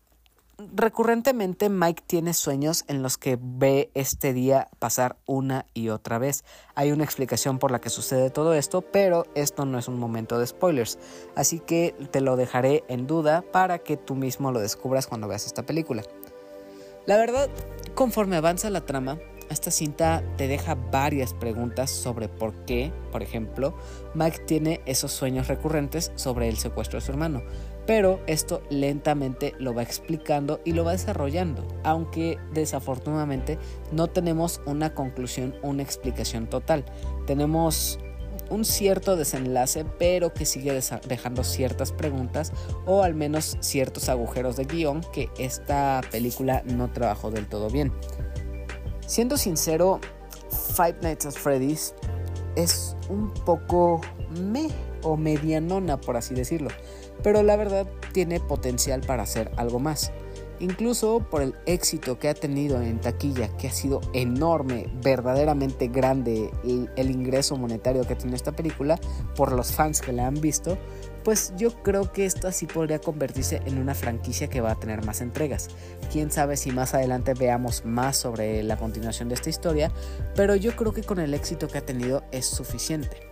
recurrentemente 0.58 1.70
Mike 1.70 2.04
tiene 2.08 2.34
sueños 2.34 2.84
en 2.88 3.04
los 3.04 3.18
que 3.18 3.38
ve 3.40 3.92
este 3.94 4.34
día 4.34 4.70
pasar 4.80 5.18
una 5.26 5.66
y 5.74 5.90
otra 5.90 6.18
vez. 6.18 6.44
Hay 6.76 6.92
una 6.92 7.04
explicación 7.04 7.60
por 7.60 7.72
la 7.72 7.80
que 7.80 7.90
sucede 7.90 8.30
todo 8.30 8.54
esto, 8.54 8.82
pero 8.82 9.26
esto 9.36 9.66
no 9.66 9.78
es 9.78 9.88
un 9.88 10.00
momento 10.00 10.40
de 10.40 10.48
spoilers, 10.48 10.98
así 11.36 11.60
que 11.60 11.96
te 12.12 12.22
lo 12.22 12.36
dejaré 12.36 12.84
en 12.88 13.08
duda 13.08 13.44
para 13.52 13.80
que 13.80 13.98
tú 13.98 14.16
mismo 14.16 14.52
lo 14.52 14.60
descubras 14.60 15.08
cuando 15.08 15.28
veas 15.28 15.46
esta 15.46 15.64
película. 15.64 16.04
La 17.06 17.18
verdad, 17.18 17.50
conforme 17.96 18.36
avanza 18.36 18.70
la 18.70 18.86
trama, 18.86 19.20
esta 19.50 19.72
cinta 19.72 20.24
te 20.36 20.48
deja 20.48 20.76
varias 20.76 21.34
preguntas 21.34 21.90
sobre 21.90 22.28
por 22.28 22.54
qué, 22.66 22.92
por 23.14 23.24
ejemplo, 23.24 23.74
Mike 24.14 24.40
tiene 24.40 24.82
esos 24.86 25.14
sueños 25.14 25.48
recurrentes 25.48 26.12
sobre 26.16 26.50
el 26.50 26.58
secuestro 26.58 27.00
de 27.00 27.06
su 27.06 27.12
hermano. 27.12 27.42
Pero 27.88 28.20
esto 28.28 28.62
lentamente 28.70 29.56
lo 29.58 29.74
va 29.74 29.82
explicando 29.82 30.60
y 30.66 30.74
lo 30.74 30.84
va 30.84 30.92
desarrollando, 30.92 31.66
aunque 31.84 32.38
desafortunadamente 32.54 33.58
no 33.94 34.08
tenemos 34.08 34.62
una 34.66 34.94
conclusión, 34.94 35.56
una 35.64 35.84
explicación 35.84 36.48
total. 36.48 36.84
Tenemos 37.26 37.98
un 38.50 38.66
cierto 38.66 39.16
desenlace, 39.16 39.86
pero 39.98 40.34
que 40.34 40.46
sigue 40.46 40.78
dejando 41.08 41.44
ciertas 41.44 41.92
preguntas 41.94 42.52
o 42.86 43.04
al 43.04 43.16
menos 43.16 43.58
ciertos 43.62 44.10
agujeros 44.10 44.58
de 44.58 44.66
guion 44.66 45.02
que 45.14 45.30
esta 45.38 46.02
película 46.12 46.64
no 46.66 46.92
trabajó 46.92 47.32
del 47.32 47.48
todo 47.48 47.70
bien. 47.70 47.94
Siendo 49.06 49.38
sincero, 49.38 50.02
Five 50.76 50.98
Nights 51.02 51.26
at 51.26 51.34
Freddy's 51.34 51.94
es 52.58 52.98
un 53.10 53.34
poco 53.46 54.02
me 54.42 54.68
o 55.04 55.16
medianona, 55.16 56.00
por 56.00 56.18
así 56.18 56.34
decirlo, 56.34 56.70
pero 57.24 57.44
la 57.44 57.56
verdad 57.56 57.88
tiene 58.14 58.40
potencial 58.40 59.02
para 59.02 59.24
hacer 59.24 59.52
algo 59.58 59.80
más. 59.80 60.12
Incluso 60.60 61.20
por 61.20 61.44
el 61.44 61.54
éxito 61.68 62.18
que 62.18 62.30
ha 62.30 62.34
tenido 62.34 62.82
en 62.82 63.00
taquilla, 63.00 63.56
que 63.58 63.68
ha 63.68 63.72
sido 63.72 64.02
enorme, 64.14 64.90
verdaderamente 65.04 65.88
grande 65.88 66.50
el, 66.64 67.12
ingreso 67.12 67.58
monetario 67.58 68.08
que 68.08 68.16
tiene 68.16 68.36
esta 68.36 68.54
película, 68.54 69.00
por 69.36 69.52
los 69.52 69.72
fans 69.72 70.02
que 70.02 70.14
la 70.14 70.26
han 70.26 70.42
visto, 70.42 70.78
pues 71.24 71.54
yo 71.58 71.72
creo 71.84 72.12
que 72.12 72.26
esto 72.26 72.48
así 72.48 72.66
podría 72.66 73.00
convertirse 73.00 73.62
en 73.66 73.78
una 73.78 73.94
franquicia 73.94 74.50
que 74.50 74.62
va 74.62 74.72
a 74.72 74.80
tener 74.80 75.06
más 75.06 75.22
entregas. 75.22 75.68
Quién 76.12 76.32
sabe 76.32 76.58
si 76.58 76.72
más 76.72 76.96
adelante 76.96 77.36
veamos 77.36 77.86
más 77.86 78.18
sobre 78.18 78.64
la 78.64 78.78
continuación 78.78 79.30
de 79.30 79.36
esta 79.36 79.50
historia, 79.50 79.92
pero 80.36 80.56
yo 80.56 80.76
creo 80.76 80.92
que 80.92 81.04
con 81.04 81.20
el 81.20 81.36
éxito 81.36 81.68
que 81.68 81.78
ha 81.78 81.86
tenido 81.86 82.24
es 82.32 82.48
suficiente. 82.48 83.27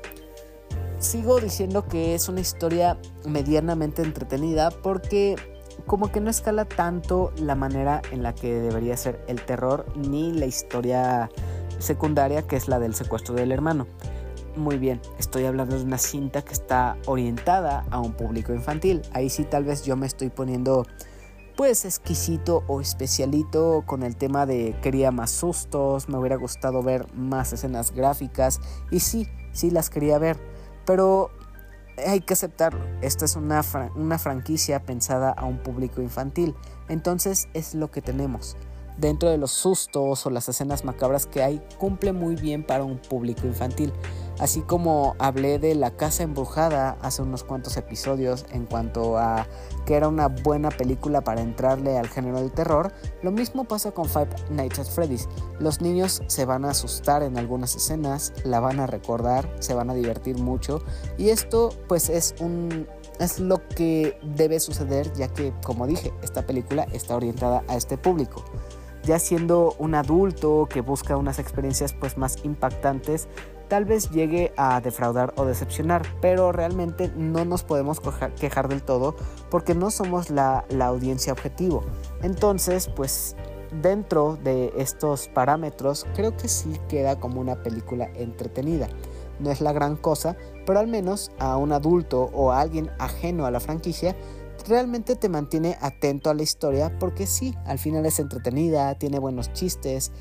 Sigo 1.05 1.39
diciendo 1.39 1.87
que 1.87 2.15
es 2.15 2.29
una 2.29 2.41
historia 2.41 2.97
medianamente 3.27 4.01
entretenida 4.01 4.71
porque 4.71 5.35
como 5.85 6.11
que 6.11 6.19
no 6.19 6.31
escala 6.31 6.65
tanto 6.65 7.31
la 7.37 7.53
manera 7.53 8.01
en 8.11 8.23
la 8.23 8.33
que 8.33 8.55
debería 8.55 8.97
ser 8.97 9.23
el 9.27 9.39
terror 9.45 9.85
ni 9.95 10.33
la 10.33 10.47
historia 10.47 11.29
secundaria 11.77 12.41
que 12.41 12.55
es 12.55 12.67
la 12.67 12.79
del 12.79 12.95
secuestro 12.95 13.35
del 13.35 13.51
hermano. 13.51 13.85
Muy 14.55 14.79
bien, 14.79 14.99
estoy 15.19 15.45
hablando 15.45 15.77
de 15.77 15.83
una 15.83 15.99
cinta 15.99 16.41
que 16.41 16.53
está 16.53 16.97
orientada 17.05 17.85
a 17.91 17.99
un 17.99 18.13
público 18.13 18.51
infantil. 18.51 19.03
Ahí 19.13 19.29
sí 19.29 19.43
tal 19.43 19.63
vez 19.63 19.85
yo 19.85 19.95
me 19.95 20.07
estoy 20.07 20.31
poniendo 20.31 20.87
pues 21.55 21.85
exquisito 21.85 22.63
o 22.65 22.81
especialito 22.81 23.83
con 23.85 24.01
el 24.01 24.15
tema 24.15 24.47
de 24.47 24.75
quería 24.81 25.11
más 25.11 25.29
sustos, 25.29 26.09
me 26.09 26.17
hubiera 26.17 26.35
gustado 26.35 26.81
ver 26.81 27.05
más 27.13 27.53
escenas 27.53 27.91
gráficas 27.91 28.59
y 28.89 29.01
sí, 29.01 29.27
sí 29.53 29.69
las 29.69 29.91
quería 29.91 30.17
ver, 30.17 30.37
pero 30.85 31.31
hay 32.05 32.21
que 32.21 32.33
aceptarlo, 32.33 32.83
esta 33.01 33.25
es 33.25 33.35
una, 33.35 33.61
una 33.95 34.19
franquicia 34.19 34.83
pensada 34.83 35.31
a 35.31 35.45
un 35.45 35.59
público 35.59 36.01
infantil, 36.01 36.55
entonces 36.89 37.47
es 37.53 37.73
lo 37.73 37.89
que 37.91 38.01
tenemos. 38.01 38.57
Dentro 38.97 39.29
de 39.29 39.37
los 39.37 39.51
sustos 39.51 40.25
o 40.25 40.29
las 40.29 40.47
escenas 40.47 40.85
macabras 40.85 41.25
que 41.25 41.43
hay, 41.43 41.61
cumple 41.77 42.13
muy 42.13 42.35
bien 42.35 42.65
para 42.65 42.85
un 42.85 42.97
público 42.97 43.45
infantil. 43.45 43.91
Así 44.39 44.61
como 44.61 45.15
hablé 45.19 45.59
de 45.59 45.75
La 45.75 45.91
Casa 45.91 46.23
Embrujada 46.23 46.97
hace 47.01 47.21
unos 47.21 47.43
cuantos 47.43 47.75
episodios 47.75 48.45
en 48.51 48.65
cuanto 48.65 49.17
a 49.17 49.47
que 49.85 49.95
era 49.95 50.07
una 50.07 50.27
buena 50.27 50.69
película 50.69 51.21
para 51.21 51.41
entrarle 51.41 51.97
al 51.97 52.07
género 52.07 52.39
del 52.41 52.51
terror, 52.51 52.91
lo 53.21 53.31
mismo 53.31 53.65
pasa 53.65 53.91
con 53.91 54.05
Five 54.05 54.29
Nights 54.49 54.79
at 54.79 54.87
Freddy's. 54.87 55.29
Los 55.59 55.81
niños 55.81 56.23
se 56.27 56.45
van 56.45 56.65
a 56.65 56.71
asustar 56.71 57.23
en 57.23 57.37
algunas 57.37 57.75
escenas, 57.75 58.33
la 58.43 58.59
van 58.59 58.79
a 58.79 58.87
recordar, 58.87 59.49
se 59.59 59.73
van 59.73 59.89
a 59.89 59.93
divertir 59.93 60.37
mucho 60.37 60.81
y 61.17 61.29
esto 61.29 61.69
pues 61.87 62.09
es 62.09 62.35
un 62.39 62.87
es 63.19 63.39
lo 63.39 63.65
que 63.69 64.19
debe 64.35 64.59
suceder 64.59 65.13
ya 65.13 65.29
que 65.29 65.53
como 65.63 65.87
dije, 65.87 66.13
esta 66.21 66.45
película 66.45 66.85
está 66.91 67.15
orientada 67.15 67.63
a 67.69 67.77
este 67.77 67.97
público 67.97 68.43
ya 69.05 69.19
siendo 69.19 69.75
un 69.77 69.95
adulto 69.95 70.67
que 70.69 70.81
busca 70.81 71.15
unas 71.15 71.39
experiencias 71.39 71.93
pues 71.93 72.17
más 72.17 72.43
impactantes, 72.43 73.27
tal 73.67 73.85
vez 73.85 74.09
llegue 74.11 74.53
a 74.57 74.79
defraudar 74.81 75.33
o 75.37 75.45
decepcionar, 75.45 76.03
pero 76.21 76.51
realmente 76.51 77.11
no 77.15 77.45
nos 77.45 77.63
podemos 77.63 78.01
quejar 78.39 78.67
del 78.67 78.83
todo 78.83 79.15
porque 79.49 79.75
no 79.75 79.91
somos 79.91 80.29
la, 80.29 80.65
la 80.69 80.87
audiencia 80.87 81.33
objetivo. 81.33 81.83
Entonces, 82.21 82.89
pues 82.95 83.35
dentro 83.81 84.37
de 84.43 84.73
estos 84.77 85.27
parámetros, 85.27 86.05
creo 86.15 86.35
que 86.37 86.47
sí 86.47 86.79
queda 86.87 87.19
como 87.19 87.41
una 87.41 87.61
película 87.61 88.09
entretenida. 88.15 88.87
No 89.39 89.51
es 89.51 89.61
la 89.61 89.73
gran 89.73 89.97
cosa, 89.97 90.37
pero 90.65 90.79
al 90.79 90.87
menos 90.87 91.31
a 91.39 91.57
un 91.57 91.73
adulto 91.73 92.29
o 92.33 92.51
a 92.51 92.61
alguien 92.61 92.89
ajeno 92.99 93.45
a 93.45 93.51
la 93.51 93.59
franquicia 93.59 94.15
realmente 94.67 95.15
te 95.15 95.29
mantiene 95.29 95.77
atento 95.81 96.29
a 96.29 96.33
la 96.33 96.43
historia 96.43 96.97
porque 96.99 97.27
sí, 97.27 97.55
al 97.65 97.77
final 97.77 98.05
es 98.05 98.19
entretenida, 98.19 98.95
tiene 98.95 99.19
buenos 99.19 99.51
chistes, 99.53 100.11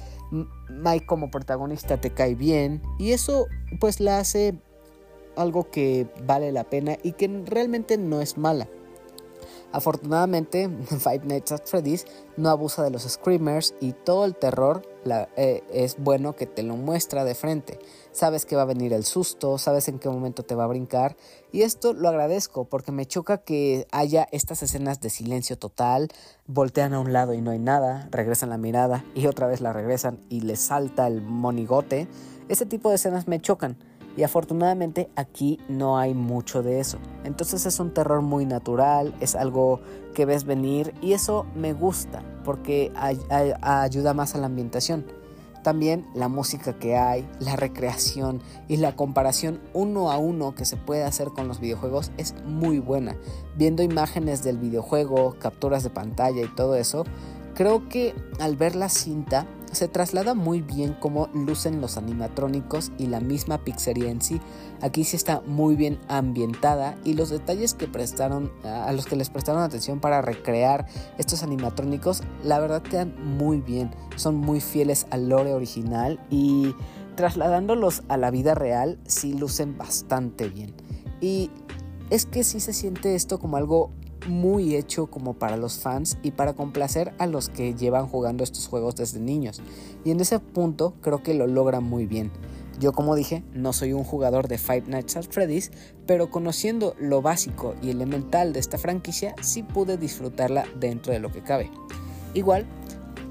Mike 0.69 1.07
como 1.07 1.31
protagonista 1.31 2.01
te 2.01 2.11
cae 2.11 2.35
bien 2.35 2.83
y 2.99 3.13
eso 3.13 3.47
pues 3.81 4.01
la 4.01 4.19
hace 4.19 4.55
algo 5.37 5.71
que 5.71 6.07
vale 6.27 6.53
la 6.53 6.65
pena 6.65 6.97
y 7.03 7.13
que 7.13 7.29
realmente 7.47 7.97
no 7.99 8.21
es 8.21 8.39
mala. 8.39 8.69
Afortunadamente, 9.75 10.69
Five 10.87 11.23
Nights 11.25 11.51
at 11.51 11.67
Freddy's 11.67 12.07
no 12.37 12.49
abusa 12.49 12.85
de 12.85 12.91
los 12.91 13.03
screamers 13.03 13.75
y 13.81 13.93
todo 13.93 14.25
el 14.25 14.37
terror 14.37 14.83
eh, 15.37 15.65
es 15.73 15.97
bueno 15.99 16.37
que 16.37 16.47
te 16.47 16.63
lo 16.63 16.77
muestra 16.77 17.25
de 17.25 17.35
frente. 17.35 17.81
Sabes 18.13 18.47
que 18.47 18.55
va 18.55 18.63
a 18.63 18.67
venir 18.67 18.93
el 18.93 19.05
susto, 19.05 19.59
sabes 19.59 19.89
en 19.89 19.99
qué 19.99 20.09
momento 20.09 20.45
te 20.45 20.55
va 20.55 20.63
a 20.63 20.69
brincar 20.69 21.17
y 21.51 21.63
esto 21.63 21.93
lo 21.93 22.09
agradezco 22.09 22.67
porque 22.67 22.93
me 22.93 23.05
choca 23.05 23.39
que 23.39 23.89
haya 23.91 24.29
estas 24.31 24.63
escenas 24.63 25.01
de 25.01 25.11
silencio 25.11 25.59
total, 25.59 26.09
voltean 26.47 26.95
a 26.95 27.01
un 27.01 27.13
lado 27.13 27.35
y 27.35 27.41
no 27.41 27.51
hay 27.51 27.59
nada, 27.59 28.07
regresan 28.13 28.51
la 28.51 28.59
mirada 28.59 29.05
y 29.17 29.27
otra 29.27 29.49
vez 29.49 29.61
la 29.61 29.73
regresan 29.73 30.21
y 30.29 30.43
les 30.43 30.61
salta 30.61 31.09
el 31.09 31.21
monigote. 31.21 32.07
Ese 32.49 32.65
tipo 32.65 32.91
de 32.91 32.95
escenas 32.95 33.27
me 33.27 33.41
chocan 33.41 33.77
y 34.17 34.23
afortunadamente 34.23 35.11
aquí 35.17 35.59
no 35.69 35.99
hay 35.99 36.15
mucho 36.15 36.63
de 36.63 36.81
eso. 36.81 36.99
Entonces 37.25 37.67
es 37.67 37.81
un 37.81 37.93
terror 37.93 38.23
muy 38.23 38.47
natural, 38.47 39.15
es 39.21 39.35
algo 39.35 39.81
que 40.15 40.25
ves 40.25 40.45
venir 40.45 40.95
y 41.01 41.13
eso 41.13 41.47
me 41.55 41.73
gusta 41.73 42.23
porque 42.45 42.93
ayuda 42.97 44.15
más 44.15 44.35
a 44.35 44.39
la 44.39 44.47
ambientación. 44.47 45.05
También 45.63 46.07
la 46.15 46.29
música 46.29 46.79
que 46.79 46.95
hay, 46.95 47.27
la 47.41 47.57
recreación 47.57 48.43
y 48.69 48.77
la 48.77 48.95
comparación 48.97 49.63
uno 49.73 50.13
a 50.13 50.19
uno 50.19 50.55
que 50.55 50.67
se 50.67 50.77
puede 50.77 51.05
hacer 51.05 51.29
con 51.29 51.49
los 51.49 51.59
videojuegos 51.59 52.13
es 52.19 52.35
muy 52.45 52.81
buena. 52.81 53.17
Viendo 53.57 53.83
imágenes 53.83 54.45
del 54.45 54.59
videojuego, 54.59 55.37
capturas 55.39 55.83
de 55.83 55.89
pantalla 55.89 56.43
y 56.43 56.55
todo 56.55 56.77
eso, 56.77 57.05
creo 57.55 57.89
que 57.89 58.15
al 58.41 58.57
ver 58.57 58.77
la 58.77 58.91
cinta 58.91 59.47
se 59.75 59.89
traslada 59.89 60.35
muy 60.35 60.61
bien 60.61 60.97
cómo 61.01 61.29
lucen 61.35 61.81
los 61.81 61.97
animatrónicos 61.97 62.93
y 62.99 63.07
la 63.07 63.21
misma 63.21 63.59
pizzería 63.59 64.11
en 64.11 64.21
sí. 64.21 64.41
Aquí 64.83 65.05
sí 65.05 65.17
está 65.17 65.41
muy 65.47 65.77
bien 65.77 65.99
ambientada 66.09 66.97
y 67.05 67.15
los 67.15 67.31
detalles 67.31 67.75
que 67.75 67.89
prestaron 67.89 68.53
a 68.65 68.93
los 68.93 69.07
que 69.07 69.17
les 69.17 69.31
prestaron 69.31 69.63
atención 69.63 70.01
para 70.01 70.23
recrear 70.23 70.87
estos 71.19 71.43
animatrónicos, 71.43 72.23
la 72.43 72.61
verdad 72.61 72.83
quedan 72.83 73.15
muy 73.37 73.61
bien. 73.61 73.91
Son 74.17 74.37
muy 74.37 74.61
fieles 74.61 75.07
al 75.11 75.29
lore 75.29 75.55
original 75.55 76.21
y 76.31 76.75
trasladándolos 77.17 78.03
a 78.09 78.17
la 78.17 78.31
vida 78.31 78.55
real 78.55 78.99
sí 79.07 79.35
lucen 79.35 79.79
bastante 79.79 80.49
bien. 80.49 80.75
Y 81.21 81.51
es 82.11 82.27
que 82.27 82.45
sí 82.45 82.61
se 82.61 82.73
siente 82.73 83.15
esto 83.15 83.39
como 83.39 83.57
algo 83.57 83.91
muy 84.27 84.77
hecho 84.77 85.07
como 85.07 85.35
para 85.35 85.57
los 85.57 85.79
fans 85.79 86.19
y 86.23 86.33
para 86.33 86.55
complacer 86.55 87.15
a 87.19 87.27
los 87.27 87.49
que 87.49 87.75
llevan 87.75 88.07
jugando 88.07 88.45
estos 88.45 88.67
juegos 88.69 88.97
desde 88.97 89.21
niños. 89.21 89.63
Y 90.05 90.11
en 90.11 90.21
ese 90.21 90.39
punto 90.39 90.95
creo 91.01 91.23
que 91.23 91.35
lo 91.35 91.47
logra 91.47 91.81
muy 91.81 92.07
bien. 92.07 92.31
Yo 92.81 92.93
como 92.93 93.15
dije, 93.15 93.45
no 93.53 93.73
soy 93.73 93.93
un 93.93 94.05
jugador 94.05 94.49
de 94.49 94.59
Five 94.59 94.85
Nights 94.89 95.17
at 95.17 95.27
Freddy's, 95.31 95.71
pero 96.07 96.31
conociendo 96.31 96.97
lo 96.99 97.23
básico 97.23 97.75
y 97.83 97.91
elemental 97.91 98.53
de 98.53 98.61
esta 98.61 98.79
franquicia, 98.79 99.35
sí 99.43 99.63
pude 99.63 99.97
disfrutarla 99.97 100.65
dentro 100.79 101.13
de 101.13 101.21
lo 101.21 101.31
que 101.31 101.43
cabe. 101.43 101.71
Igual, 102.35 102.67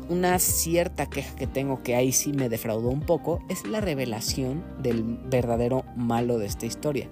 una 0.09 0.39
cierta 0.39 1.07
queja 1.07 1.35
que 1.35 1.47
tengo 1.47 1.83
que 1.83 1.95
ahí 1.95 2.11
sí 2.11 2.33
me 2.33 2.49
defraudó 2.49 2.89
un 2.89 3.01
poco 3.01 3.39
es 3.49 3.65
la 3.67 3.81
revelación 3.81 4.63
del 4.81 5.03
verdadero 5.03 5.83
malo 5.95 6.37
de 6.37 6.45
esta 6.45 6.65
historia. 6.65 7.09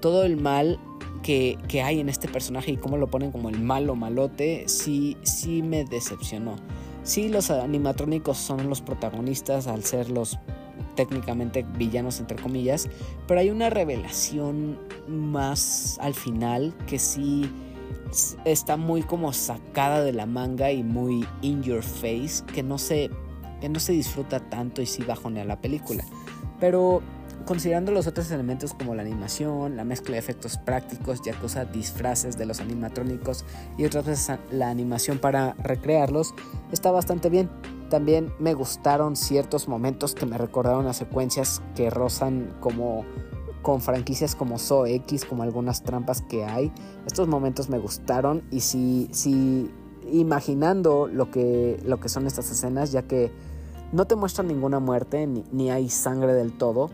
Todo 0.00 0.24
el 0.24 0.36
mal 0.36 0.78
que, 1.24 1.82
hay 1.82 2.00
en 2.00 2.10
este 2.10 2.28
personaje 2.28 2.72
y 2.72 2.76
cómo 2.76 2.98
lo 2.98 3.08
ponen 3.08 3.32
como 3.32 3.48
el 3.48 3.58
malo 3.58 3.96
malote, 3.96 4.64
sí, 4.68 5.16
sí 5.22 5.62
me 5.62 5.84
decepcionó. 5.84 6.56
Sí, 7.02 7.28
los 7.28 7.50
animatrónicos 7.50 8.36
son 8.36 8.68
los 8.68 8.82
protagonistas 8.82 9.66
al 9.66 9.84
ser 9.84 10.10
los 10.10 10.38
técnicamente 10.94 11.64
villanos 11.76 12.20
entre 12.20 12.36
comillas, 12.36 12.88
pero 13.26 13.40
hay 13.40 13.50
una 13.50 13.68
revelación 13.70 14.78
más 15.08 15.98
al 16.00 16.14
final 16.14 16.74
que 16.86 16.98
sí 16.98 17.50
está 18.44 18.76
muy 18.76 19.02
como 19.02 19.32
sacada 19.32 20.04
de 20.04 20.12
la 20.12 20.26
manga 20.26 20.70
y 20.70 20.84
muy 20.84 21.26
in 21.40 21.62
your 21.62 21.82
face, 21.82 22.44
que 22.52 22.62
no 22.62 22.78
se, 22.78 23.10
que 23.60 23.68
no 23.68 23.80
se 23.80 23.92
disfruta 23.92 24.40
tanto 24.40 24.82
y 24.82 24.86
sí 24.86 25.02
bajonea 25.02 25.44
la 25.44 25.60
película. 25.60 26.04
Pero 26.60 27.02
considerando 27.44 27.92
los 27.92 28.06
otros 28.06 28.30
elementos 28.30 28.74
como 28.74 28.94
la 28.94 29.02
animación, 29.02 29.76
la 29.76 29.84
mezcla 29.84 30.12
de 30.12 30.18
efectos 30.18 30.56
prácticos, 30.58 31.20
ya 31.22 31.34
usa 31.42 31.64
disfraces 31.64 32.38
de 32.38 32.46
los 32.46 32.60
animatrónicos 32.60 33.44
y 33.76 33.84
otras 33.84 34.06
veces 34.06 34.38
la 34.50 34.70
animación 34.70 35.18
para 35.18 35.54
recrearlos, 35.54 36.34
está 36.72 36.90
bastante 36.90 37.30
bien. 37.30 37.50
También 37.90 38.32
me 38.38 38.54
gustaron 38.54 39.14
ciertos 39.14 39.68
momentos 39.68 40.14
que 40.14 40.26
me 40.26 40.38
recordaron 40.38 40.86
a 40.86 40.92
secuencias 40.94 41.62
que 41.74 41.90
rozan 41.90 42.54
como 42.60 43.04
con 43.62 43.80
franquicias 43.80 44.34
como 44.34 44.58
So 44.58 44.86
X, 44.86 45.24
como 45.24 45.42
algunas 45.42 45.82
trampas 45.82 46.22
que 46.22 46.44
hay. 46.44 46.70
Estos 47.06 47.28
momentos 47.28 47.68
me 47.68 47.78
gustaron 47.78 48.42
y 48.50 48.60
si, 48.60 49.08
si 49.10 49.70
imaginando 50.12 51.08
lo 51.08 51.30
que, 51.30 51.80
lo 51.84 51.98
que 51.98 52.08
son 52.08 52.26
estas 52.26 52.50
escenas, 52.50 52.92
ya 52.92 53.02
que 53.02 53.32
no 53.92 54.06
te 54.06 54.16
muestran 54.16 54.48
ninguna 54.48 54.80
muerte 54.80 55.26
ni, 55.26 55.44
ni 55.50 55.70
hay 55.70 55.88
sangre 55.88 56.34
del 56.34 56.52
todo, 56.52 56.90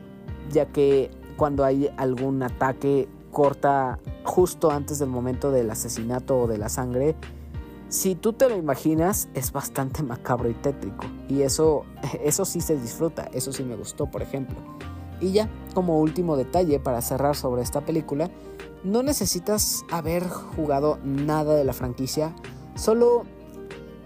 ya 0.50 0.66
que 0.66 1.10
cuando 1.36 1.64
hay 1.64 1.90
algún 1.96 2.42
ataque 2.42 3.08
corta 3.30 3.98
justo 4.24 4.70
antes 4.70 4.98
del 4.98 5.08
momento 5.08 5.50
del 5.50 5.70
asesinato 5.70 6.40
o 6.40 6.46
de 6.46 6.58
la 6.58 6.68
sangre, 6.68 7.16
si 7.88 8.14
tú 8.14 8.32
te 8.32 8.48
lo 8.48 8.56
imaginas 8.56 9.28
es 9.34 9.52
bastante 9.52 10.02
macabro 10.02 10.48
y 10.48 10.54
tétrico 10.54 11.06
y 11.28 11.42
eso 11.42 11.84
eso 12.24 12.44
sí 12.44 12.60
se 12.60 12.76
disfruta, 12.76 13.28
eso 13.32 13.52
sí 13.52 13.64
me 13.64 13.76
gustó, 13.76 14.06
por 14.06 14.22
ejemplo. 14.22 14.56
Y 15.20 15.32
ya, 15.32 15.50
como 15.74 16.00
último 16.00 16.36
detalle 16.36 16.80
para 16.80 17.02
cerrar 17.02 17.36
sobre 17.36 17.62
esta 17.62 17.82
película, 17.82 18.30
no 18.84 19.02
necesitas 19.02 19.84
haber 19.90 20.26
jugado 20.26 20.98
nada 21.04 21.54
de 21.54 21.64
la 21.64 21.74
franquicia, 21.74 22.34
solo 22.74 23.24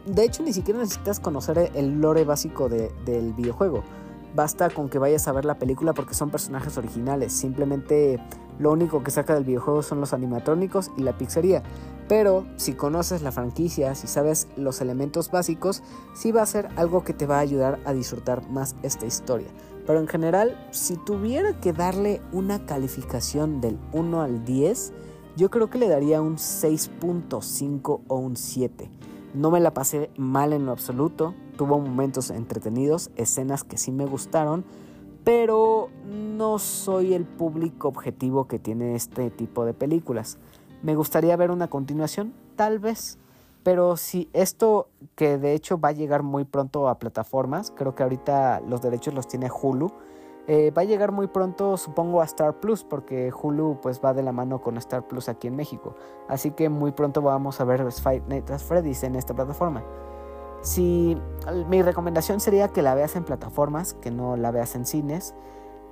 de 0.07 0.24
hecho 0.24 0.42
ni 0.42 0.52
siquiera 0.52 0.80
necesitas 0.80 1.20
conocer 1.20 1.70
el 1.74 2.00
lore 2.00 2.24
básico 2.24 2.68
del 2.68 3.33
videojuego 3.33 3.85
basta 4.35 4.70
con 4.70 4.88
que 4.88 4.99
vayas 4.99 5.29
a 5.29 5.33
ver 5.33 5.44
la 5.44 5.59
película 5.59 5.94
porque 5.94 6.14
son 6.14 6.31
personajes 6.31 6.77
originales. 6.77 7.33
Simplemente 7.33 8.20
lo 8.59 8.73
único 8.73 9.03
que 9.03 9.11
saca 9.11 9.35
del 9.35 9.44
videojuego 9.44 9.83
son 9.83 10.01
los 10.01 10.12
animatrónicos 10.12 10.90
y 10.97 11.03
la 11.03 11.16
pizzería. 11.16 11.62
Pero 12.09 12.47
si 12.57 12.75
conoces 12.75 13.23
la 13.23 13.33
franquicia, 13.33 13.94
si 13.94 14.07
sabes 14.07 14.49
los 14.57 14.81
elementos 14.81 15.31
básicos, 15.31 15.83
sí 16.14 16.33
va 16.33 16.42
a 16.42 16.47
ser 16.47 16.68
algo 16.77 17.03
que 17.03 17.14
te 17.14 17.27
va 17.27 17.38
a 17.38 17.40
ayudar 17.40 17.81
a 17.85 17.92
disfrutar 17.92 18.49
más 18.51 18.77
esta 18.83 19.07
historia. 19.07 19.49
Pero 19.87 20.01
en 20.01 20.09
general, 20.09 20.68
si 20.70 20.97
tuviera 20.97 21.59
que 21.61 21.73
darle 21.73 22.20
una 22.33 22.66
calificación 22.66 23.61
del 23.61 23.79
1 23.92 24.20
al 24.20 24.44
10, 24.44 24.92
yo 25.37 25.51
creo 25.51 25.68
que 25.68 25.79
le 25.79 25.88
daría 25.88 26.23
un 26.23 26.37
6.5 26.37 28.01
o 28.07 28.16
un 28.16 28.37
7. 28.37 28.90
No 29.35 29.51
me 29.51 29.59
la 29.59 29.75
pasé 29.75 30.11
mal 30.16 30.53
en 30.53 30.64
lo 30.64 30.73
absoluto, 30.73 31.35
tuvo 31.57 31.81
momentos 31.81 32.31
entretenidos, 32.31 33.11
escenas 33.16 33.64
que 33.64 33.77
sí 33.77 33.90
me 33.90 34.07
gustaron, 34.07 34.64
pero 35.25 35.90
no 36.07 36.61
soy 36.61 37.14
el 37.14 37.25
público 37.25 37.88
objetivo 37.88 38.47
que 38.47 38.61
tiene 38.61 38.94
este 38.94 39.31
tipo 39.31 39.64
de 39.64 39.75
películas. 39.75 40.38
Me 40.83 40.94
gustaría 40.94 41.37
ver 41.37 41.51
una 41.51 41.68
continuación, 41.68 42.33
tal 42.55 42.79
vez, 42.79 43.18
pero 43.64 43.97
si 43.97 44.29
esto 44.35 44.88
que 45.16 45.37
de 45.37 45.55
hecho 45.55 45.81
va 45.81 45.88
a 45.88 45.92
llegar 45.92 46.23
muy 46.23 46.44
pronto 46.44 46.88
a 46.88 47.01
plataformas, 47.01 47.73
creo 47.75 47.97
que 47.97 48.05
ahorita 48.05 48.61
los 48.61 48.83
derechos 48.83 49.14
los 49.14 49.27
tiene 49.27 49.51
Hulu, 49.51 49.92
eh, 50.46 50.70
va 50.70 50.83
a 50.83 50.85
llegar 50.85 51.11
muy 51.11 51.26
pronto, 51.26 51.76
supongo, 51.76 52.20
a 52.20 52.24
Star 52.24 52.61
Plus, 52.61 52.85
porque 52.85 53.33
Hulu 53.33 53.78
pues 53.80 54.00
va 54.04 54.12
de 54.12 54.22
la 54.22 54.33
mano 54.33 54.61
con 54.61 54.76
Star 54.76 55.07
Plus 55.07 55.28
aquí 55.28 55.48
en 55.48 55.57
México. 55.57 55.94
Así 56.28 56.50
que 56.50 56.68
muy 56.68 56.92
pronto 56.92 57.22
vamos 57.22 57.61
a 57.61 57.64
ver 57.64 57.90
Fight 57.90 58.26
Night 58.28 58.50
at 58.50 58.59
Freddy's 58.59 59.02
en 59.04 59.16
esta 59.16 59.35
plataforma. 59.35 59.83
Si 60.61 61.18
mi 61.68 61.83
recomendación 61.83 62.40
sería 62.40 62.68
que 62.68 62.83
la 62.83 62.94
veas 62.94 63.16
en 63.16 63.24
plataformas, 63.24 63.94
que 63.94 64.11
no 64.11 64.37
la 64.37 64.50
veas 64.50 64.74
en 64.74 64.87
cines, 64.87 65.35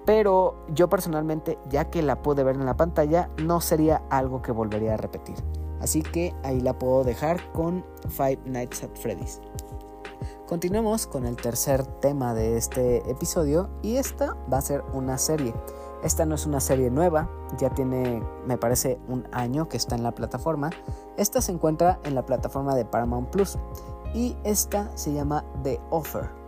pero 0.04 0.56
yo 0.68 0.88
personalmente, 0.88 1.58
ya 1.68 1.90
que 1.90 2.02
la 2.02 2.22
pude 2.22 2.42
ver 2.42 2.56
en 2.56 2.66
la 2.66 2.76
pantalla, 2.76 3.30
no 3.42 3.60
sería 3.60 4.02
algo 4.10 4.42
que 4.42 4.52
volvería 4.52 4.94
a 4.94 4.96
repetir. 4.96 5.36
Así 5.80 6.02
que 6.02 6.34
ahí 6.42 6.60
la 6.60 6.78
puedo 6.78 7.04
dejar 7.04 7.40
con 7.52 7.84
Five 8.08 8.40
Nights 8.46 8.84
at 8.84 8.90
Freddy's. 8.94 9.40
Continuemos 10.46 11.06
con 11.06 11.24
el 11.24 11.36
tercer 11.36 11.86
tema 12.00 12.34
de 12.34 12.56
este 12.56 13.08
episodio 13.10 13.70
y 13.80 13.96
esta 13.96 14.36
va 14.52 14.58
a 14.58 14.62
ser 14.62 14.82
una 14.92 15.16
serie. 15.16 15.54
Esta 16.02 16.26
no 16.26 16.34
es 16.34 16.46
una 16.46 16.60
serie 16.60 16.90
nueva, 16.90 17.30
ya 17.58 17.70
tiene, 17.70 18.22
me 18.44 18.58
parece, 18.58 18.98
un 19.08 19.26
año 19.32 19.68
que 19.68 19.76
está 19.76 19.94
en 19.94 20.02
la 20.02 20.12
plataforma. 20.12 20.70
Esta 21.16 21.40
se 21.40 21.52
encuentra 21.52 22.00
en 22.04 22.16
la 22.16 22.26
plataforma 22.26 22.74
de 22.74 22.84
Paramount 22.84 23.30
Plus 23.30 23.56
y 24.14 24.36
esta 24.44 24.90
se 24.96 25.12
llama 25.12 25.44
The 25.62 25.80
Offer. 25.90 26.41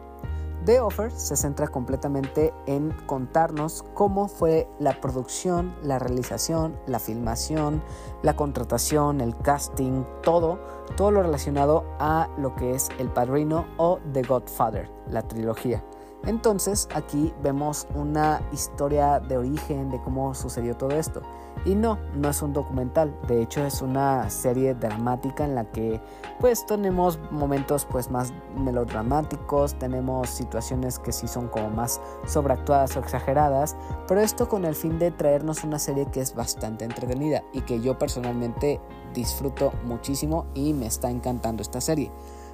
The 0.65 0.81
Offer 0.81 1.11
se 1.11 1.37
centra 1.37 1.69
completamente 1.69 2.55
en 2.65 2.91
contarnos 3.05 3.85
cómo 3.93 4.29
fue 4.29 4.67
la 4.79 4.99
producción, 4.99 5.77
la 5.83 5.99
realización, 5.99 6.81
la 6.87 6.99
filmación, 6.99 7.83
la 8.23 8.35
contratación, 8.35 9.21
el 9.21 9.37
casting, 9.37 10.05
todo, 10.23 10.59
todo 10.97 11.11
lo 11.11 11.23
relacionado 11.23 11.85
a 11.99 12.31
lo 12.39 12.55
que 12.55 12.73
es 12.73 12.89
El 12.99 13.11
Padrino 13.11 13.67
o 13.77 13.99
The 14.15 14.23
Godfather, 14.23 14.91
la 15.11 15.21
trilogía. 15.29 15.85
Entonces 16.25 16.89
aquí 16.95 17.35
vemos 17.43 17.87
una 17.95 18.41
historia 18.51 19.21
de 19.21 19.37
origen 19.37 19.91
de 19.91 20.01
cómo 20.01 20.35
sucedió 20.35 20.75
todo 20.75 20.93
esto. 20.93 21.21
Y 21.65 21.75
no, 21.75 21.99
no 22.15 22.29
es 22.29 22.43
un 22.43 22.53
documental, 22.53 23.15
de 23.27 23.41
hecho 23.41 23.65
es 23.65 23.81
una 23.81 24.29
serie 24.29 24.75
dramática 24.75 25.45
en 25.45 25.55
la 25.55 25.65
que 25.65 25.99
pues 26.39 26.67
tenemos 26.67 27.19
momentos 27.31 27.87
pues 27.87 28.11
más 28.11 28.35
melodramáticos, 28.55 29.75
tenemos 29.79 30.29
situaciones 30.29 30.99
que 30.99 31.11
sí 31.11 31.27
son 31.27 31.49
como 31.49 31.71
más 31.71 32.03
sobreactuadas 32.27 32.97
o 32.97 33.01
exageradas, 33.01 33.77
pero 34.07 34.21
esto 34.21 34.47
con 34.47 34.67
el 34.67 34.75
fin 34.75 34.99
de 34.99 35.11
traernos 35.11 35.65
una 35.65 35.79
serie 35.79 36.07
que 36.11 36.21
es 36.21 36.35
bastante 36.35 36.85
entretenida 36.85 37.43
y 37.55 37.63
que 37.63 37.81
yo 37.81 37.99
personalmente 37.99 38.79
disfruto 39.15 39.73
muchísimo 39.85 40.45
y 40.53 40.75
me 40.75 40.87
está 40.87 41.11
encantando 41.11 41.63
esta 41.63 41.81
serie. 41.81 42.13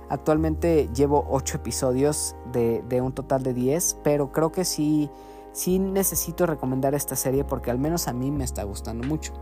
Actualmente 0.08 0.88
llevo 0.94 1.26
8 1.30 1.58
episodios 1.58 2.36
de, 2.52 2.82
de 2.88 3.00
un 3.00 3.12
total 3.12 3.42
de 3.42 3.54
10, 3.54 3.98
pero 4.02 4.32
creo 4.32 4.52
que 4.52 4.64
sí 4.64 5.10
sí 5.52 5.78
necesito 5.78 6.46
recomendar 6.46 6.94
esta 6.94 7.16
serie 7.16 7.44
porque 7.44 7.70
al 7.70 7.78
menos 7.78 8.08
a 8.08 8.12
mí 8.12 8.30
me 8.30 8.44
está 8.44 8.62
gustando 8.64 9.06
mucho. 9.06 9.32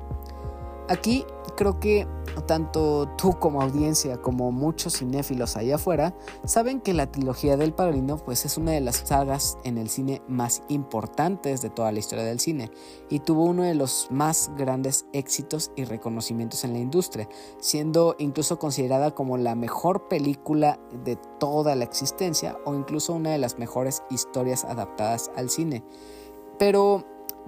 Aquí 0.88 1.24
creo 1.56 1.80
que 1.80 2.06
tanto 2.46 3.08
tú 3.18 3.38
como 3.38 3.60
audiencia 3.60 4.16
como 4.22 4.52
muchos 4.52 4.98
cinéfilos 4.98 5.56
allá 5.56 5.74
afuera 5.74 6.14
saben 6.44 6.80
que 6.80 6.94
la 6.94 7.10
trilogía 7.10 7.56
del 7.56 7.74
Padrino 7.74 8.16
pues 8.16 8.44
es 8.44 8.56
una 8.56 8.72
de 8.72 8.80
las 8.80 8.96
sagas 8.96 9.58
en 9.64 9.76
el 9.76 9.88
cine 9.88 10.22
más 10.28 10.62
importantes 10.68 11.60
de 11.60 11.70
toda 11.70 11.92
la 11.92 11.98
historia 11.98 12.24
del 12.24 12.40
cine 12.40 12.70
y 13.10 13.20
tuvo 13.20 13.44
uno 13.44 13.64
de 13.64 13.74
los 13.74 14.06
más 14.10 14.50
grandes 14.56 15.06
éxitos 15.12 15.72
y 15.76 15.84
reconocimientos 15.84 16.64
en 16.64 16.72
la 16.72 16.78
industria, 16.78 17.28
siendo 17.58 18.14
incluso 18.18 18.58
considerada 18.58 19.14
como 19.14 19.36
la 19.36 19.54
mejor 19.54 20.08
película 20.08 20.78
de 21.04 21.16
toda 21.38 21.74
la 21.74 21.84
existencia 21.84 22.56
o 22.64 22.74
incluso 22.74 23.12
una 23.12 23.30
de 23.30 23.38
las 23.38 23.58
mejores 23.58 24.02
historias 24.10 24.64
adaptadas 24.64 25.30
al 25.36 25.50
cine. 25.50 25.84
Pero 26.58 27.04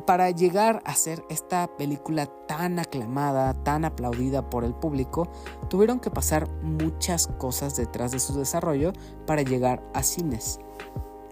para 0.06 0.30
llegar 0.30 0.82
a 0.84 0.94
ser 0.94 1.24
esta 1.28 1.68
película 1.76 2.26
tan 2.46 2.78
aclamada, 2.78 3.54
tan 3.64 3.84
aplaudida 3.84 4.48
por 4.48 4.64
el 4.64 4.74
público, 4.74 5.28
tuvieron 5.68 6.00
que 6.00 6.10
pasar 6.10 6.50
muchas 6.62 7.28
cosas 7.38 7.76
detrás 7.76 8.12
de 8.12 8.18
su 8.18 8.36
desarrollo 8.36 8.92
para 9.26 9.42
llegar 9.42 9.82
a 9.94 10.02
cines. 10.02 10.58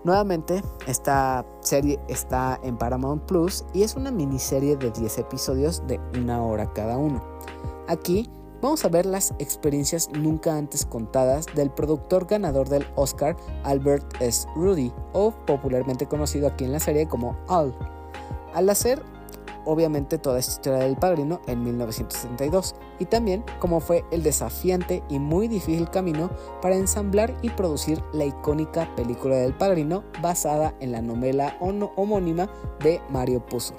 Nuevamente, 0.04 0.62
esta 0.86 1.44
serie 1.60 1.98
está 2.08 2.58
en 2.62 2.78
Paramount 2.78 3.24
Plus 3.24 3.64
y 3.74 3.82
es 3.82 3.96
una 3.96 4.10
miniserie 4.10 4.76
de 4.76 4.90
10 4.90 5.18
episodios 5.18 5.86
de 5.86 6.00
una 6.16 6.42
hora 6.42 6.72
cada 6.72 6.96
uno. 6.98 7.22
Aquí 7.88 8.30
vamos 8.62 8.84
a 8.84 8.88
ver 8.88 9.06
las 9.06 9.32
experiencias 9.38 10.08
nunca 10.10 10.56
antes 10.56 10.86
contadas 10.86 11.46
del 11.54 11.70
productor 11.70 12.26
ganador 12.26 12.68
del 12.68 12.86
Oscar 12.94 13.36
Albert 13.64 14.20
S. 14.20 14.46
Rudy, 14.54 14.92
o 15.12 15.32
popularmente 15.32 16.06
conocido 16.06 16.46
aquí 16.46 16.64
en 16.64 16.72
la 16.72 16.80
serie 16.80 17.08
como 17.08 17.36
Al 17.48 17.97
al 18.58 18.68
hacer 18.70 19.00
obviamente 19.64 20.18
toda 20.18 20.38
esta 20.38 20.52
historia 20.52 20.80
del 20.80 20.96
padrino 20.96 21.40
en 21.46 21.62
1972 21.62 22.74
y 22.98 23.04
también 23.04 23.44
cómo 23.60 23.80
fue 23.80 24.04
el 24.10 24.22
desafiante 24.22 25.02
y 25.08 25.18
muy 25.18 25.46
difícil 25.46 25.88
camino 25.90 26.30
para 26.60 26.74
ensamblar 26.74 27.36
y 27.42 27.50
producir 27.50 28.02
la 28.12 28.24
icónica 28.24 28.92
película 28.96 29.36
del 29.36 29.54
padrino 29.54 30.02
basada 30.22 30.74
en 30.80 30.92
la 30.92 31.02
novela 31.02 31.56
homónima 31.60 32.48
de 32.82 33.00
Mario 33.10 33.44
Puzo. 33.44 33.74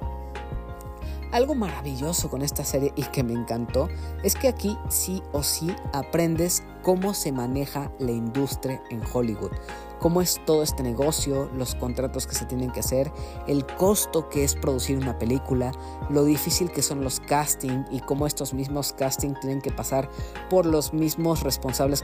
Algo 1.31 1.55
maravilloso 1.55 2.29
con 2.29 2.41
esta 2.41 2.63
serie 2.63 2.93
y 2.95 3.03
que 3.03 3.23
me 3.23 3.33
encantó 3.33 3.89
es 4.23 4.35
que 4.35 4.47
aquí 4.47 4.77
sí 4.89 5.21
o 5.31 5.43
sí 5.43 5.75
aprendes 5.91 6.63
cómo 6.83 7.13
se 7.13 7.31
maneja 7.31 7.91
la 7.99 8.11
industria 8.11 8.81
en 8.89 9.01
Hollywood 9.11 9.51
cómo 9.99 10.21
es 10.21 10.41
todo 10.45 10.63
este 10.63 10.83
negocio, 10.83 11.49
los 11.55 11.75
contratos 11.75 12.25
que 12.25 12.35
se 12.35 12.45
tienen 12.45 12.71
que 12.71 12.79
hacer, 12.79 13.11
el 13.47 13.65
costo 13.65 14.29
que 14.29 14.43
es 14.43 14.55
producir 14.55 14.97
una 14.97 15.17
película, 15.17 15.71
lo 16.09 16.23
difícil 16.23 16.71
que 16.71 16.81
son 16.81 17.03
los 17.03 17.19
casting 17.19 17.83
y 17.91 17.99
cómo 17.99 18.25
estos 18.25 18.53
mismos 18.53 18.93
casting 18.93 19.33
tienen 19.41 19.61
que 19.61 19.71
pasar 19.71 20.09
por 20.49 20.65
los 20.65 20.93
mismos 20.93 21.43
responsables 21.43 22.03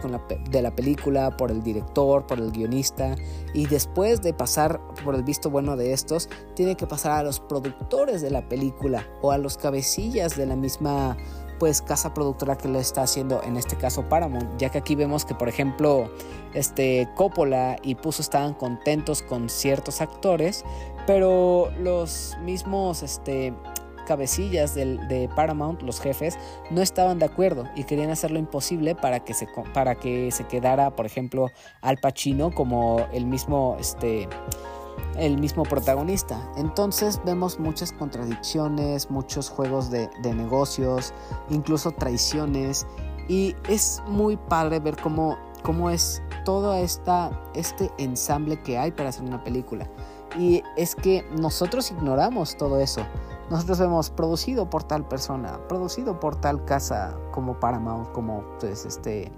de 0.50 0.62
la 0.62 0.76
película, 0.76 1.36
por 1.38 1.52
el 1.52 1.64
director, 1.64 2.26
por 2.28 2.40
el 2.40 2.52
guionista. 2.52 3.16
Y 3.54 3.68
después 3.68 4.22
de 4.22 4.34
pasar 4.34 4.82
por 5.04 5.16
el 5.16 5.24
visto 5.24 5.50
bueno 5.50 5.76
de 5.76 5.94
estos, 5.94 6.30
tiene 6.56 6.76
que 6.76 6.88
pasar 6.88 7.12
a 7.14 7.24
los 7.24 7.40
productores 7.40 8.22
de 8.22 8.32
la 8.32 8.48
película 8.48 9.08
o 9.22 9.32
a 9.32 9.38
los 9.38 9.58
cabecillas 9.58 10.36
de 10.36 10.46
la 10.46 10.56
misma 10.56 11.18
pues 11.60 11.82
casa 11.82 12.14
productora 12.14 12.58
que 12.58 12.68
lo 12.68 12.80
está 12.80 13.04
haciendo 13.04 13.42
en 13.44 13.58
este 13.58 13.76
caso 13.76 14.08
Paramount, 14.08 14.58
ya 14.58 14.70
que 14.70 14.78
aquí 14.78 14.96
vemos 14.96 15.26
que 15.26 15.36
por 15.36 15.50
ejemplo 15.50 16.10
este 16.54 17.10
Coppola 17.16 17.78
y 17.82 17.96
Puzo 17.96 18.22
estaban 18.22 18.54
contentos 18.54 19.22
con 19.22 19.50
ciertos 19.50 20.02
actores, 20.02 20.64
pero 21.06 21.72
los 21.80 22.38
mismos 22.44 23.04
este 23.04 23.54
cabecillas 24.06 24.76
de, 24.76 25.30
Paramount, 25.36 25.82
los 25.82 26.00
jefes, 26.00 26.38
no 26.70 26.82
estaban 26.82 27.20
de 27.20 27.26
acuerdo 27.26 27.66
y 27.76 27.84
querían 27.84 28.12
hacer 28.12 28.32
lo 28.32 28.40
imposible 28.40 28.96
para 28.96 29.22
que 29.22 29.34
se, 29.34 29.48
para 29.74 29.96
que 29.96 30.32
se 30.32 30.46
quedara, 30.46 30.92
por 30.92 31.06
ejemplo, 31.06 31.50
Al 31.82 31.98
Pacino 31.98 32.52
como 32.52 33.06
el 33.12 33.26
mismo 33.26 33.76
este, 33.80 34.30
el 35.18 35.38
mismo 35.38 35.64
protagonista. 35.64 36.40
Entonces 36.58 37.20
vemos 37.26 37.60
muchas 37.60 37.92
contradicciones, 37.92 39.10
muchos 39.10 39.50
juegos 39.50 39.90
de, 39.90 40.10
negocios, 40.24 41.14
incluso 41.50 41.92
traiciones. 41.92 42.86
Y 43.28 43.56
es 43.70 44.04
muy 44.08 44.38
padre 44.38 44.80
ver 44.80 44.98
cómo, 45.02 45.38
cómo 45.64 45.90
es 45.90 46.22
todo 46.44 46.74
esta, 46.76 47.32
este 47.56 47.92
ensamble 47.98 48.62
que 48.62 48.78
hay 48.78 48.92
para 48.92 49.10
hacer 49.10 49.24
una 49.24 49.44
película. 49.44 49.88
Y 50.38 50.62
es 50.76 50.96
que 50.96 51.26
nosotros 51.40 51.92
ignoramos 51.92 52.58
todo 52.58 52.80
eso. 52.80 53.02
Nosotros 53.50 53.80
vemos 53.80 54.10
producido 54.10 54.70
por 54.70 54.84
tal 54.84 55.08
persona, 55.08 55.60
producido 55.68 56.20
por 56.20 56.36
tal 56.36 56.66
casa 56.66 57.16
como 57.32 57.60
Paramount, 57.60 58.12
como 58.12 58.44
pues, 58.60 58.86
este, 58.86 59.32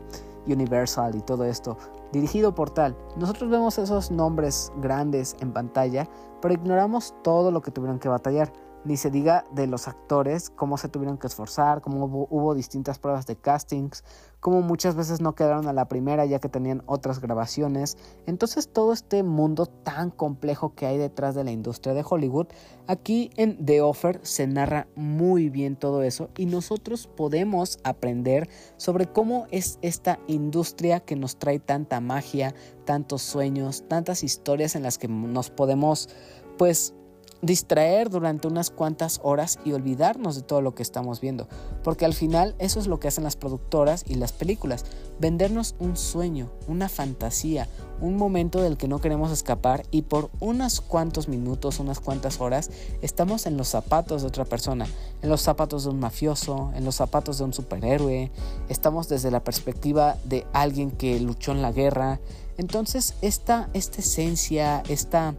Universal 0.47 1.15
y 1.15 1.21
todo 1.21 1.43
esto, 1.43 1.77
dirigido 2.11 2.53
por 2.53 2.69
tal. 2.69 2.95
Nosotros 3.17 3.49
vemos 3.49 3.77
esos 3.77 4.11
nombres 4.11 4.71
grandes 4.77 5.35
en 5.39 5.51
pantalla, 5.51 6.07
pero 6.41 6.53
ignoramos 6.53 7.13
todo 7.23 7.51
lo 7.51 7.61
que 7.61 7.71
tuvieron 7.71 7.99
que 7.99 8.09
batallar. 8.09 8.51
Ni 8.87 8.95
se 8.95 9.11
diga 9.11 9.45
de 9.51 9.67
los 9.67 9.87
actores, 9.87 10.49
cómo 10.49 10.77
se 10.77 10.87
tuvieron 10.87 11.17
que 11.17 11.27
esforzar, 11.27 11.81
cómo 11.81 12.05
hubo, 12.05 12.55
distintas 12.55 12.97
pruebas 12.97 13.27
de 13.27 13.35
castings, 13.35 14.03
cómo 14.39 14.61
muchas 14.61 14.95
veces 14.95 15.19
no 15.19 15.35
quedaron 15.35 15.67
a 15.67 15.73
la 15.73 15.87
primera 15.87 16.25
ya 16.25 16.39
que 16.39 16.47
tenían 16.47 16.81
otras 16.85 17.19
grabaciones. 17.19 17.97
Entonces 18.25 18.69
todo 18.69 18.93
este 18.93 19.23
mundo 19.23 19.65
tan 19.65 20.09
complejo 20.09 20.73
que 20.73 20.85
hay 20.85 20.97
detrás 20.97 21.35
de 21.35 21.43
la 21.43 21.51
industria 21.51 21.93
de 21.93 22.05
Hollywood, 22.07 22.47
aquí 22.87 23.29
en 23.35 23.65
The 23.65 23.81
Offer 23.81 24.21
se 24.23 24.47
narra 24.47 24.87
muy 24.95 25.49
bien 25.49 25.75
todo 25.75 26.01
eso 26.01 26.29
y 26.37 26.45
nosotros 26.45 27.07
podemos 27.07 27.79
aprender 27.83 28.49
sobre 28.77 29.07
cómo 29.07 29.47
es 29.51 29.79
esta 29.81 30.19
industria 30.27 31.01
que 31.01 31.17
nos 31.17 31.37
trae 31.37 31.59
tanta 31.59 31.99
magia, 31.99 32.55
tantos 32.85 33.21
sueños, 33.21 33.83
tantas 33.89 34.23
historias 34.23 34.75
en 34.75 34.83
las 34.83 34.97
que 34.97 35.09
nos 35.09 35.49
podemos 35.49 36.09
pues 36.57 36.93
distraer 37.41 38.09
durante 38.09 38.47
unas 38.47 38.69
cuantas 38.69 39.19
horas 39.23 39.59
y 39.63 39.73
olvidarnos 39.73 40.35
de 40.35 40.41
todo 40.41 40.61
lo 40.61 40.73
que 40.73 40.83
estamos 40.83 41.21
viendo. 41.21 41.47
Porque 41.83 42.05
al 42.05 42.13
final 42.13 42.55
eso 42.59 42.79
es 42.79 42.87
lo 42.87 42.99
que 42.99 43.07
hacen 43.07 43.23
las 43.23 43.35
productoras 43.35 44.03
y 44.07 44.15
las 44.15 44.31
películas. 44.31 44.85
Vendernos 45.19 45.75
un 45.79 45.97
sueño, 45.97 46.51
una 46.67 46.89
fantasía, 46.89 47.67
un 48.01 48.15
momento 48.15 48.61
del 48.61 48.77
que 48.77 48.87
no 48.87 48.99
queremos 48.99 49.31
escapar 49.31 49.83
y 49.91 50.03
por 50.03 50.29
unos 50.39 50.81
cuantos 50.81 51.27
minutos, 51.27 51.79
unas 51.79 51.99
cuantas 51.99 52.39
horas, 52.39 52.69
estamos 53.01 53.45
en 53.45 53.57
los 53.57 53.67
zapatos 53.67 54.21
de 54.21 54.27
otra 54.27 54.45
persona. 54.45 54.87
En 55.21 55.29
los 55.29 55.41
zapatos 55.41 55.83
de 55.83 55.89
un 55.89 55.99
mafioso, 55.99 56.71
en 56.75 56.85
los 56.85 56.95
zapatos 56.95 57.37
de 57.39 57.45
un 57.45 57.53
superhéroe. 57.53 58.31
Estamos 58.69 59.09
desde 59.09 59.31
la 59.31 59.43
perspectiva 59.43 60.17
de 60.25 60.45
alguien 60.53 60.91
que 60.91 61.19
luchó 61.19 61.51
en 61.51 61.61
la 61.61 61.71
guerra. 61.71 62.19
Entonces 62.57 63.15
esta, 63.21 63.69
esta 63.73 63.99
esencia, 63.99 64.83
esta 64.89 65.35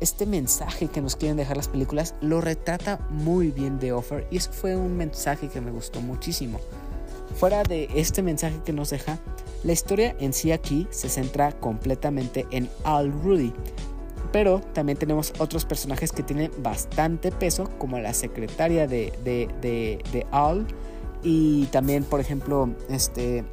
este 0.00 0.26
mensaje 0.26 0.88
que 0.88 1.00
nos 1.00 1.16
quieren 1.16 1.36
dejar 1.36 1.56
las 1.56 1.68
películas 1.68 2.14
lo 2.20 2.40
retrata 2.40 3.06
muy 3.10 3.50
bien 3.50 3.78
The 3.78 3.92
Offer 3.92 4.26
y 4.30 4.38
eso 4.38 4.52
fue 4.52 4.76
un 4.76 4.96
mensaje 4.96 5.48
que 5.48 5.60
me 5.60 5.70
gustó 5.70 6.00
muchísimo. 6.00 6.58
Fuera 7.36 7.62
de 7.62 7.88
este 7.94 8.22
mensaje 8.22 8.60
que 8.64 8.72
nos 8.72 8.90
deja, 8.90 9.18
la 9.62 9.72
historia 9.72 10.16
en 10.18 10.32
sí 10.32 10.52
aquí 10.52 10.88
se 10.90 11.08
centra 11.08 11.52
completamente 11.52 12.46
en 12.50 12.68
Al 12.84 13.12
Rudy, 13.12 13.52
pero 14.32 14.60
también 14.72 14.98
tenemos 14.98 15.32
otros 15.38 15.64
personajes 15.64 16.12
que 16.12 16.22
tienen 16.22 16.50
bastante 16.62 17.30
peso, 17.30 17.68
como 17.78 17.98
la 17.98 18.14
secretaria 18.14 18.86
de, 18.86 19.12
de, 19.22 20.26
Al 20.30 20.66
y 21.22 21.66
también, 21.66 22.04
por 22.04 22.20
ejemplo, 22.20 22.70
este, 22.88 23.44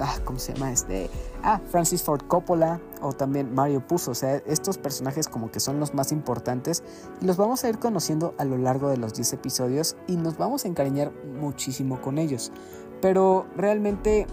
ah, 0.00 0.16
¿cómo 0.24 0.38
se 0.38 0.52
llama? 0.54 0.72
Este, 0.72 1.10
ah, 1.42 1.60
Francis 1.70 2.02
Ford 2.02 2.22
Coppola 2.26 2.80
o 3.02 3.12
también 3.12 3.54
Mario 3.54 3.86
Puzo. 3.86 4.12
O 4.12 4.14
sea, 4.14 4.36
estos 4.46 4.78
personajes 4.78 5.28
como 5.28 5.50
que 5.50 5.60
son 5.60 5.80
los 5.80 5.94
más 5.94 6.12
importantes 6.12 6.82
y 7.20 7.26
los 7.26 7.36
vamos 7.36 7.64
a 7.64 7.68
ir 7.68 7.78
conociendo 7.78 8.34
a 8.38 8.44
lo 8.44 8.58
largo 8.58 8.88
de 8.88 8.96
los 8.96 9.14
10 9.14 9.32
episodios 9.34 9.96
y 10.06 10.16
nos 10.16 10.36
vamos 10.38 10.64
a 10.64 10.68
encariñar 10.68 11.12
muchísimo 11.40 12.00
con 12.00 12.18
ellos. 12.18 12.52
Pero 13.00 13.46
realmente 13.56 14.26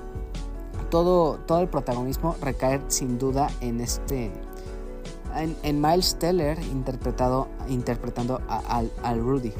todo, 0.89 1.39
todo 1.39 1.61
el 1.61 1.67
protagonismo 1.67 2.35
recae 2.41 2.81
sin 2.87 3.17
duda 3.17 3.47
en 3.61 3.81
este... 3.81 4.31
En, 5.35 5.81
Miles 5.81 6.15
Teller 6.15 6.57
interpretado, 6.63 7.47
interpretando 7.67 8.41
al 8.47 9.19
Rudy. 9.19 9.53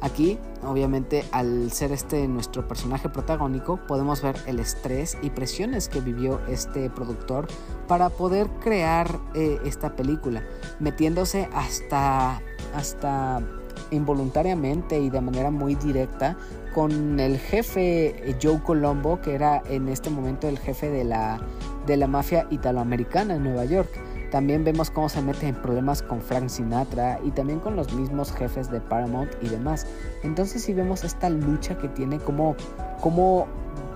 Aquí, 0.00 0.38
obviamente, 0.62 1.24
al 1.32 1.72
ser 1.72 1.92
este 1.92 2.28
nuestro 2.28 2.68
personaje 2.68 3.08
protagónico, 3.08 3.78
podemos 3.86 4.22
ver 4.22 4.36
el 4.46 4.60
estrés 4.60 5.16
y 5.22 5.30
presiones 5.30 5.88
que 5.88 6.00
vivió 6.00 6.40
este 6.48 6.90
productor 6.90 7.46
para 7.88 8.10
poder 8.10 8.48
crear 8.60 9.18
eh, 9.34 9.58
esta 9.64 9.96
película, 9.96 10.42
metiéndose 10.80 11.48
hasta, 11.54 12.42
hasta 12.74 13.42
involuntariamente 13.90 14.98
y 15.00 15.10
de 15.10 15.20
manera 15.20 15.50
muy 15.50 15.74
directa 15.76 16.36
con 16.74 17.18
el 17.18 17.38
jefe 17.38 18.36
Joe 18.42 18.60
Colombo, 18.62 19.20
que 19.22 19.34
era 19.34 19.62
en 19.70 19.88
este 19.88 20.10
momento 20.10 20.46
el 20.46 20.58
jefe 20.58 20.90
de 20.90 21.04
la, 21.04 21.40
de 21.86 21.96
la 21.96 22.06
mafia 22.06 22.46
italoamericana 22.50 23.36
en 23.36 23.44
Nueva 23.44 23.64
York. 23.64 23.88
También 24.30 24.64
vemos 24.64 24.90
cómo 24.90 25.08
se 25.08 25.22
mete 25.22 25.46
en 25.48 25.54
problemas 25.54 26.02
con 26.02 26.20
Frank 26.20 26.48
Sinatra 26.48 27.20
y 27.24 27.30
también 27.30 27.60
con 27.60 27.76
los 27.76 27.92
mismos 27.92 28.32
jefes 28.32 28.70
de 28.70 28.80
Paramount 28.80 29.32
y 29.40 29.48
demás. 29.48 29.86
Entonces 30.22 30.62
sí 30.62 30.72
vemos 30.72 31.04
esta 31.04 31.30
lucha 31.30 31.78
que 31.78 31.88
tiene 31.88 32.18
como 32.18 32.56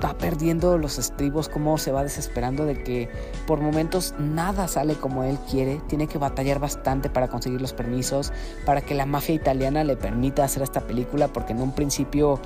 va 0.02 0.16
perdiendo 0.16 0.78
los 0.78 0.98
estribos, 0.98 1.50
cómo 1.50 1.76
se 1.76 1.92
va 1.92 2.02
desesperando 2.02 2.64
de 2.64 2.82
que 2.82 3.10
por 3.46 3.60
momentos 3.60 4.14
nada 4.18 4.66
sale 4.66 4.94
como 4.94 5.24
él 5.24 5.38
quiere, 5.50 5.80
tiene 5.88 6.06
que 6.06 6.16
batallar 6.16 6.58
bastante 6.58 7.10
para 7.10 7.28
conseguir 7.28 7.60
los 7.60 7.74
permisos, 7.74 8.32
para 8.64 8.80
que 8.80 8.94
la 8.94 9.04
mafia 9.04 9.34
italiana 9.34 9.84
le 9.84 9.96
permita 9.96 10.44
hacer 10.44 10.62
esta 10.62 10.80
película, 10.80 11.28
porque 11.28 11.52
en 11.52 11.60
un 11.60 11.72
principio 11.72 12.40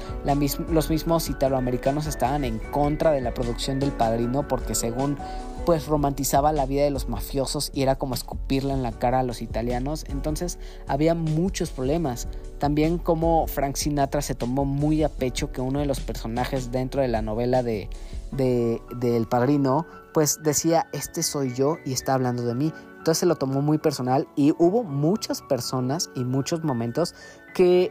los 0.68 0.90
mismos 0.90 1.28
italoamericanos 1.30 2.06
estaban 2.06 2.44
en 2.44 2.58
contra 2.58 3.12
de 3.12 3.20
la 3.20 3.32
producción 3.32 3.78
del 3.78 3.92
padrino, 3.92 4.48
porque 4.48 4.74
según 4.74 5.16
pues 5.64 5.86
romantizaba 5.86 6.52
la 6.52 6.66
vida 6.66 6.82
de 6.82 6.90
los 6.90 7.08
mafiosos 7.08 7.70
y 7.74 7.82
era 7.82 7.96
como 7.96 8.14
escupirla 8.14 8.74
en 8.74 8.82
la 8.82 8.92
cara 8.92 9.20
a 9.20 9.22
los 9.22 9.42
italianos. 9.42 10.04
Entonces 10.08 10.58
había 10.86 11.14
muchos 11.14 11.70
problemas. 11.70 12.28
También 12.58 12.98
como 12.98 13.46
Frank 13.46 13.76
Sinatra 13.76 14.22
se 14.22 14.34
tomó 14.34 14.64
muy 14.64 15.02
a 15.02 15.08
pecho 15.08 15.52
que 15.52 15.60
uno 15.60 15.80
de 15.80 15.86
los 15.86 16.00
personajes 16.00 16.70
dentro 16.70 17.00
de 17.00 17.08
la 17.08 17.22
novela 17.22 17.62
de, 17.62 17.88
de, 18.32 18.80
El 19.16 19.26
Padrino 19.26 19.86
pues 20.12 20.42
decía, 20.42 20.86
este 20.92 21.22
soy 21.22 21.54
yo 21.54 21.78
y 21.84 21.92
está 21.92 22.14
hablando 22.14 22.44
de 22.44 22.54
mí. 22.54 22.72
Entonces 22.98 23.18
se 23.18 23.26
lo 23.26 23.36
tomó 23.36 23.60
muy 23.62 23.78
personal 23.78 24.28
y 24.36 24.52
hubo 24.58 24.84
muchas 24.84 25.42
personas 25.42 26.10
y 26.14 26.24
muchos 26.24 26.62
momentos 26.62 27.14
que, 27.54 27.90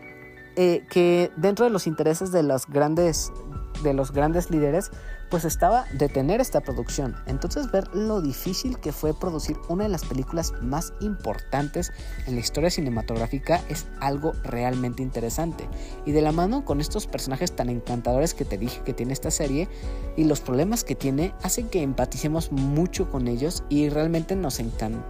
eh, 0.55 0.86
que 0.89 1.32
dentro 1.38 1.65
de 1.65 1.71
los 1.71 1.86
intereses 1.86 2.32
de 2.32 2.43
los 2.43 2.65
grandes 2.67 3.32
de 3.84 3.93
los 3.93 4.11
grandes 4.11 4.49
líderes 4.49 4.91
pues 5.34 5.45
estaba 5.45 5.88
detener 5.91 6.41
esta 6.41 6.61
producción. 6.61 7.15
Entonces 7.25 7.71
ver 7.71 7.88
lo 7.95 8.21
difícil 8.21 8.77
que 8.77 8.91
fue 8.91 9.15
producir 9.15 9.57
una 9.67 9.86
de 9.86 9.89
las 9.89 10.05
películas 10.05 10.53
más 10.61 10.93
importantes 11.01 11.91
en 12.27 12.36
la 12.36 12.39
historia 12.39 12.69
cinematográfica 12.69 13.59
es 13.67 13.88
algo 13.99 14.34
realmente 14.43 15.01
interesante. 15.01 15.67
Y 16.05 16.11
de 16.11 16.21
la 16.21 16.31
mano 16.31 16.65
con 16.65 16.79
estos 16.79 17.07
personajes 17.07 17.51
tan 17.55 17.69
encantadores 17.69 18.36
que 18.36 18.45
te 18.45 18.59
dije 18.59 18.84
que 18.86 18.93
tiene 18.93 19.11
esta 19.11 19.31
serie 19.31 19.69
y 20.15 20.25
los 20.25 20.39
problemas 20.39 20.84
que 20.84 20.93
tiene, 20.93 21.34
hacen 21.41 21.67
que 21.67 21.81
empaticemos 21.81 22.51
mucho 22.51 23.09
con 23.09 23.27
ellos 23.27 23.63
y 23.69 23.89
realmente 23.89 24.36
nos, 24.36 24.61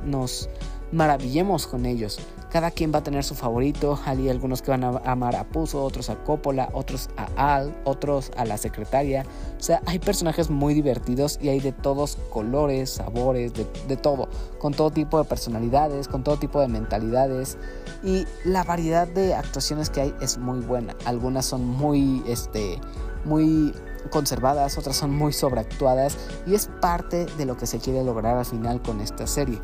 nos 0.05 0.47
maravillemos 0.93 1.67
con 1.67 1.85
ellos. 1.85 2.19
Cada 2.51 2.69
quien 2.69 2.93
va 2.93 2.99
a 2.99 3.03
tener 3.03 3.23
su 3.23 3.33
favorito. 3.33 3.99
Hay 4.05 4.29
algunos 4.29 4.61
que 4.61 4.71
van 4.71 4.83
a 4.83 5.01
amar 5.05 5.35
a 5.35 5.43
Puzo, 5.43 5.83
otros 5.83 6.09
a 6.09 6.23
Coppola, 6.23 6.69
otros 6.73 7.09
a 7.17 7.55
Al, 7.55 7.75
otros 7.83 8.31
a 8.37 8.45
la 8.45 8.57
secretaria. 8.57 9.25
O 9.59 9.63
sea, 9.63 9.81
hay 9.87 9.97
personajes 9.99 10.49
muy 10.49 10.73
divertidos 10.73 11.39
y 11.41 11.49
hay 11.49 11.59
de 11.59 11.71
todos 11.71 12.17
colores, 12.29 12.91
sabores, 12.91 13.53
de, 13.53 13.97
todo. 13.97 14.29
Con 14.59 14.73
todo 14.73 14.91
tipo 14.91 15.17
de 15.17 15.25
personalidades, 15.25 16.07
con 16.07 16.23
todo 16.23 16.37
tipo 16.37 16.61
de 16.61 16.67
mentalidades. 16.67 17.57
Y 18.03 18.25
la 18.45 18.63
variedad 18.63 19.07
de 19.07 19.33
actuaciones 19.33 19.89
que 19.89 20.01
hay 20.01 20.15
es 20.21 20.37
muy 20.37 20.59
buena. 20.59 20.95
Algunas 21.05 21.45
son 21.45 21.65
muy, 21.65 22.23
este, 22.27 22.79
muy 23.25 23.73
conservadas, 24.11 24.77
otras 24.77 24.97
son 24.97 25.15
muy 25.15 25.33
sobreactuadas 25.33 26.17
y 26.45 26.53
es 26.53 26.69
parte 26.81 27.25
de 27.37 27.45
lo 27.45 27.57
que 27.57 27.65
se 27.65 27.79
quiere 27.79 28.03
lograr 28.03 28.37
al 28.37 28.45
final 28.45 28.81
con 28.81 28.99
esta 28.99 29.25
serie 29.25 29.61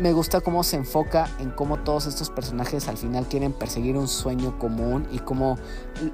me 0.00 0.12
gusta 0.12 0.40
cómo 0.40 0.64
se 0.64 0.76
enfoca 0.76 1.28
en 1.38 1.50
cómo 1.50 1.78
todos 1.78 2.06
estos 2.06 2.30
personajes 2.30 2.88
al 2.88 2.96
final 2.96 3.26
quieren 3.26 3.52
perseguir 3.52 3.96
un 3.96 4.08
sueño 4.08 4.58
común 4.58 5.06
y 5.12 5.18
cómo 5.18 5.58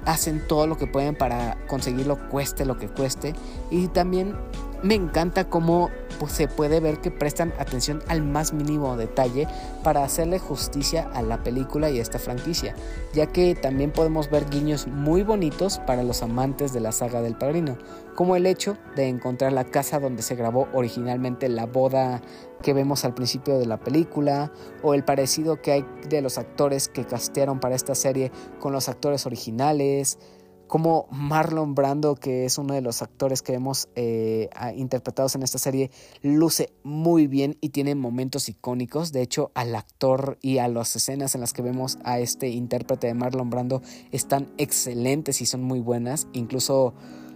hacen 0.05 0.45
todo 0.47 0.67
lo 0.67 0.77
que 0.77 0.87
pueden 0.87 1.15
para 1.15 1.57
conseguirlo 1.67 2.29
cueste 2.29 2.65
lo 2.65 2.77
que 2.77 2.89
cueste. 2.89 3.33
Y 3.71 3.87
también 3.87 4.35
me 4.83 4.93
encanta 4.93 5.49
cómo 5.49 5.89
pues, 6.19 6.33
se 6.33 6.47
puede 6.47 6.79
ver 6.79 6.99
que 6.99 7.11
prestan 7.11 7.53
atención 7.57 8.03
al 8.07 8.21
más 8.21 8.53
mínimo 8.53 8.95
detalle 8.95 9.47
para 9.83 10.03
hacerle 10.03 10.37
justicia 10.37 11.09
a 11.13 11.21
la 11.21 11.43
película 11.43 11.89
y 11.89 11.99
a 11.99 12.01
esta 12.01 12.19
franquicia, 12.19 12.75
ya 13.13 13.27
que 13.27 13.55
también 13.55 13.91
podemos 13.91 14.29
ver 14.29 14.49
guiños 14.49 14.87
muy 14.87 15.23
bonitos 15.23 15.79
para 15.79 16.03
los 16.03 16.21
amantes 16.21 16.73
de 16.73 16.79
la 16.79 16.91
saga 16.91 17.21
del 17.21 17.35
padrino, 17.35 17.77
como 18.15 18.35
el 18.35 18.45
hecho 18.45 18.77
de 18.95 19.07
encontrar 19.07 19.53
la 19.53 19.63
casa 19.63 19.99
donde 19.99 20.21
se 20.21 20.35
grabó 20.35 20.67
originalmente 20.73 21.49
la 21.49 21.65
boda 21.65 22.21
que 22.61 22.73
vemos 22.73 23.05
al 23.05 23.13
principio 23.13 23.57
de 23.57 23.65
la 23.65 23.79
película, 23.79 24.51
o 24.83 24.93
el 24.93 25.03
parecido 25.03 25.61
que 25.61 25.71
hay 25.71 25.85
de 26.09 26.21
los 26.21 26.37
actores 26.37 26.87
que 26.87 27.05
castearon 27.05 27.59
para 27.59 27.75
esta 27.75 27.95
serie 27.95 28.31
con 28.59 28.73
los 28.73 28.89
actores 28.89 29.25
originales, 29.25 30.19
como 30.67 31.07
Marlon 31.11 31.75
Brando, 31.75 32.15
que 32.15 32.45
es 32.45 32.57
uno 32.57 32.73
de 32.73 32.81
los 32.81 33.01
actores 33.01 33.41
que 33.41 33.53
vemos 33.53 33.89
eh, 33.95 34.49
interpretados 34.75 35.35
en 35.35 35.43
esta 35.43 35.57
serie, 35.57 35.91
luce 36.21 36.73
muy 36.83 37.27
bien 37.27 37.57
y 37.61 37.69
tiene 37.69 37.95
momentos 37.95 38.49
icónicos. 38.49 39.11
De 39.11 39.21
hecho, 39.21 39.51
al 39.55 39.75
actor 39.75 40.37
y 40.41 40.57
a 40.59 40.67
las 40.67 40.95
escenas 40.95 41.35
en 41.35 41.41
las 41.41 41.53
que 41.53 41.61
vemos 41.61 41.97
a 42.03 42.19
este 42.19 42.49
intérprete 42.49 43.07
de 43.07 43.13
Marlon 43.13 43.49
Brando 43.49 43.81
están 44.11 44.51
excelentes 44.57 45.41
y 45.41 45.45
son 45.45 45.63
muy 45.63 45.79
buenas. 45.79 46.27
Incluso 46.33 46.93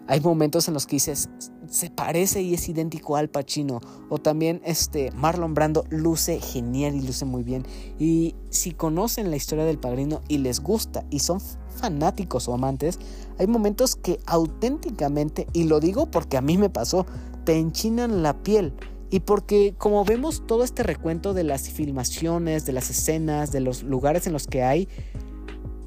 hay 0.08 0.20
momentos 0.20 0.68
en 0.68 0.74
los 0.74 0.86
que 0.86 0.98
dices, 0.98 1.30
se 1.72 1.90
parece 1.90 2.42
y 2.42 2.54
es 2.54 2.70
idéntico 2.70 3.16
al 3.16 3.30
Pacino. 3.30 3.80
O 4.10 4.20
también 4.20 4.62
este 4.66 5.12
Marlon 5.12 5.54
Brando 5.54 5.86
luce 5.90 6.40
genial 6.40 6.96
y 6.96 7.02
luce 7.02 7.26
muy 7.26 7.44
bien. 7.44 7.66
Y 7.98 8.36
si 8.50 8.72
conocen 8.72 9.32
la 9.32 9.38
historia 9.38 9.66
del 9.66 9.80
padrino 9.80 10.22
y 10.28 10.38
les 10.40 10.60
gusta 10.60 11.06
y 11.10 11.20
son 11.20 11.40
fanáticos 11.78 12.48
o 12.48 12.54
amantes, 12.54 13.00
hay 13.40 13.48
momentos 13.48 13.96
que 13.96 14.20
auténticamente, 14.26 15.48
y 15.54 15.64
lo 15.64 15.80
digo 15.80 16.12
porque 16.12 16.38
a 16.38 16.42
mí 16.42 16.58
me 16.58 16.70
pasó, 16.70 17.06
te 17.46 17.58
enchinan 17.58 18.22
la 18.22 18.44
piel. 18.44 18.74
Y 19.10 19.22
porque 19.22 19.74
como 19.78 20.06
vemos 20.06 20.46
todo 20.46 20.64
este 20.64 20.84
recuento 20.84 21.34
de 21.34 21.44
las 21.44 21.70
filmaciones, 21.70 22.66
de 22.66 22.74
las 22.74 22.90
escenas, 22.90 23.52
de 23.52 23.62
los 23.62 23.84
lugares 23.84 24.28
en 24.28 24.34
los 24.34 24.48
que 24.48 24.64
hay, 24.64 24.88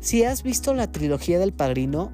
si 0.01 0.25
has 0.25 0.43
visto 0.43 0.75
la 0.75 0.91
trilogía 0.93 1.39
del 1.39 1.53
padrino, 1.53 2.11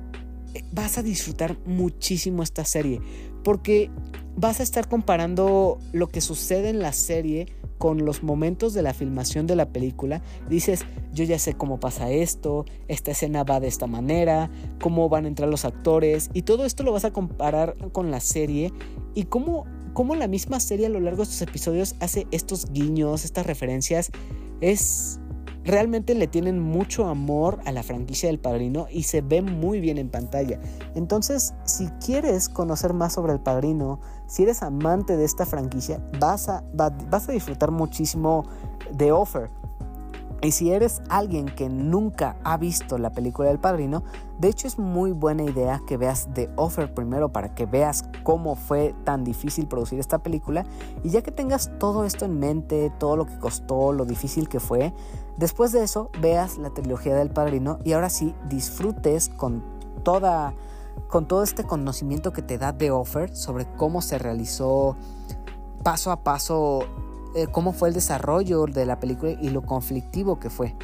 eh, 0.54 0.64
vas 0.72 0.98
a 0.98 1.02
disfrutar 1.02 1.58
muchísimo 1.66 2.42
esta 2.42 2.64
serie. 2.64 3.00
Porque 3.42 3.90
vas 4.36 4.60
a 4.60 4.62
estar 4.62 4.88
comparando 4.88 5.78
lo 5.92 6.08
que 6.08 6.20
sucede 6.20 6.70
en 6.70 6.80
la 6.80 6.92
serie 6.92 7.46
con 7.80 8.04
los 8.04 8.22
momentos 8.22 8.74
de 8.74 8.82
la 8.82 8.92
filmación 8.92 9.46
de 9.46 9.56
la 9.56 9.70
película. 9.70 10.20
Dices, 10.50 10.84
yo 11.14 11.24
ya 11.24 11.38
sé 11.38 11.54
cómo 11.54 11.80
pasa 11.80 12.10
esto, 12.10 12.66
esta 12.88 13.12
escena 13.12 13.42
va 13.42 13.58
de 13.58 13.68
esta 13.68 13.86
manera, 13.86 14.50
cómo 14.82 15.08
van 15.08 15.24
a 15.24 15.28
entrar 15.28 15.48
los 15.48 15.64
actores 15.64 16.28
y 16.34 16.42
todo 16.42 16.66
esto 16.66 16.82
lo 16.82 16.92
vas 16.92 17.06
a 17.06 17.12
comparar 17.12 17.76
con 17.92 18.10
la 18.10 18.20
serie 18.20 18.70
y 19.14 19.24
cómo, 19.24 19.64
cómo 19.94 20.14
la 20.14 20.28
misma 20.28 20.60
serie 20.60 20.86
a 20.86 20.90
lo 20.90 21.00
largo 21.00 21.24
de 21.24 21.30
estos 21.30 21.40
episodios 21.40 21.96
hace 22.00 22.26
estos 22.32 22.70
guiños, 22.70 23.24
estas 23.24 23.46
referencias. 23.46 24.10
Es 24.60 25.18
realmente 25.64 26.14
le 26.14 26.26
tienen 26.26 26.60
mucho 26.60 27.06
amor 27.06 27.60
a 27.64 27.72
la 27.72 27.82
franquicia 27.82 28.28
del 28.28 28.38
Padrino 28.38 28.86
y 28.90 29.04
se 29.04 29.20
ve 29.20 29.42
muy 29.42 29.80
bien 29.80 29.98
en 29.98 30.08
pantalla. 30.08 30.60
Entonces, 30.94 31.54
si 31.64 31.88
quieres 32.04 32.48
conocer 32.48 32.94
más 32.94 33.14
sobre 33.14 33.32
el 33.32 33.40
Padrino, 33.40 34.00
si 34.26 34.44
eres 34.44 34.62
amante 34.62 35.16
de 35.16 35.24
esta 35.24 35.46
franquicia, 35.46 36.02
vas 36.18 36.48
a, 36.48 36.64
vas 36.74 37.28
a 37.28 37.32
disfrutar 37.32 37.70
muchísimo 37.70 38.44
de 38.92 39.12
Offer. 39.12 39.50
Y 40.42 40.52
si 40.52 40.70
eres 40.70 41.02
alguien 41.10 41.46
que 41.46 41.68
nunca 41.68 42.36
ha 42.44 42.56
visto 42.56 42.96
la 42.96 43.10
película 43.10 43.48
del 43.48 43.58
Padrino, 43.58 44.04
de 44.38 44.48
hecho 44.48 44.66
es 44.66 44.78
muy 44.78 45.12
buena 45.12 45.42
idea 45.42 45.82
que 45.86 45.98
veas 45.98 46.30
The 46.32 46.48
Offer 46.56 46.94
primero 46.94 47.30
para 47.30 47.54
que 47.54 47.66
veas 47.66 48.04
cómo 48.22 48.54
fue 48.54 48.94
tan 49.04 49.22
difícil 49.22 49.66
producir 49.66 50.00
esta 50.00 50.22
película 50.22 50.64
y 51.04 51.10
ya 51.10 51.20
que 51.20 51.30
tengas 51.30 51.70
todo 51.78 52.06
esto 52.06 52.24
en 52.24 52.38
mente, 52.38 52.90
todo 52.98 53.16
lo 53.16 53.26
que 53.26 53.38
costó, 53.38 53.92
lo 53.92 54.06
difícil 54.06 54.48
que 54.48 54.60
fue, 54.60 54.94
después 55.40 55.72
de 55.72 55.82
eso 55.82 56.10
veas 56.20 56.58
la 56.58 56.70
trilogía 56.70 57.16
del 57.16 57.30
Padrino 57.30 57.78
y 57.82 57.94
ahora 57.94 58.10
sí 58.10 58.34
disfrutes 58.48 59.30
con 59.30 59.64
toda 60.04 60.54
con 61.08 61.26
todo 61.26 61.42
este 61.42 61.64
conocimiento 61.64 62.32
que 62.32 62.42
te 62.42 62.58
da 62.58 62.76
The 62.76 62.90
Offer 62.90 63.34
sobre 63.34 63.66
cómo 63.76 64.02
se 64.02 64.18
realizó 64.18 64.96
paso 65.82 66.12
a 66.12 66.22
paso 66.22 66.84
eh, 67.34 67.46
cómo 67.50 67.72
fue 67.72 67.88
el 67.88 67.94
desarrollo 67.94 68.66
de 68.66 68.84
la 68.84 69.00
película 69.00 69.32
y 69.32 69.50
lo 69.50 69.62
conflictivo 69.62 70.38
que 70.38 70.50
fue. 70.50 70.76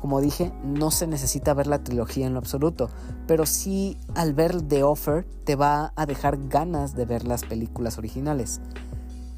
Como 0.00 0.20
dije, 0.20 0.52
no 0.64 0.90
se 0.90 1.06
necesita 1.06 1.54
ver 1.54 1.68
la 1.68 1.84
trilogía 1.84 2.26
en 2.26 2.32
lo 2.32 2.40
absoluto, 2.40 2.90
pero 3.28 3.46
sí 3.46 3.98
al 4.16 4.34
ver 4.34 4.62
The 4.62 4.82
Offer 4.82 5.24
te 5.44 5.54
va 5.54 5.92
a 5.94 6.06
dejar 6.06 6.48
ganas 6.48 6.96
de 6.96 7.04
ver 7.04 7.24
las 7.24 7.44
películas 7.44 7.98
originales. 7.98 8.60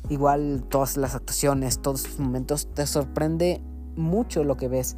Igual 0.08 0.64
todas 0.70 0.96
las 0.96 1.14
actuaciones, 1.14 1.80
todos 1.80 2.08
los 2.08 2.18
momentos, 2.18 2.68
te 2.72 2.86
sorprende 2.86 3.60
mucho 3.97 4.45
lo 4.45 4.57
que 4.57 4.68
ves. 4.68 4.97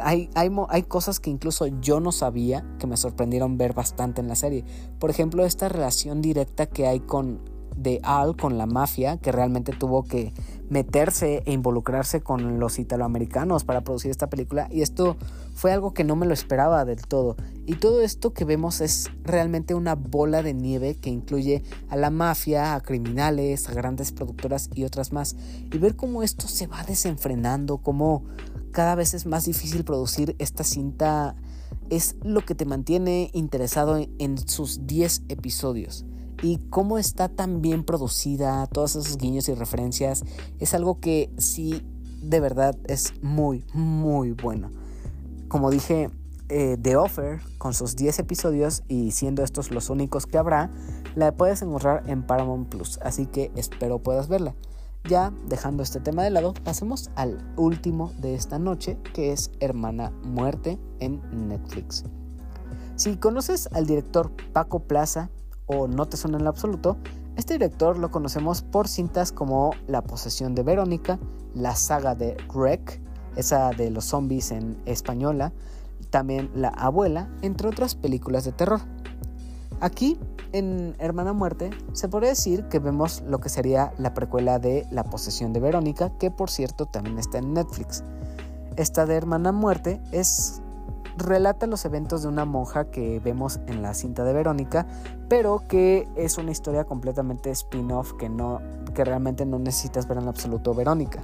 Hay, 0.00 0.30
hay, 0.34 0.50
hay, 0.70 0.82
cosas 0.84 1.20
que 1.20 1.30
incluso 1.30 1.66
yo 1.66 2.00
no 2.00 2.10
sabía 2.10 2.64
que 2.78 2.86
me 2.86 2.96
sorprendieron 2.96 3.58
ver 3.58 3.74
bastante 3.74 4.20
en 4.20 4.28
la 4.28 4.34
serie. 4.34 4.64
Por 4.98 5.10
ejemplo, 5.10 5.44
esta 5.44 5.68
relación 5.68 6.22
directa 6.22 6.66
que 6.66 6.86
hay 6.86 7.00
con 7.00 7.40
de 7.76 8.00
Al 8.02 8.36
con 8.36 8.58
la 8.58 8.66
mafia, 8.66 9.18
que 9.18 9.30
realmente 9.30 9.72
tuvo 9.72 10.02
que 10.04 10.32
meterse 10.68 11.42
e 11.46 11.52
involucrarse 11.52 12.20
con 12.20 12.60
los 12.60 12.78
italoamericanos 12.78 13.64
para 13.64 13.82
producir 13.82 14.10
esta 14.10 14.28
película 14.28 14.68
y 14.70 14.82
esto 14.82 15.16
fue 15.54 15.72
algo 15.72 15.92
que 15.92 16.04
no 16.04 16.14
me 16.14 16.26
lo 16.26 16.34
esperaba 16.34 16.84
del 16.84 17.02
todo. 17.06 17.36
Y 17.66 17.74
todo 17.74 18.00
esto 18.00 18.32
que 18.32 18.44
vemos 18.44 18.80
es 18.80 19.10
realmente 19.24 19.74
una 19.74 19.94
bola 19.94 20.42
de 20.42 20.54
nieve 20.54 20.94
que 20.94 21.10
incluye 21.10 21.64
a 21.88 21.96
la 21.96 22.10
mafia, 22.10 22.74
a 22.74 22.80
criminales, 22.80 23.68
a 23.68 23.74
grandes 23.74 24.12
productoras 24.12 24.70
y 24.74 24.84
otras 24.84 25.12
más. 25.12 25.36
Y 25.72 25.78
ver 25.78 25.96
cómo 25.96 26.22
esto 26.22 26.46
se 26.46 26.66
va 26.66 26.84
desenfrenando, 26.84 27.78
cómo 27.78 28.24
cada 28.70 28.94
vez 28.94 29.14
es 29.14 29.26
más 29.26 29.46
difícil 29.46 29.84
producir 29.84 30.36
esta 30.38 30.62
cinta 30.62 31.34
es 31.90 32.16
lo 32.22 32.44
que 32.44 32.54
te 32.54 32.64
mantiene 32.64 33.30
interesado 33.32 33.98
en 34.18 34.38
sus 34.38 34.86
10 34.86 35.22
episodios 35.28 36.04
y 36.42 36.58
cómo 36.70 36.98
está 36.98 37.28
tan 37.28 37.60
bien 37.62 37.84
producida, 37.84 38.66
todos 38.66 38.96
esos 38.96 39.16
guiños 39.16 39.48
y 39.48 39.54
referencias, 39.54 40.24
es 40.58 40.74
algo 40.74 41.00
que 41.00 41.30
sí, 41.38 41.82
de 42.22 42.40
verdad, 42.40 42.76
es 42.84 43.14
muy, 43.22 43.64
muy 43.74 44.32
bueno. 44.32 44.70
Como 45.48 45.70
dije, 45.70 46.10
eh, 46.48 46.76
The 46.80 46.96
Offer, 46.96 47.40
con 47.58 47.74
sus 47.74 47.96
10 47.96 48.20
episodios 48.20 48.82
y 48.88 49.10
siendo 49.10 49.42
estos 49.42 49.70
los 49.70 49.90
únicos 49.90 50.26
que 50.26 50.38
habrá, 50.38 50.70
la 51.14 51.32
puedes 51.32 51.62
encontrar 51.62 52.04
en 52.06 52.22
Paramount 52.22 52.68
Plus, 52.68 52.98
así 53.02 53.26
que 53.26 53.50
espero 53.54 53.98
puedas 53.98 54.28
verla. 54.28 54.54
Ya 55.04 55.32
dejando 55.46 55.82
este 55.82 56.00
tema 56.00 56.22
de 56.22 56.30
lado, 56.30 56.54
pasemos 56.64 57.10
al 57.16 57.38
último 57.56 58.12
de 58.18 58.34
esta 58.34 58.58
noche, 58.58 58.98
que 59.14 59.32
es 59.32 59.50
Hermana 59.60 60.10
Muerte 60.22 60.78
en 61.00 61.20
Netflix. 61.48 62.04
Si 62.96 63.16
conoces 63.16 63.68
al 63.72 63.86
director 63.86 64.32
Paco 64.52 64.80
Plaza, 64.80 65.30
o 65.68 65.86
no 65.86 66.06
te 66.06 66.16
suena 66.16 66.38
en 66.38 66.44
lo 66.44 66.50
absoluto, 66.50 66.96
este 67.36 67.52
director 67.54 67.96
lo 67.96 68.10
conocemos 68.10 68.62
por 68.62 68.88
cintas 68.88 69.30
como 69.30 69.70
La 69.86 70.02
posesión 70.02 70.56
de 70.56 70.64
Verónica, 70.64 71.20
la 71.54 71.76
saga 71.76 72.16
de 72.16 72.36
Wreck, 72.52 73.00
esa 73.36 73.70
de 73.70 73.92
los 73.92 74.06
zombies 74.06 74.50
en 74.50 74.76
española, 74.86 75.52
también 76.10 76.50
La 76.54 76.70
abuela, 76.70 77.28
entre 77.42 77.68
otras 77.68 77.94
películas 77.94 78.44
de 78.44 78.52
terror. 78.52 78.80
Aquí, 79.80 80.18
en 80.50 80.96
Hermana 80.98 81.32
Muerte, 81.32 81.70
se 81.92 82.08
podría 82.08 82.30
decir 82.30 82.64
que 82.64 82.80
vemos 82.80 83.22
lo 83.26 83.38
que 83.38 83.48
sería 83.48 83.92
la 83.98 84.14
precuela 84.14 84.58
de 84.58 84.86
La 84.90 85.04
posesión 85.04 85.52
de 85.52 85.60
Verónica, 85.60 86.10
que 86.18 86.32
por 86.32 86.50
cierto 86.50 86.86
también 86.86 87.18
está 87.18 87.38
en 87.38 87.52
Netflix. 87.52 88.02
Esta 88.76 89.06
de 89.06 89.14
Hermana 89.14 89.52
Muerte 89.52 90.00
es 90.10 90.60
relata 91.18 91.66
los 91.66 91.84
eventos 91.84 92.22
de 92.22 92.28
una 92.28 92.44
monja 92.44 92.86
que 92.90 93.20
vemos 93.20 93.60
en 93.66 93.82
la 93.82 93.94
cinta 93.94 94.24
de 94.24 94.32
Verónica, 94.32 94.86
pero 95.28 95.62
que 95.68 96.08
es 96.16 96.38
una 96.38 96.50
historia 96.50 96.84
completamente 96.84 97.50
spin-off 97.50 98.14
que, 98.14 98.28
no, 98.28 98.60
que 98.94 99.04
realmente 99.04 99.44
no 99.44 99.58
necesitas 99.58 100.08
ver 100.08 100.18
en 100.18 100.28
absoluto 100.28 100.74
Verónica. 100.74 101.20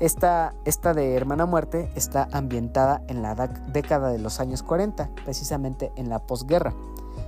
Esta, 0.00 0.54
esta 0.64 0.94
de 0.94 1.14
Hermana 1.14 1.46
Muerte 1.46 1.90
está 1.94 2.26
ambientada 2.32 3.02
en 3.08 3.22
la 3.22 3.34
década 3.72 4.10
de 4.10 4.18
los 4.18 4.40
años 4.40 4.62
40, 4.62 5.10
precisamente 5.24 5.92
en 5.96 6.08
la 6.08 6.20
posguerra. 6.20 6.72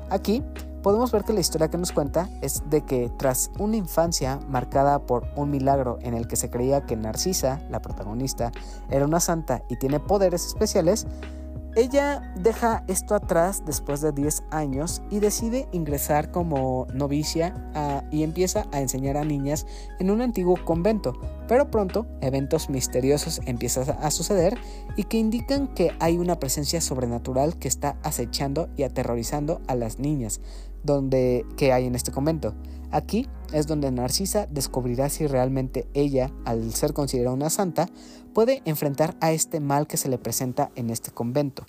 Aquí 0.08 0.42
podemos 0.82 1.12
ver 1.12 1.24
que 1.24 1.32
la 1.32 1.40
historia 1.40 1.68
que 1.68 1.78
nos 1.78 1.92
cuenta 1.92 2.28
es 2.40 2.62
de 2.68 2.82
que 2.82 3.10
tras 3.16 3.50
una 3.58 3.76
infancia 3.76 4.40
marcada 4.48 5.00
por 5.00 5.26
un 5.36 5.50
milagro 5.50 5.98
en 6.00 6.14
el 6.14 6.26
que 6.26 6.36
se 6.36 6.50
creía 6.50 6.86
que 6.86 6.96
Narcisa, 6.96 7.60
la 7.70 7.80
protagonista, 7.80 8.52
era 8.90 9.04
una 9.04 9.20
santa 9.20 9.62
y 9.68 9.76
tiene 9.76 10.00
poderes 10.00 10.46
especiales, 10.46 11.06
ella 11.74 12.34
deja 12.36 12.84
esto 12.86 13.14
atrás 13.14 13.62
después 13.64 14.00
de 14.02 14.12
10 14.12 14.44
años 14.50 15.02
y 15.10 15.20
decide 15.20 15.68
ingresar 15.72 16.30
como 16.30 16.86
novicia 16.92 17.54
y 18.10 18.22
empieza 18.22 18.66
a 18.72 18.80
enseñar 18.80 19.16
a 19.16 19.24
niñas 19.24 19.66
en 19.98 20.10
un 20.10 20.20
antiguo 20.20 20.56
convento, 20.64 21.18
pero 21.48 21.70
pronto 21.70 22.06
eventos 22.20 22.68
misteriosos 22.68 23.40
empiezan 23.46 23.96
a 24.00 24.10
suceder 24.10 24.58
y 24.96 25.04
que 25.04 25.16
indican 25.16 25.68
que 25.68 25.92
hay 25.98 26.18
una 26.18 26.38
presencia 26.38 26.80
sobrenatural 26.80 27.58
que 27.58 27.68
está 27.68 27.96
acechando 28.02 28.68
y 28.76 28.82
aterrorizando 28.82 29.62
a 29.66 29.74
las 29.74 29.98
niñas 29.98 30.40
donde, 30.82 31.46
que 31.56 31.72
hay 31.72 31.86
en 31.86 31.94
este 31.94 32.12
convento. 32.12 32.54
Aquí 32.90 33.26
es 33.54 33.66
donde 33.66 33.90
Narcisa 33.90 34.46
descubrirá 34.50 35.08
si 35.08 35.26
realmente 35.26 35.86
ella, 35.94 36.30
al 36.44 36.74
ser 36.74 36.92
considerada 36.92 37.34
una 37.34 37.48
santa, 37.48 37.88
puede 38.32 38.62
enfrentar 38.64 39.16
a 39.20 39.32
este 39.32 39.60
mal 39.60 39.86
que 39.86 39.96
se 39.96 40.08
le 40.08 40.18
presenta 40.18 40.70
en 40.74 40.90
este 40.90 41.10
convento. 41.10 41.66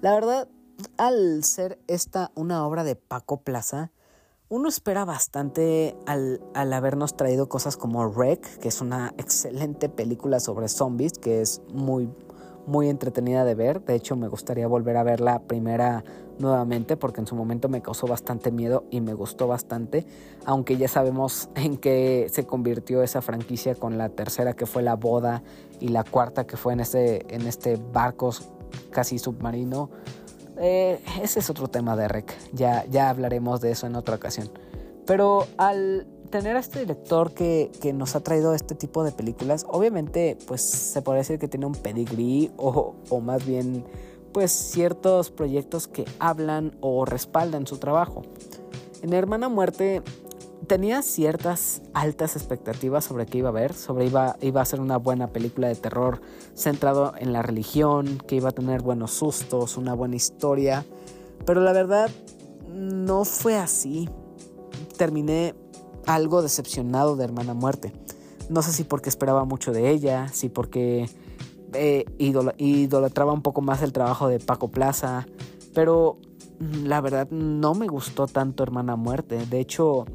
La 0.00 0.12
verdad, 0.12 0.48
al 0.96 1.42
ser 1.44 1.78
esta 1.86 2.30
una 2.34 2.66
obra 2.66 2.84
de 2.84 2.96
Paco 2.96 3.40
Plaza, 3.42 3.92
uno 4.48 4.68
espera 4.68 5.04
bastante 5.04 5.96
al, 6.06 6.40
al, 6.54 6.72
habernos 6.72 7.16
traído 7.16 7.48
cosas 7.48 7.76
como 7.76 8.06
Wreck, 8.06 8.58
que 8.58 8.68
es 8.68 8.80
una 8.80 9.12
excelente 9.18 9.88
película 9.88 10.38
sobre 10.38 10.68
zombies, 10.68 11.14
que 11.14 11.40
es 11.40 11.62
muy, 11.72 12.08
muy 12.66 12.88
entretenida 12.88 13.44
de 13.44 13.54
ver. 13.54 13.84
De 13.84 13.94
hecho, 13.94 14.16
me 14.16 14.28
gustaría 14.28 14.66
volver 14.66 14.96
a 14.96 15.02
ver 15.02 15.20
la 15.20 15.40
primera 15.40 16.04
nuevamente 16.38 16.96
porque 16.96 17.20
en 17.20 17.26
su 17.26 17.34
momento 17.34 17.68
me 17.68 17.80
causó 17.80 18.06
bastante 18.06 18.50
miedo 18.50 18.84
y 18.90 19.00
me 19.00 19.14
gustó 19.14 19.46
bastante, 19.46 20.06
aunque 20.44 20.76
ya 20.76 20.88
sabemos 20.88 21.48
en 21.54 21.76
qué 21.76 22.26
se 22.30 22.44
convirtió 22.44 23.02
esa 23.02 23.22
franquicia 23.22 23.74
con 23.74 23.98
la 23.98 24.08
tercera 24.10 24.54
que 24.54 24.66
fue 24.66 24.82
la 24.82 24.96
boda 24.96 25.42
y 25.80 25.88
la 25.88 26.04
cuarta 26.04 26.46
que 26.46 26.56
fue 26.56 26.72
en 26.72 26.80
este, 26.80 27.34
en 27.34 27.46
este 27.46 27.76
barco 27.76 28.30
casi 28.90 29.18
submarino. 29.18 29.90
Eh, 30.58 31.00
ese 31.22 31.40
es 31.40 31.50
otro 31.50 31.68
tema 31.68 31.96
de 31.96 32.08
Rec, 32.08 32.34
ya, 32.52 32.84
ya 32.86 33.10
hablaremos 33.10 33.60
de 33.60 33.72
eso 33.72 33.86
en 33.86 33.94
otra 33.94 34.16
ocasión. 34.16 34.50
Pero 35.04 35.46
al 35.56 36.06
tener 36.26 36.56
a 36.56 36.60
este 36.60 36.80
director 36.80 37.32
que, 37.32 37.70
nos 37.94 38.16
ha 38.16 38.20
traído 38.20 38.54
este 38.54 38.74
tipo 38.74 39.04
de 39.04 39.12
películas, 39.12 39.64
obviamente 39.68 40.36
pues 40.46 40.62
se 40.62 41.02
puede 41.02 41.18
decir 41.18 41.38
que 41.38 41.48
tiene 41.48 41.66
un 41.66 41.74
pedigree 41.74 42.50
o, 42.56 42.94
o 43.08 43.20
más 43.20 43.46
bien 43.46 43.84
pues 44.32 44.52
ciertos 44.52 45.30
proyectos 45.30 45.88
que 45.88 46.04
hablan 46.18 46.76
o 46.80 47.04
respaldan 47.04 47.66
su 47.66 47.78
trabajo. 47.78 48.22
En 49.02 49.12
Hermana 49.12 49.48
Muerte 49.48 50.02
tenía 50.66 51.02
ciertas 51.02 51.82
altas 51.94 52.36
expectativas 52.36 53.04
sobre 53.04 53.26
qué 53.26 53.38
iba 53.38 53.48
a 53.48 53.52
ver, 53.52 53.72
sobre 53.72 54.06
iba, 54.06 54.36
iba 54.40 54.60
a 54.60 54.64
ser 54.64 54.80
una 54.80 54.96
buena 54.96 55.28
película 55.28 55.68
de 55.68 55.74
terror 55.76 56.20
centrado 56.54 57.12
en 57.18 57.32
la 57.32 57.42
religión, 57.42 58.18
que 58.26 58.36
iba 58.36 58.48
a 58.48 58.52
tener 58.52 58.82
buenos 58.82 59.12
sustos, 59.12 59.76
una 59.76 59.94
buena 59.94 60.16
historia, 60.16 60.84
pero 61.44 61.60
la 61.60 61.72
verdad 61.72 62.10
no 62.68 63.24
fue 63.24 63.56
así. 63.56 64.08
Terminé 64.96 65.54
algo 66.06 66.42
decepcionado 66.42 67.16
de 67.16 67.24
Hermana 67.24 67.54
Muerte. 67.54 67.92
No 68.48 68.62
sé 68.62 68.72
si 68.72 68.84
porque 68.84 69.08
esperaba 69.08 69.44
mucho 69.44 69.72
de 69.72 69.90
ella, 69.90 70.28
si 70.28 70.48
porque 70.48 71.10
eh, 71.72 72.04
idolatraba 72.18 73.32
un 73.32 73.42
poco 73.42 73.60
más 73.60 73.82
el 73.82 73.92
trabajo 73.92 74.28
de 74.28 74.38
Paco 74.38 74.68
Plaza, 74.68 75.26
pero 75.74 76.18
mm, 76.60 76.86
la 76.86 77.00
verdad 77.00 77.28
no 77.30 77.74
me 77.74 77.88
gustó 77.88 78.26
tanto 78.26 78.62
Hermana 78.62 78.96
Muerte. 78.96 79.44
De 79.46 79.60
hecho, 79.60 80.06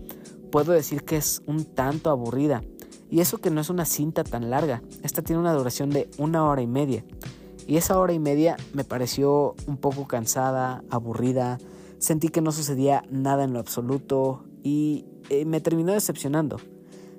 puedo 0.51 0.71
decir 0.71 1.03
que 1.03 1.17
es 1.17 1.41
un 1.45 1.65
tanto 1.65 2.09
aburrida. 2.09 2.63
Y 3.09 3.19
eso 3.19 3.39
que 3.39 3.51
no 3.51 3.59
es 3.59 3.69
una 3.69 3.83
cinta 3.83 4.23
tan 4.23 4.49
larga. 4.49 4.81
Esta 5.03 5.21
tiene 5.21 5.41
una 5.41 5.53
duración 5.53 5.89
de 5.89 6.09
una 6.17 6.45
hora 6.45 6.61
y 6.61 6.67
media. 6.67 7.03
Y 7.67 7.75
esa 7.75 7.99
hora 7.99 8.13
y 8.13 8.19
media 8.19 8.55
me 8.73 8.85
pareció 8.85 9.55
un 9.67 9.75
poco 9.75 10.07
cansada, 10.07 10.83
aburrida. 10.89 11.57
Sentí 11.99 12.29
que 12.29 12.39
no 12.39 12.53
sucedía 12.53 13.03
nada 13.09 13.43
en 13.43 13.51
lo 13.51 13.59
absoluto 13.59 14.45
y 14.63 15.05
eh, 15.31 15.45
me 15.45 15.61
terminó 15.61 15.93
decepcionando. 15.93 16.57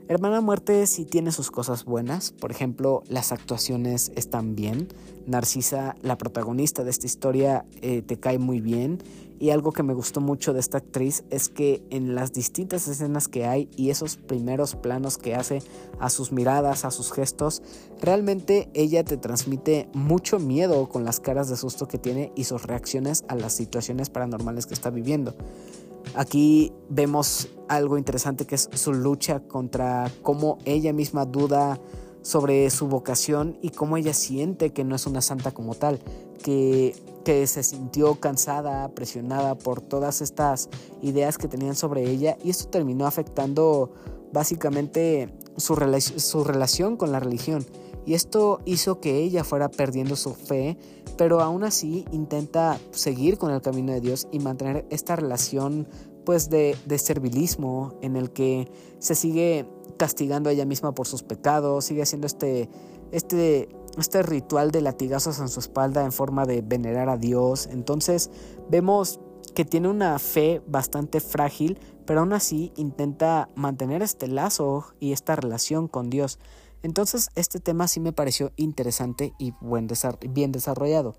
Hermana 0.07 0.43
Muerte 0.43 0.87
sí 0.87 1.07
tiene 1.07 1.33
sus 1.33 1.51
cosas 1.51 1.87
buenas, 1.87 2.33
por 2.33 2.51
ejemplo, 2.51 3.03
las 3.09 3.33
actuaciones 3.33 4.13
están 4.17 4.55
bien, 4.55 4.89
Narcisa, 5.27 5.97
la 6.03 6.19
protagonista 6.19 6.85
de 6.85 6.91
esta 6.91 7.07
historia, 7.07 7.65
eh, 7.81 8.03
te 8.03 8.21
cae 8.21 8.39
muy 8.39 8.61
bien 8.61 8.99
y 9.41 9.49
algo 9.49 9.73
que 9.73 9.83
me 9.83 9.95
gustó 9.95 10.21
mucho 10.21 10.53
de 10.53 10.61
esta 10.61 10.77
actriz 10.77 11.25
es 11.31 11.49
que 11.49 11.83
en 11.89 12.15
las 12.15 12.35
distintas 12.35 12.87
escenas 12.87 13.29
que 13.29 13.47
hay 13.47 13.71
y 13.77 13.89
esos 13.89 14.17
primeros 14.17 14.77
planos 14.77 15.17
que 15.17 15.35
hace 15.35 15.63
a 15.99 16.11
sus 16.11 16.33
miradas, 16.33 16.85
a 16.85 16.91
sus 16.91 17.13
gestos, 17.13 17.63
realmente 18.01 18.69
ella 18.75 19.05
te 19.05 19.17
transmite 19.17 19.89
mucho 19.95 20.39
miedo 20.39 20.89
con 20.91 21.05
las 21.05 21.19
caras 21.19 21.49
de 21.49 21.57
susto 21.57 21.89
que 21.89 21.97
tiene 21.97 22.31
y 22.37 22.45
sus 22.45 22.65
reacciones 22.65 23.25
a 23.29 23.37
las 23.37 23.55
situaciones 23.55 24.11
paranormales 24.11 24.67
que 24.67 24.75
está 24.75 24.91
viviendo. 24.91 25.35
Aquí 26.15 26.73
vemos 26.91 27.49
algo 27.69 27.97
interesante 27.97 28.47
que 28.47 28.57
es 28.57 28.69
su 28.75 28.93
lucha 28.93 29.41
contra 29.41 30.11
cómo 30.23 30.59
ella 30.65 30.93
misma 30.93 31.25
duda 31.25 31.81
sobre 32.23 32.69
su 32.71 32.87
vocación 32.87 33.59
y 33.63 33.71
cómo 33.71 33.97
ella 33.97 34.15
siente 34.15 34.71
que 34.71 34.85
no 34.85 34.95
es 34.95 35.07
una 35.07 35.23
santa 35.23 35.53
como 35.53 35.75
tal, 35.75 36.01
que, 36.43 36.95
que 37.25 37.47
se 37.47 37.63
sintió 37.63 38.21
cansada, 38.21 38.89
presionada 38.91 39.57
por 39.57 39.81
todas 39.81 40.21
estas 40.21 40.69
ideas 41.03 41.39
que 41.39 41.49
tenían 41.49 41.75
sobre 41.75 42.09
ella 42.09 42.37
y 42.45 42.51
esto 42.51 42.69
terminó 42.69 43.07
afectando 43.07 43.91
básicamente 44.33 45.33
su, 45.57 45.75
su 46.17 46.45
relación 46.45 46.97
con 46.97 47.11
la 47.11 47.21
religión. 47.21 47.65
Y 48.05 48.15
esto 48.15 48.61
hizo 48.65 49.01
que 49.01 49.19
ella 49.19 49.45
fuera 49.45 49.69
perdiendo 49.69 50.17
su 50.17 50.35
fe, 50.35 50.77
pero 51.17 51.41
aún 51.41 51.65
así 51.65 52.05
intenta 52.11 52.79
seguir 52.91 53.39
con 53.39 53.53
el 53.53 53.63
camino 53.63 53.93
de 53.93 54.01
Dios 54.01 54.29
y 54.33 54.39
mantener 54.39 54.87
esta 54.91 55.17
relación 55.17 55.87
pues 56.25 56.51
de, 56.51 56.77
servilismo 56.99 57.95
en 58.01 58.17
el 58.17 58.31
que 58.31 58.71
se 58.99 59.15
sigue 59.15 59.67
castigando 59.97 60.51
a 60.51 60.53
ella 60.53 60.65
misma 60.65 60.95
por 60.95 61.07
sus 61.07 61.23
pecados, 61.23 61.85
sigue 61.85 62.03
haciendo 62.03 62.27
este, 62.27 62.69
este, 63.11 63.69
este 63.99 64.23
ritual 64.23 64.71
de 64.71 64.81
latigazos 64.81 65.39
en 65.41 65.49
su 65.49 65.61
espalda 65.61 66.05
en 66.05 66.13
forma 66.13 66.47
de 66.47 66.63
venerar 66.63 67.09
a 67.09 67.17
Dios. 67.17 67.69
Entonces 67.71 68.31
vemos 68.71 69.21
que 69.55 69.65
tiene 69.65 69.89
una 69.89 70.19
fe 70.19 70.63
bastante 70.67 71.21
frágil, 71.21 71.79
pero 72.07 72.21
aún 72.21 72.33
así 72.33 72.73
intenta 72.77 73.49
mantener 73.55 74.03
este 74.03 74.29
lazo 74.29 74.87
y 74.99 75.13
esta 75.13 75.37
relación 75.37 75.89
con 75.89 76.11
Dios. 76.11 76.39
Entonces 76.83 77.31
este 77.35 77.61
tema 77.61 77.89
sí 77.89 78.01
me 78.01 78.13
pareció 78.13 78.53
interesante 78.57 79.35
y 79.39 79.55
bien 80.29 80.53
desarrollado. 80.53 81.17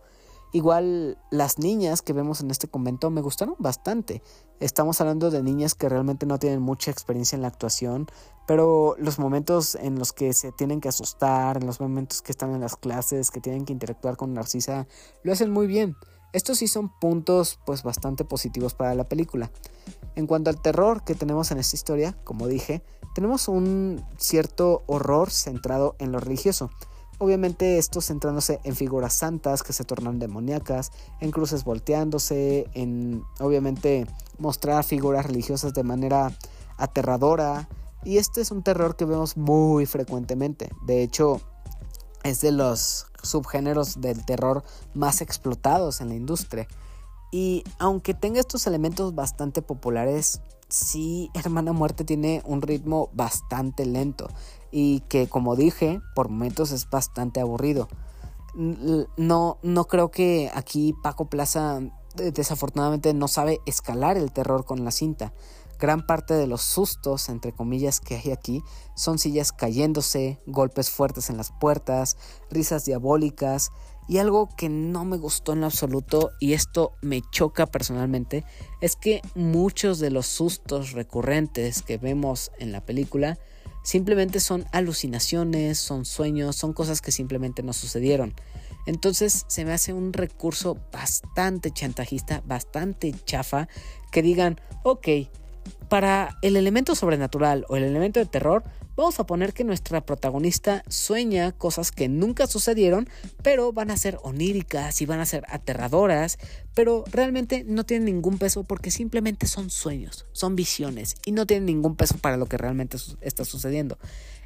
Igual 0.56 1.18
las 1.32 1.58
niñas 1.58 2.04
que 2.04 2.14
vemos 2.14 2.42
en 2.42 2.52
este 2.52 2.68
convento 2.68 3.10
me 3.10 3.22
gustaron 3.22 3.56
bastante. 3.58 4.22
Estamos 4.60 5.02
hablando 5.02 5.32
de 5.32 5.42
niñas 5.42 5.74
que 5.74 5.90
realmente 5.90 6.28
no 6.28 6.38
tienen 6.38 6.62
mucha 6.62 6.92
experiencia 6.92 7.36
en 7.36 7.42
la 7.42 7.48
actuación, 7.48 8.06
pero 8.46 8.96
los 9.00 9.18
momentos 9.18 9.74
en 9.74 9.98
los 9.98 10.14
que 10.14 10.32
se 10.34 10.52
tienen 10.52 10.80
que 10.80 10.90
asustar, 10.90 11.58
en 11.58 11.66
los 11.66 11.80
momentos 11.80 12.22
que 12.22 12.32
están 12.32 12.54
en 12.54 12.62
las 12.62 12.76
clases, 12.76 13.32
que 13.32 13.42
tienen 13.42 13.66
que 13.66 13.74
interactuar 13.74 14.16
con 14.16 14.32
Narcisa, 14.36 14.88
lo 15.24 15.34
hacen 15.34 15.50
muy 15.50 15.66
bien. 15.66 15.96
Estos 16.34 16.60
sí 16.60 16.68
son 16.68 16.90
puntos 17.00 17.60
pues 17.66 17.82
bastante 17.82 18.24
positivos 18.24 18.76
para 18.76 18.94
la 18.94 19.10
película. 19.10 19.52
En 20.16 20.28
cuanto 20.28 20.52
al 20.52 20.62
terror 20.62 21.04
que 21.04 21.16
tenemos 21.16 21.50
en 21.50 21.58
esta 21.58 21.76
historia, 21.76 22.16
como 22.24 22.48
dije, 22.48 22.84
tenemos 23.14 23.48
un 23.48 24.04
cierto 24.18 24.84
horror 24.88 25.32
centrado 25.32 25.96
en 26.00 26.12
lo 26.12 26.20
religioso. 26.20 26.70
Obviamente 27.20 27.78
esto 27.78 28.02
centrándose 28.02 28.60
en 28.64 28.76
figuras 28.76 29.14
santas 29.14 29.64
que 29.64 29.72
se 29.72 29.84
tornan 29.84 30.20
demoníacas, 30.20 30.92
en 31.22 31.32
cruces 31.32 31.64
volteándose, 31.64 32.68
en 32.74 33.24
obviamente 33.40 34.08
mostrar 34.40 34.84
figuras 34.84 35.26
religiosas 35.26 35.74
de 35.74 35.84
manera 35.84 36.32
aterradora. 36.78 37.70
Y 38.04 38.18
este 38.18 38.42
es 38.42 38.52
un 38.52 38.64
terror 38.64 38.96
que 38.96 39.06
vemos 39.06 39.38
muy 39.38 39.86
frecuentemente. 39.86 40.70
De 40.86 41.04
hecho, 41.04 41.40
es 42.24 42.42
de 42.42 42.52
los 42.52 43.08
subgéneros 43.22 44.02
del 44.02 44.26
terror 44.26 44.64
más 44.94 45.22
explotados 45.22 46.02
en 46.02 46.10
la 46.10 46.16
industria. 46.16 46.68
Y 47.32 47.64
aunque 47.80 48.14
tenga 48.14 48.40
estos 48.40 48.68
elementos 48.68 49.16
bastante 49.16 49.62
populares, 49.62 50.42
sí, 50.74 51.30
Hermana 51.36 51.72
Muerte 51.72 52.04
tiene 52.04 52.42
un 52.46 52.64
ritmo 52.64 53.10
bastante 53.14 53.86
lento 53.86 54.28
y 54.72 55.02
que 55.02 55.28
como 55.28 55.56
dije, 55.56 56.02
por 56.16 56.30
momentos 56.30 56.72
es 56.72 56.90
bastante 56.90 57.40
aburrido. 57.40 57.88
No, 58.56 59.58
no 59.62 59.86
creo 59.86 60.10
que 60.10 60.52
aquí 60.54 60.96
Paco 61.04 61.30
Plaza 61.30 61.80
eh, 62.18 62.32
desafortunadamente 62.32 63.14
no 63.14 63.28
sabe 63.28 63.62
escalar 63.68 64.18
el 64.18 64.32
terror 64.32 64.66
con 64.66 64.84
la 64.84 64.90
cinta. 64.90 65.32
Gran 65.80 66.08
parte 66.08 66.34
de 66.34 66.48
los 66.48 66.62
sustos, 66.62 67.30
entre 67.30 67.52
comillas, 67.52 68.00
que 68.00 68.16
hay 68.16 68.32
aquí 68.32 68.64
son 68.96 69.20
sillas 69.20 69.52
cayéndose, 69.52 70.42
golpes 70.48 70.90
fuertes 70.90 71.30
en 71.30 71.38
las 71.38 71.52
puertas, 71.52 72.18
risas 72.50 72.86
diabólicas 72.86 73.72
y 74.08 74.18
algo 74.18 74.50
que 74.56 74.70
no 74.70 75.06
me 75.06 75.18
gustó 75.18 75.54
en 75.54 75.62
lo 75.62 75.68
absoluto 75.68 76.32
y 76.40 76.54
esto 76.54 76.94
me 77.02 77.22
choca 77.32 77.66
personalmente 77.66 78.44
es 78.82 78.96
que 78.96 79.22
muchos 79.36 80.00
de 80.00 80.12
los 80.12 80.28
sustos 80.28 80.92
recurrentes 80.92 81.82
que 81.82 81.98
vemos 81.98 82.52
en 82.60 82.72
la 82.72 82.82
película 82.82 83.38
Simplemente 83.84 84.40
son 84.40 84.66
alucinaciones, 84.72 85.78
son 85.78 86.06
sueños, 86.06 86.56
son 86.56 86.72
cosas 86.72 87.02
que 87.02 87.12
simplemente 87.12 87.64
no 87.64 87.74
sucedieron. 87.74 88.34
Entonces 88.86 89.46
se 89.48 89.66
me 89.66 89.74
hace 89.74 89.92
un 89.92 90.14
recurso 90.14 90.78
bastante 90.92 91.70
chantajista, 91.70 92.42
bastante 92.46 93.14
chafa, 93.26 93.68
que 94.10 94.22
digan, 94.22 94.60
ok, 94.84 95.08
para 95.90 96.38
el 96.42 96.56
elemento 96.56 96.96
sobrenatural 96.96 97.66
o 97.68 97.76
el 97.76 97.84
elemento 97.84 98.22
de 98.22 98.26
terror, 98.26 98.64
vamos 98.96 99.20
a 99.20 99.26
poner 99.26 99.54
que 99.54 99.64
nuestra 99.64 100.06
protagonista 100.06 100.84
sueña 100.88 101.52
cosas 101.52 101.92
que 101.92 102.10
nunca 102.10 102.48
sucedieron, 102.48 103.10
pero 103.42 103.74
van 103.74 103.92
a 103.92 103.98
ser 103.98 104.20
oníricas 104.24 105.02
y 105.02 105.06
van 105.06 105.20
a 105.20 105.26
ser 105.26 105.44
aterradoras, 105.50 106.38
pero 106.74 107.04
realmente 107.12 107.64
no 107.68 107.86
tienen 107.86 108.06
ningún 108.06 108.38
peso 108.38 108.64
porque 108.64 108.92
simplemente 108.92 109.48
son 109.48 109.70
sueños, 109.70 110.26
son 110.32 110.56
visiones 110.56 111.16
y 111.26 111.32
no 111.32 111.46
tienen 111.46 111.66
ningún 111.66 111.96
peso 111.96 112.18
para 112.18 112.38
lo 112.38 112.46
que 112.48 112.58
realmente 112.58 112.98
está 113.22 113.46
sucediendo. 113.46 113.98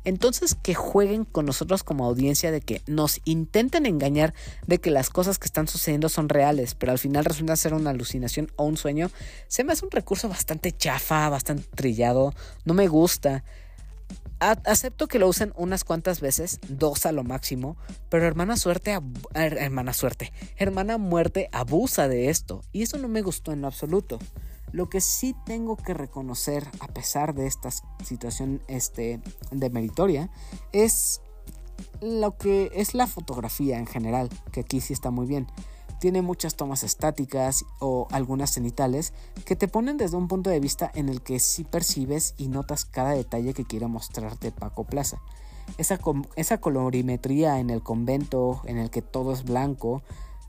Entonces 0.04 0.56
que 0.56 0.74
jueguen 0.74 1.26
con 1.26 1.46
nosotros 1.46 1.84
como 1.84 2.06
audiencia 2.06 2.52
de 2.52 2.62
que 2.62 2.82
nos 2.88 3.20
intenten 3.26 3.86
engañar 3.86 4.34
de 4.66 4.80
que 4.80 4.90
las 4.90 5.10
cosas 5.10 5.38
que 5.38 5.48
están 5.48 5.68
sucediendo 5.68 6.08
son 6.08 6.30
reales, 6.30 6.76
pero 6.76 6.94
al 6.94 7.00
final 7.00 7.26
resulta 7.26 7.58
ser 7.58 7.74
una 7.74 7.90
alucinación 7.90 8.50
o 8.56 8.64
un 8.64 8.78
sueño, 8.78 9.12
se 9.50 9.66
me 9.66 9.74
hace 9.74 9.84
un 9.84 9.92
recurso 9.92 10.30
bastante 10.30 10.72
chafa, 10.72 11.28
bastante 11.28 11.68
trillado, 11.76 12.34
no 12.64 12.74
me 12.74 12.88
gusta 12.88 13.44
acepto 14.40 15.08
que 15.08 15.20
lo 15.20 15.28
usen 15.28 15.54
unas 15.56 15.84
cuantas 15.84 16.22
veces, 16.22 16.60
dos 16.68 17.06
a 17.06 17.12
lo 17.12 17.24
máximo, 17.24 17.78
pero 18.10 18.26
hermana 18.26 18.58
suerte, 18.58 18.98
hermana 19.34 19.94
suerte, 19.94 20.32
hermana 20.58 20.98
muerte 20.98 21.50
abusa 21.52 22.08
de 22.08 22.30
esto 22.30 22.62
y 22.72 22.84
eso 22.84 22.98
no 22.98 23.08
me 23.08 23.22
gustó 23.22 23.52
en 23.52 23.62
lo 23.62 23.68
absoluto. 23.68 24.20
Lo 24.72 24.90
que 24.90 25.00
sí 25.00 25.34
tengo 25.46 25.78
que 25.78 25.94
reconocer, 25.94 26.68
a 26.82 26.88
pesar 26.88 27.34
de 27.34 27.48
esta 27.48 27.70
situación 28.04 28.62
este, 28.68 29.22
de 29.52 29.70
meritoria, 29.70 30.30
es 30.74 31.22
lo 32.02 32.38
que 32.38 32.72
es 32.74 32.94
la 32.94 33.08
fotografía 33.08 33.78
en 33.78 33.88
general, 33.88 34.30
que 34.52 34.62
aquí 34.62 34.82
sí 34.82 34.94
está 34.94 35.10
muy 35.10 35.26
bien. 35.26 35.48
Tiene 36.00 36.22
muchas 36.22 36.56
tomas 36.56 36.84
estáticas 36.84 37.66
o 37.80 38.08
algunas 38.12 38.52
cenitales 38.52 39.14
que 39.46 39.56
te 39.56 39.68
ponen 39.68 39.98
desde 39.98 40.18
un 40.18 40.28
punto 40.28 40.50
de 40.50 40.60
vista 40.60 40.92
en 40.94 41.10
el 41.10 41.22
que 41.22 41.40
sí 41.40 41.64
percibes 41.64 42.34
y 42.38 42.48
notas 42.48 42.86
cada 42.86 43.12
detalle 43.12 43.54
que 43.54 43.66
quiere 43.66 43.88
mostrarte 43.88 44.52
Paco 44.52 44.84
Plaza. 44.84 45.22
Esa, 45.78 46.00
esa 46.36 46.60
colorimetría 46.60 47.60
en 47.60 47.70
el 47.70 47.84
convento, 47.84 48.62
en 48.66 48.78
el 48.78 48.90
que 48.90 49.02
todo 49.02 49.34
es 49.34 49.44
blanco, 49.44 50.02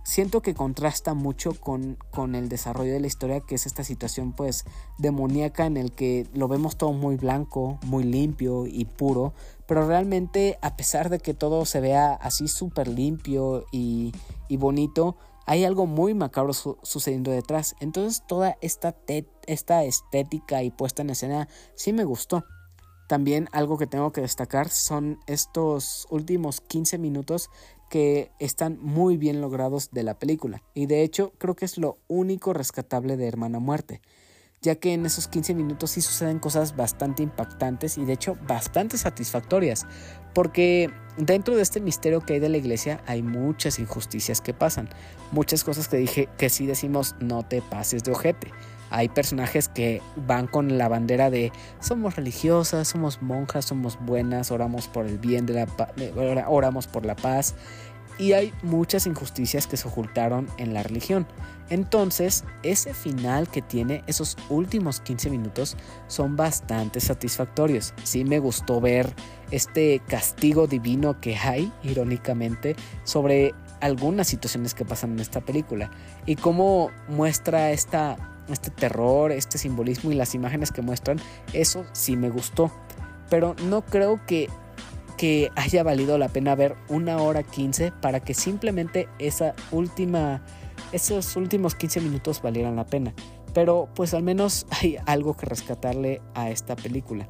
siento 0.08 0.40
que 0.40 0.54
contrasta 0.54 1.12
mucho 1.12 1.52
con, 1.52 1.98
con, 2.10 2.34
el 2.34 2.48
desarrollo 2.48 2.94
de 2.94 3.00
la 3.00 3.08
historia, 3.08 3.40
que 3.40 3.56
es 3.56 3.66
esta 3.66 3.84
situación 3.84 4.32
pues 4.32 4.64
demoníaca 4.96 5.66
en 5.66 5.76
el 5.76 5.92
que 5.92 6.26
lo 6.32 6.48
vemos 6.48 6.78
todo 6.78 6.94
muy 6.94 7.16
blanco, 7.16 7.78
muy 7.84 8.04
limpio 8.04 8.66
y 8.66 8.86
puro, 8.86 9.34
pero 9.66 9.86
realmente 9.86 10.58
a 10.62 10.76
pesar 10.76 11.10
de 11.10 11.18
que 11.18 11.34
todo 11.34 11.66
se 11.66 11.80
vea 11.80 12.14
así 12.14 12.48
súper 12.48 12.88
limpio 12.88 13.66
y, 13.70 14.14
y, 14.48 14.56
bonito, 14.56 15.16
hay 15.48 15.64
algo 15.64 15.86
muy 15.86 16.12
macabro 16.12 16.52
sucediendo 16.52 17.30
detrás. 17.30 17.74
Entonces 17.80 18.22
toda 18.28 18.58
esta, 18.60 18.94
esta 19.46 19.82
estética 19.82 20.62
y 20.62 20.70
puesta 20.70 21.00
en 21.00 21.08
escena 21.08 21.48
sí 21.74 21.94
me 21.94 22.04
gustó. 22.04 22.44
También 23.08 23.48
algo 23.52 23.78
que 23.78 23.86
tengo 23.86 24.12
que 24.12 24.20
destacar 24.20 24.68
son 24.68 25.18
estos 25.26 26.06
últimos 26.10 26.60
15 26.60 26.98
minutos 26.98 27.48
que 27.88 28.30
están 28.38 28.78
muy 28.82 29.16
bien 29.16 29.40
logrados 29.40 29.90
de 29.90 30.02
la 30.02 30.18
película. 30.18 30.62
Y 30.74 30.84
de 30.84 31.02
hecho 31.02 31.32
creo 31.38 31.56
que 31.56 31.64
es 31.64 31.78
lo 31.78 31.96
único 32.08 32.52
rescatable 32.52 33.16
de 33.16 33.26
Hermana 33.26 33.58
Muerte. 33.58 34.02
Ya 34.60 34.74
que 34.74 34.92
en 34.92 35.06
esos 35.06 35.28
15 35.28 35.54
minutos 35.54 35.92
sí 35.92 36.00
suceden 36.00 36.40
cosas 36.40 36.74
bastante 36.74 37.22
impactantes 37.22 37.96
y 37.96 38.04
de 38.04 38.14
hecho 38.14 38.36
bastante 38.46 38.98
satisfactorias. 38.98 39.86
Porque 40.34 40.90
dentro 41.16 41.56
de 41.56 41.62
este 41.62 41.80
misterio 41.80 42.20
que 42.20 42.34
hay 42.34 42.40
de 42.40 42.48
la 42.48 42.58
iglesia 42.58 43.00
hay 43.06 43.22
muchas 43.22 43.78
injusticias 43.78 44.40
que 44.40 44.54
pasan. 44.54 44.88
Muchas 45.32 45.62
cosas 45.64 45.88
que 45.88 45.96
dije 45.96 46.28
que 46.38 46.50
sí 46.50 46.66
decimos 46.66 47.14
no 47.20 47.44
te 47.44 47.62
pases 47.62 48.02
de 48.02 48.12
ojete. 48.12 48.52
Hay 48.90 49.08
personajes 49.08 49.68
que 49.68 50.00
van 50.16 50.46
con 50.46 50.78
la 50.78 50.88
bandera 50.88 51.30
de 51.30 51.52
somos 51.80 52.16
religiosas, 52.16 52.88
somos 52.88 53.20
monjas, 53.20 53.66
somos 53.66 53.98
buenas, 54.00 54.50
oramos 54.50 54.88
por 54.88 55.06
el 55.06 55.18
bien 55.18 55.44
de 55.44 55.54
la 55.54 56.46
oramos 56.48 56.86
por 56.86 57.04
la 57.04 57.14
paz 57.14 57.54
y 58.18 58.32
hay 58.32 58.52
muchas 58.62 59.06
injusticias 59.06 59.66
que 59.66 59.76
se 59.76 59.88
ocultaron 59.88 60.48
en 60.58 60.74
la 60.74 60.82
religión. 60.82 61.26
Entonces, 61.70 62.44
ese 62.62 62.94
final 62.94 63.48
que 63.48 63.62
tiene 63.62 64.02
esos 64.06 64.36
últimos 64.48 65.00
15 65.00 65.30
minutos 65.30 65.76
son 66.06 66.36
bastante 66.36 67.00
satisfactorios. 67.00 67.94
Sí 68.04 68.24
me 68.24 68.38
gustó 68.38 68.80
ver 68.80 69.14
este 69.50 70.00
castigo 70.08 70.66
divino 70.66 71.20
que 71.20 71.36
hay, 71.36 71.72
irónicamente, 71.82 72.74
sobre 73.04 73.54
algunas 73.80 74.26
situaciones 74.26 74.74
que 74.74 74.84
pasan 74.84 75.12
en 75.12 75.20
esta 75.20 75.40
película 75.40 75.90
y 76.26 76.36
cómo 76.36 76.90
muestra 77.08 77.70
esta 77.70 78.16
este 78.52 78.70
terror, 78.70 79.32
este 79.32 79.58
simbolismo 79.58 80.10
y 80.10 80.14
las 80.14 80.34
imágenes 80.34 80.72
que 80.72 80.82
muestran, 80.82 81.18
eso 81.52 81.84
sí 81.92 82.16
me 82.16 82.30
gustó. 82.30 82.70
Pero 83.30 83.54
no 83.64 83.84
creo 83.84 84.20
que, 84.26 84.48
que 85.18 85.50
haya 85.56 85.82
valido 85.82 86.16
la 86.16 86.28
pena 86.28 86.54
ver 86.54 86.76
una 86.88 87.18
hora 87.18 87.42
15 87.42 87.92
para 88.00 88.20
que 88.20 88.32
simplemente 88.32 89.08
esa 89.18 89.54
última, 89.72 90.42
esos 90.92 91.36
últimos 91.36 91.74
15 91.74 92.00
minutos 92.00 92.40
valieran 92.40 92.76
la 92.76 92.86
pena. 92.86 93.12
Pero 93.52 93.88
pues 93.94 94.14
al 94.14 94.22
menos 94.22 94.66
hay 94.80 94.96
algo 95.04 95.36
que 95.36 95.44
rescatarle 95.44 96.22
a 96.34 96.50
esta 96.50 96.76
película. 96.76 97.28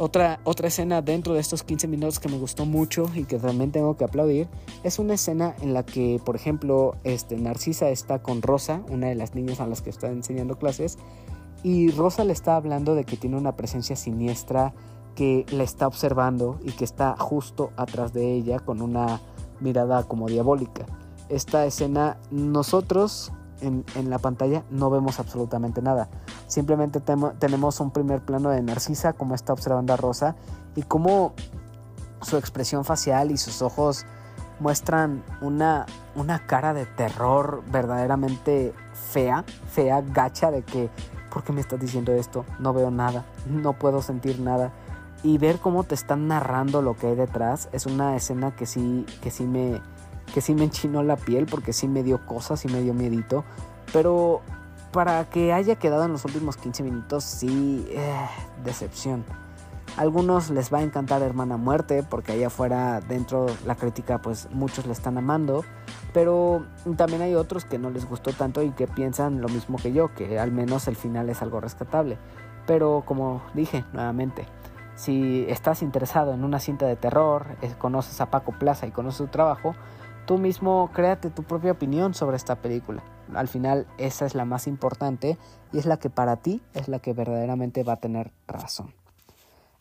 Otra, 0.00 0.38
otra 0.44 0.68
escena 0.68 1.02
dentro 1.02 1.34
de 1.34 1.40
estos 1.40 1.64
15 1.64 1.88
minutos 1.88 2.20
que 2.20 2.28
me 2.28 2.38
gustó 2.38 2.66
mucho 2.66 3.10
y 3.16 3.24
que 3.24 3.36
también 3.38 3.72
tengo 3.72 3.96
que 3.96 4.04
aplaudir 4.04 4.46
es 4.84 5.00
una 5.00 5.14
escena 5.14 5.56
en 5.60 5.74
la 5.74 5.84
que, 5.84 6.20
por 6.24 6.36
ejemplo, 6.36 6.94
este, 7.02 7.36
Narcisa 7.36 7.88
está 7.88 8.22
con 8.22 8.40
Rosa, 8.40 8.82
una 8.90 9.08
de 9.08 9.16
las 9.16 9.34
niñas 9.34 9.58
a 9.58 9.66
las 9.66 9.82
que 9.82 9.90
está 9.90 10.06
enseñando 10.06 10.56
clases, 10.56 10.98
y 11.64 11.90
Rosa 11.90 12.22
le 12.22 12.32
está 12.32 12.54
hablando 12.54 12.94
de 12.94 13.02
que 13.02 13.16
tiene 13.16 13.36
una 13.36 13.56
presencia 13.56 13.96
siniestra 13.96 14.72
que 15.18 15.44
la 15.50 15.64
está 15.64 15.88
observando 15.88 16.60
y 16.62 16.70
que 16.70 16.84
está 16.84 17.16
justo 17.18 17.72
atrás 17.76 18.12
de 18.12 18.34
ella 18.34 18.60
con 18.60 18.80
una 18.80 19.20
mirada 19.58 20.04
como 20.04 20.28
diabólica. 20.28 20.86
Esta 21.28 21.66
escena 21.66 22.18
nosotros 22.30 23.32
en, 23.60 23.84
la 24.08 24.20
pantalla 24.20 24.62
no 24.70 24.90
vemos 24.90 25.18
absolutamente 25.18 25.82
nada. 25.82 26.08
Simplemente 26.46 27.00
tenemos 27.00 27.80
un 27.80 27.90
primer 27.90 28.24
plano 28.24 28.50
de 28.50 28.62
Narcisa, 28.62 29.12
como 29.12 29.34
está 29.34 29.52
observando 29.52 29.92
a 29.92 29.96
Rosa, 29.96 30.36
y 30.76 30.82
cómo 30.82 31.32
su 32.22 32.36
expresión 32.36 32.84
facial 32.84 33.32
y 33.32 33.38
sus 33.38 33.60
ojos 33.60 34.06
muestran 34.60 35.24
una, 35.40 35.86
una 36.14 36.46
cara 36.46 36.74
de 36.74 36.86
terror 36.86 37.64
verdaderamente 37.72 38.72
fea, 38.92 39.44
fea, 39.66 40.00
gacha 40.00 40.52
de 40.52 40.62
que, 40.62 40.90
¿por 41.32 41.42
qué 41.42 41.52
me 41.52 41.60
estás 41.60 41.80
diciendo 41.80 42.12
esto? 42.12 42.44
No 42.60 42.72
veo 42.72 42.92
nada, 42.92 43.24
no 43.48 43.72
puedo 43.72 44.00
sentir 44.00 44.38
nada. 44.38 44.72
Y 45.22 45.38
ver 45.38 45.58
cómo 45.58 45.84
te 45.84 45.94
están 45.94 46.28
narrando 46.28 46.80
lo 46.80 46.96
que 46.96 47.08
hay 47.08 47.16
detrás 47.16 47.68
es 47.72 47.86
una 47.86 48.14
escena 48.14 48.54
que 48.54 48.66
sí, 48.66 49.04
que 49.20 49.30
sí 49.30 49.44
me, 49.44 49.80
que 50.32 50.40
sí 50.40 50.54
me 50.54 50.64
enchinó 50.64 51.02
la 51.02 51.16
piel 51.16 51.46
porque 51.46 51.72
sí 51.72 51.88
me 51.88 52.02
dio 52.02 52.24
cosas, 52.24 52.64
y 52.64 52.68
me 52.68 52.82
dio 52.82 52.94
miedito. 52.94 53.44
Pero 53.92 54.42
para 54.92 55.28
que 55.28 55.52
haya 55.52 55.76
quedado 55.76 56.04
en 56.04 56.12
los 56.12 56.24
últimos 56.24 56.56
15 56.56 56.82
minutos, 56.82 57.24
sí, 57.24 57.86
eh, 57.90 58.14
decepción. 58.64 59.24
A 59.96 60.02
algunos 60.02 60.50
les 60.50 60.72
va 60.72 60.78
a 60.78 60.82
encantar 60.82 61.22
Hermana 61.22 61.56
Muerte 61.56 62.04
porque 62.08 62.32
allá 62.32 62.46
afuera 62.46 63.00
dentro 63.00 63.46
la 63.66 63.74
crítica 63.74 64.22
pues 64.22 64.48
muchos 64.52 64.86
le 64.86 64.92
están 64.92 65.18
amando. 65.18 65.64
Pero 66.14 66.64
también 66.96 67.22
hay 67.22 67.34
otros 67.34 67.64
que 67.64 67.78
no 67.78 67.90
les 67.90 68.08
gustó 68.08 68.32
tanto 68.32 68.62
y 68.62 68.70
que 68.70 68.86
piensan 68.86 69.40
lo 69.40 69.48
mismo 69.48 69.76
que 69.76 69.92
yo, 69.92 70.14
que 70.14 70.38
al 70.38 70.52
menos 70.52 70.88
el 70.88 70.96
final 70.96 71.28
es 71.28 71.42
algo 71.42 71.60
rescatable. 71.60 72.18
Pero 72.66 73.02
como 73.04 73.42
dije 73.54 73.84
nuevamente, 73.92 74.46
si 74.98 75.46
estás 75.48 75.82
interesado 75.82 76.34
en 76.34 76.42
una 76.42 76.58
cinta 76.58 76.84
de 76.84 76.96
terror, 76.96 77.56
conoces 77.78 78.20
a 78.20 78.32
Paco 78.32 78.50
Plaza 78.58 78.88
y 78.88 78.90
conoces 78.90 79.18
su 79.18 79.28
trabajo, 79.28 79.76
tú 80.26 80.38
mismo 80.38 80.90
créate 80.92 81.30
tu 81.30 81.44
propia 81.44 81.70
opinión 81.70 82.14
sobre 82.14 82.36
esta 82.36 82.56
película. 82.56 83.04
Al 83.32 83.46
final 83.46 83.86
esa 83.96 84.26
es 84.26 84.34
la 84.34 84.44
más 84.44 84.66
importante 84.66 85.38
y 85.72 85.78
es 85.78 85.86
la 85.86 85.98
que 85.98 86.10
para 86.10 86.36
ti 86.38 86.62
es 86.74 86.88
la 86.88 86.98
que 86.98 87.12
verdaderamente 87.12 87.84
va 87.84 87.92
a 87.92 88.00
tener 88.00 88.32
razón. 88.48 88.92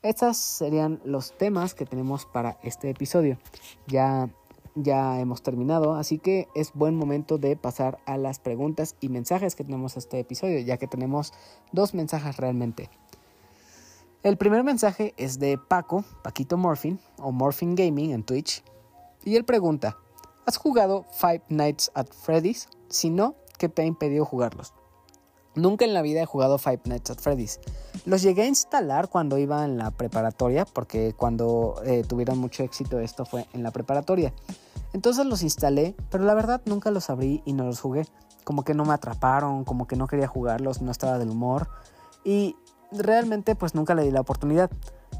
Estos 0.04 0.38
serían 0.38 1.02
los 1.04 1.36
temas 1.36 1.74
que 1.74 1.88
tenemos 1.88 2.28
para 2.28 2.60
este 2.62 2.92
episodio. 2.92 3.40
Ya 3.88 4.30
ya 4.76 5.20
hemos 5.20 5.42
terminado, 5.42 5.96
así 5.96 6.20
que 6.20 6.48
es 6.54 6.72
buen 6.74 6.96
momento 6.96 7.40
de 7.40 7.56
pasar 7.56 7.98
a 8.06 8.16
las 8.18 8.38
preguntas 8.38 8.96
y 9.02 9.10
mensajes 9.10 9.56
que 9.56 9.64
tenemos 9.64 9.96
a 9.96 10.00
este 10.00 10.20
episodio, 10.20 10.60
ya 10.60 10.78
que 10.78 10.86
tenemos 10.86 11.34
dos 11.72 11.96
mensajes 11.96 12.38
realmente. 12.38 12.92
El 14.28 14.36
primer 14.36 14.66
mensaje 14.66 15.14
es 15.16 15.40
de 15.40 15.58
Paco, 15.58 16.04
Paquito 16.22 16.58
Morphin 16.58 17.00
o 17.18 17.32
Morphin 17.32 17.76
Gaming 17.76 18.12
en 18.12 18.24
Twitch, 18.24 18.62
y 19.24 19.38
él 19.38 19.46
pregunta, 19.46 19.96
¿Has 20.46 20.58
jugado 20.58 21.06
Five 21.14 21.44
Nights 21.48 21.92
at 21.94 22.08
Freddy's? 22.08 22.68
Si 22.90 23.10
no, 23.10 23.36
¿qué 23.58 23.70
te 23.70 23.84
ha 23.84 23.86
impedido 23.86 24.26
jugarlos? 24.26 24.74
Nunca 25.56 25.86
en 25.86 25.94
la 25.94 26.02
vida 26.02 26.22
he 26.22 26.26
jugado 26.26 26.58
Five 26.58 26.82
Nights 26.84 27.10
at 27.10 27.20
Freddy's. 27.20 27.62
Los 28.04 28.22
llegué 28.22 28.42
a 28.42 28.48
instalar 28.48 29.08
cuando 29.08 29.38
iba 29.38 29.64
en 29.64 29.78
la 29.78 29.92
preparatoria, 29.92 30.66
porque 30.66 31.14
cuando 31.14 31.82
eh, 31.86 32.04
tuvieron 32.06 32.38
mucho 32.38 32.64
éxito 32.64 33.00
esto 33.00 33.26
fue 33.26 33.46
en 33.54 33.64
la 33.64 33.72
preparatoria. 33.72 34.34
Entonces 34.92 35.26
los 35.26 35.42
instalé, 35.42 35.96
pero 36.10 36.26
la 36.26 36.34
verdad 36.34 36.62
nunca 36.66 36.92
los 36.92 37.10
abrí 37.10 37.42
y 37.46 37.54
no 37.54 37.64
los 37.64 37.80
jugué. 37.80 38.06
Como 38.44 38.66
que 38.66 38.74
no 38.74 38.84
me 38.84 38.94
atraparon, 38.94 39.64
como 39.64 39.88
que 39.88 39.96
no 39.96 40.06
quería 40.06 40.28
jugarlos, 40.28 40.82
no 40.82 40.92
estaba 40.92 41.18
del 41.18 41.30
humor. 41.30 41.70
Y 42.26 42.58
realmente 42.92 43.56
pues 43.56 43.76
nunca 43.76 43.96
le 43.96 44.04
di 44.04 44.12
la 44.12 44.22
oportunidad. 44.22 44.70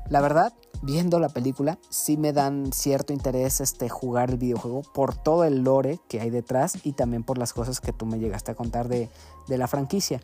La 0.10 0.22
verdad, 0.22 0.54
viendo 0.82 1.20
la 1.20 1.30
película, 1.30 1.78
sí 1.90 2.18
me 2.18 2.34
dan 2.34 2.72
cierto 2.72 3.14
interés 3.14 3.60
este, 3.60 3.90
jugar 3.90 4.30
el 4.30 4.38
videojuego 4.38 4.84
por 4.94 5.16
todo 5.16 5.44
el 5.44 5.64
lore 5.64 6.00
que 6.08 6.22
hay 6.22 6.30
detrás 6.30 6.86
y 6.86 6.94
también 6.94 7.24
por 7.24 7.38
las 7.38 7.54
cosas 7.54 7.82
que 7.82 7.94
tú 7.94 8.06
me 8.06 8.20
llegaste 8.20 8.52
a 8.52 8.56
contar 8.56 8.88
de, 8.88 9.10
de 9.48 9.58
la 9.58 9.68
franquicia. 9.68 10.22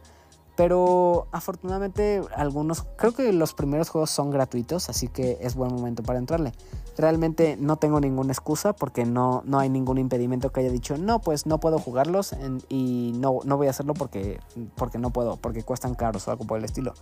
Pero 0.56 1.28
afortunadamente 1.32 2.22
algunos, 2.36 2.86
creo 2.96 3.14
que 3.14 3.34
los 3.34 3.56
primeros 3.56 3.90
juegos 3.90 4.12
son 4.12 4.30
gratuitos, 4.30 4.88
así 4.88 5.08
que 5.08 5.40
es 5.42 5.56
buen 5.56 5.74
momento 5.74 6.04
para 6.04 6.20
entrarle. 6.20 6.54
Realmente 6.96 7.58
no 7.60 7.78
tengo 7.78 8.00
ninguna 8.00 8.34
excusa 8.34 8.74
porque 8.74 9.04
no, 9.04 9.42
no 9.46 9.58
hay 9.58 9.70
ningún 9.70 9.98
impedimento 9.98 10.52
que 10.52 10.60
haya 10.60 10.70
dicho, 10.70 10.96
no, 10.98 11.22
pues 11.22 11.48
no 11.48 11.60
puedo 11.60 11.80
jugarlos 11.80 12.36
y 12.70 13.14
no, 13.16 13.40
no 13.46 13.58
voy 13.58 13.66
a 13.66 13.72
hacerlo 13.72 13.96
porque, 13.96 14.40
porque 14.76 15.00
no 15.00 15.10
puedo, 15.10 15.38
porque 15.38 15.64
cuestan 15.64 15.96
caros 15.96 16.28
o 16.28 16.32
algo 16.32 16.46
por 16.46 16.60
el 16.60 16.66
estilo. 16.66 16.94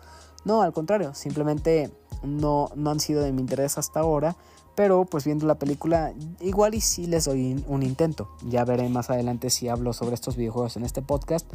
No, 0.46 0.62
al 0.62 0.74
contrario, 0.74 1.14
simplemente 1.14 1.92
no, 2.24 2.70
no 2.76 2.90
han 2.92 3.00
sido 3.00 3.22
de 3.22 3.32
mi 3.32 3.42
interés 3.42 3.78
hasta 3.78 4.00
ahora 4.00 4.36
pero 4.76 5.06
pues 5.06 5.26
viendo 5.26 5.46
la 5.46 5.60
película, 5.60 6.14
igual 6.40 6.74
y 6.76 6.82
sí 6.82 7.06
les 7.06 7.26
doy 7.26 7.64
un 7.68 7.84
intento. 7.84 8.30
Ya 8.48 8.64
veré 8.64 8.88
más 8.90 9.10
adelante 9.10 9.50
si 9.50 9.68
hablo 9.68 9.94
sobre 9.94 10.16
estos 10.16 10.38
videojuegos 10.38 10.78
en 10.78 10.84
este 10.84 11.02
podcast. 11.02 11.46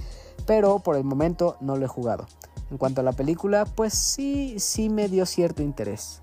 Pero 0.47 0.81
por 0.81 0.97
el 0.97 1.05
momento 1.05 1.57
no 1.61 1.77
lo 1.77 1.85
he 1.85 1.89
jugado. 1.89 2.27
En 2.71 2.79
cuanto 2.79 3.01
a 3.01 3.05
la 3.05 3.13
película, 3.13 3.65
pues 3.65 3.95
sí, 3.95 4.57
sí 4.59 4.89
me 4.89 5.09
dio 5.09 5.25
cierto 5.25 5.63
interés. 5.63 6.21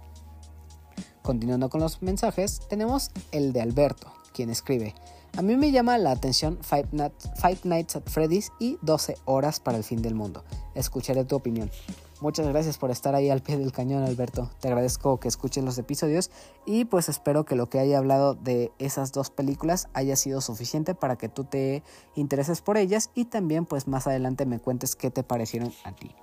Continuando 1.22 1.70
con 1.70 1.82
los 1.82 2.02
mensajes, 2.02 2.62
tenemos 2.70 3.12
el 3.32 3.54
de 3.54 3.62
Alberto, 3.62 4.12
quien 4.34 4.50
escribe. 4.50 4.94
A 5.38 5.42
mí 5.42 5.56
me 5.56 5.72
llama 5.72 5.98
la 5.98 6.12
atención 6.12 6.60
Five, 6.62 6.90
Nights 7.64 7.96
at 7.96 8.04
Freddy's 8.06 8.52
y 8.60 8.78
12 8.82 9.18
horas 9.26 9.60
para 9.60 9.78
el 9.78 9.84
fin 9.84 10.02
del 10.02 10.16
mundo. 10.16 10.44
Escucharé 10.76 11.26
tu 11.26 11.36
opinión. 11.36 11.72
Muchas 12.24 12.48
gracias 12.48 12.78
por 12.78 12.90
estar 12.90 13.16
ahí 13.16 13.30
al 13.30 13.42
pie 13.42 13.58
del 13.58 13.74
cañón, 13.74 14.04
Alberto. 14.04 14.50
Te 14.62 14.70
agradezco 14.70 15.20
que 15.20 15.28
escuches 15.28 15.62
los 15.62 15.78
episodios 15.78 16.32
y 16.66 16.86
pues 16.86 17.10
espero 17.10 17.44
que 17.44 17.58
lo 17.58 17.68
que 17.68 17.80
haya 17.80 17.98
hablado 17.98 18.34
de 18.34 18.72
esas 18.80 19.12
dos 19.12 19.30
películas 19.30 19.90
haya 19.94 20.16
sido 20.16 20.40
suficiente 20.40 20.96
para 20.96 21.18
que 21.18 21.28
tú 21.28 21.44
te 21.44 21.84
intereses 22.16 22.62
por 22.62 22.78
ellas 22.78 23.10
y 23.14 23.26
también 23.26 23.66
pues 23.66 23.90
más 23.90 24.08
adelante 24.08 24.46
me 24.46 24.60
cuentes 24.60 24.96
qué 24.96 25.12
te 25.12 25.22
parecieron 25.22 25.74
a 25.84 25.98
ti. 25.98 26.16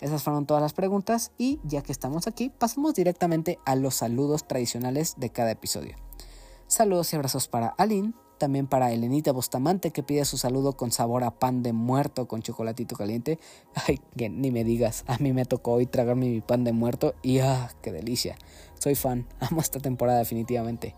Esas 0.00 0.22
fueron 0.22 0.46
todas 0.46 0.62
las 0.62 0.72
preguntas 0.72 1.32
y 1.36 1.58
ya 1.64 1.82
que 1.82 1.90
estamos 1.90 2.28
aquí, 2.28 2.50
pasamos 2.50 2.94
directamente 2.94 3.58
a 3.66 3.74
los 3.74 3.96
saludos 3.96 4.46
tradicionales 4.46 5.16
de 5.18 5.30
cada 5.30 5.50
episodio. 5.50 5.96
Saludos 6.68 7.12
y 7.12 7.16
abrazos 7.16 7.48
para 7.48 7.70
Aline, 7.70 8.12
también 8.40 8.66
para 8.66 8.90
Elenita 8.90 9.30
Bustamante 9.32 9.92
que 9.92 10.02
pide 10.02 10.24
su 10.24 10.38
saludo 10.38 10.72
con 10.72 10.90
sabor 10.90 11.22
a 11.22 11.30
pan 11.30 11.62
de 11.62 11.72
muerto 11.72 12.26
con 12.26 12.42
chocolatito 12.42 12.96
caliente. 12.96 13.38
Ay, 13.86 14.00
que 14.16 14.28
ni 14.28 14.50
me 14.50 14.64
digas, 14.64 15.04
a 15.06 15.18
mí 15.18 15.32
me 15.32 15.44
tocó 15.44 15.74
hoy 15.74 15.86
tragarme 15.86 16.28
mi 16.28 16.40
pan 16.40 16.64
de 16.64 16.72
muerto 16.72 17.14
y 17.22 17.38
ah, 17.38 17.70
qué 17.82 17.92
delicia. 17.92 18.36
Soy 18.80 18.96
fan, 18.96 19.28
amo 19.40 19.60
esta 19.60 19.78
temporada 19.78 20.18
definitivamente. 20.18 20.96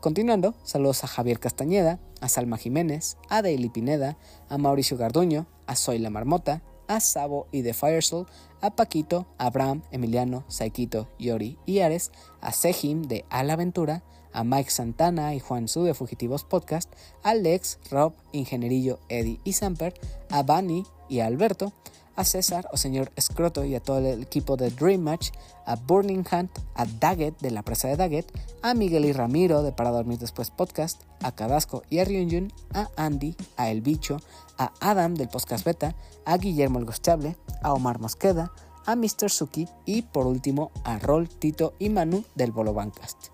Continuando, 0.00 0.54
saludos 0.64 1.04
a 1.04 1.06
Javier 1.06 1.38
Castañeda, 1.38 2.00
a 2.20 2.28
Salma 2.28 2.58
Jiménez, 2.58 3.16
a 3.28 3.40
Daily 3.40 3.68
Pineda, 3.68 4.18
a 4.48 4.58
Mauricio 4.58 4.96
Garduño, 4.96 5.46
a 5.66 5.76
Soy 5.76 6.00
la 6.00 6.10
Marmota, 6.10 6.62
a 6.88 6.98
Sabo 6.98 7.46
y 7.52 7.62
The 7.62 7.72
Firesoul, 7.72 8.26
a 8.60 8.74
Paquito, 8.74 9.28
a 9.38 9.46
Abraham, 9.46 9.82
Emiliano, 9.92 10.44
Saikito, 10.48 11.08
Yori 11.20 11.58
y 11.64 11.78
Ares, 11.78 12.10
a 12.40 12.50
Sejim 12.50 13.02
de 13.02 13.24
A 13.30 13.44
la 13.44 13.52
Aventura, 13.52 14.02
a 14.32 14.44
Mike 14.44 14.70
Santana 14.70 15.34
y 15.34 15.40
Juan 15.40 15.68
Su 15.68 15.84
de 15.84 15.94
Fugitivos 15.94 16.44
Podcast, 16.44 16.92
a 17.22 17.34
Lex, 17.34 17.78
Rob, 17.90 18.12
Ingenierillo, 18.32 18.98
Eddie 19.08 19.40
y 19.44 19.52
Samper, 19.52 19.94
a 20.30 20.42
Bunny 20.42 20.84
y 21.08 21.20
a 21.20 21.26
Alberto, 21.26 21.72
a 22.16 22.24
César 22.24 22.68
o 22.72 22.76
señor 22.76 23.10
Escroto 23.16 23.64
y 23.64 23.74
a 23.74 23.80
todo 23.80 23.98
el 23.98 24.22
equipo 24.22 24.56
de 24.56 24.70
Dream 24.70 25.00
Match, 25.00 25.30
a 25.66 25.76
Burning 25.76 26.24
Hunt, 26.30 26.50
a 26.74 26.84
Daggett 26.84 27.38
de 27.40 27.50
la 27.50 27.62
presa 27.62 27.88
de 27.88 27.96
Daggett, 27.96 28.30
a 28.62 28.74
Miguel 28.74 29.04
y 29.04 29.12
Ramiro 29.12 29.62
de 29.62 29.72
Para 29.72 29.90
Dormir 29.90 30.18
Después 30.18 30.50
Podcast, 30.50 31.02
a 31.22 31.32
Cadasco 31.32 31.82
y 31.90 31.98
a 31.98 32.04
Ryunjun, 32.04 32.52
a 32.74 32.88
Andy, 32.96 33.36
a 33.56 33.70
El 33.70 33.80
Bicho, 33.80 34.18
a 34.58 34.72
Adam 34.80 35.14
del 35.14 35.28
Podcast 35.28 35.64
Beta, 35.64 35.94
a 36.24 36.36
Guillermo 36.36 36.78
el 36.78 36.84
Gostable, 36.84 37.36
a 37.62 37.72
Omar 37.72 37.98
Mosqueda, 37.98 38.52
a 38.86 38.96
Mr. 38.96 39.30
Suki 39.30 39.68
y 39.84 40.02
por 40.02 40.26
último 40.26 40.70
a 40.84 40.98
Rol, 40.98 41.28
Tito 41.28 41.74
y 41.78 41.88
Manu 41.88 42.24
del 42.34 42.52
Bolo 42.52 42.74
Bancast. 42.74 43.28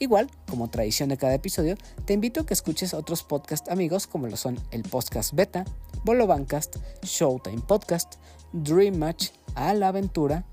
Igual, 0.00 0.30
como 0.48 0.70
tradición 0.70 1.10
de 1.10 1.18
cada 1.18 1.34
episodio, 1.34 1.76
te 2.06 2.14
invito 2.14 2.40
a 2.40 2.46
que 2.46 2.54
escuches 2.54 2.94
otros 2.94 3.22
podcast 3.22 3.68
amigos 3.68 4.06
como 4.06 4.28
lo 4.28 4.36
son 4.38 4.58
el 4.70 4.82
Podcast 4.82 5.34
Beta, 5.34 5.66
Bolo 6.04 6.26
Bancast, 6.26 6.76
Showtime 7.02 7.60
Podcast, 7.60 8.14
Dream 8.54 8.96
Match, 8.96 9.28
A 9.54 9.74
la 9.74 9.88
Aventura, 9.88 10.46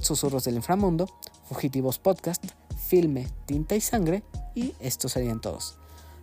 Susurros 0.00 0.44
del 0.44 0.54
Inframundo, 0.54 1.08
Fugitivos 1.48 1.98
Podcast, 1.98 2.44
Filme, 2.86 3.26
Tinta 3.46 3.74
y 3.74 3.80
Sangre 3.80 4.22
y 4.54 4.72
estos 4.78 5.10
serían 5.12 5.40
todos. 5.40 5.76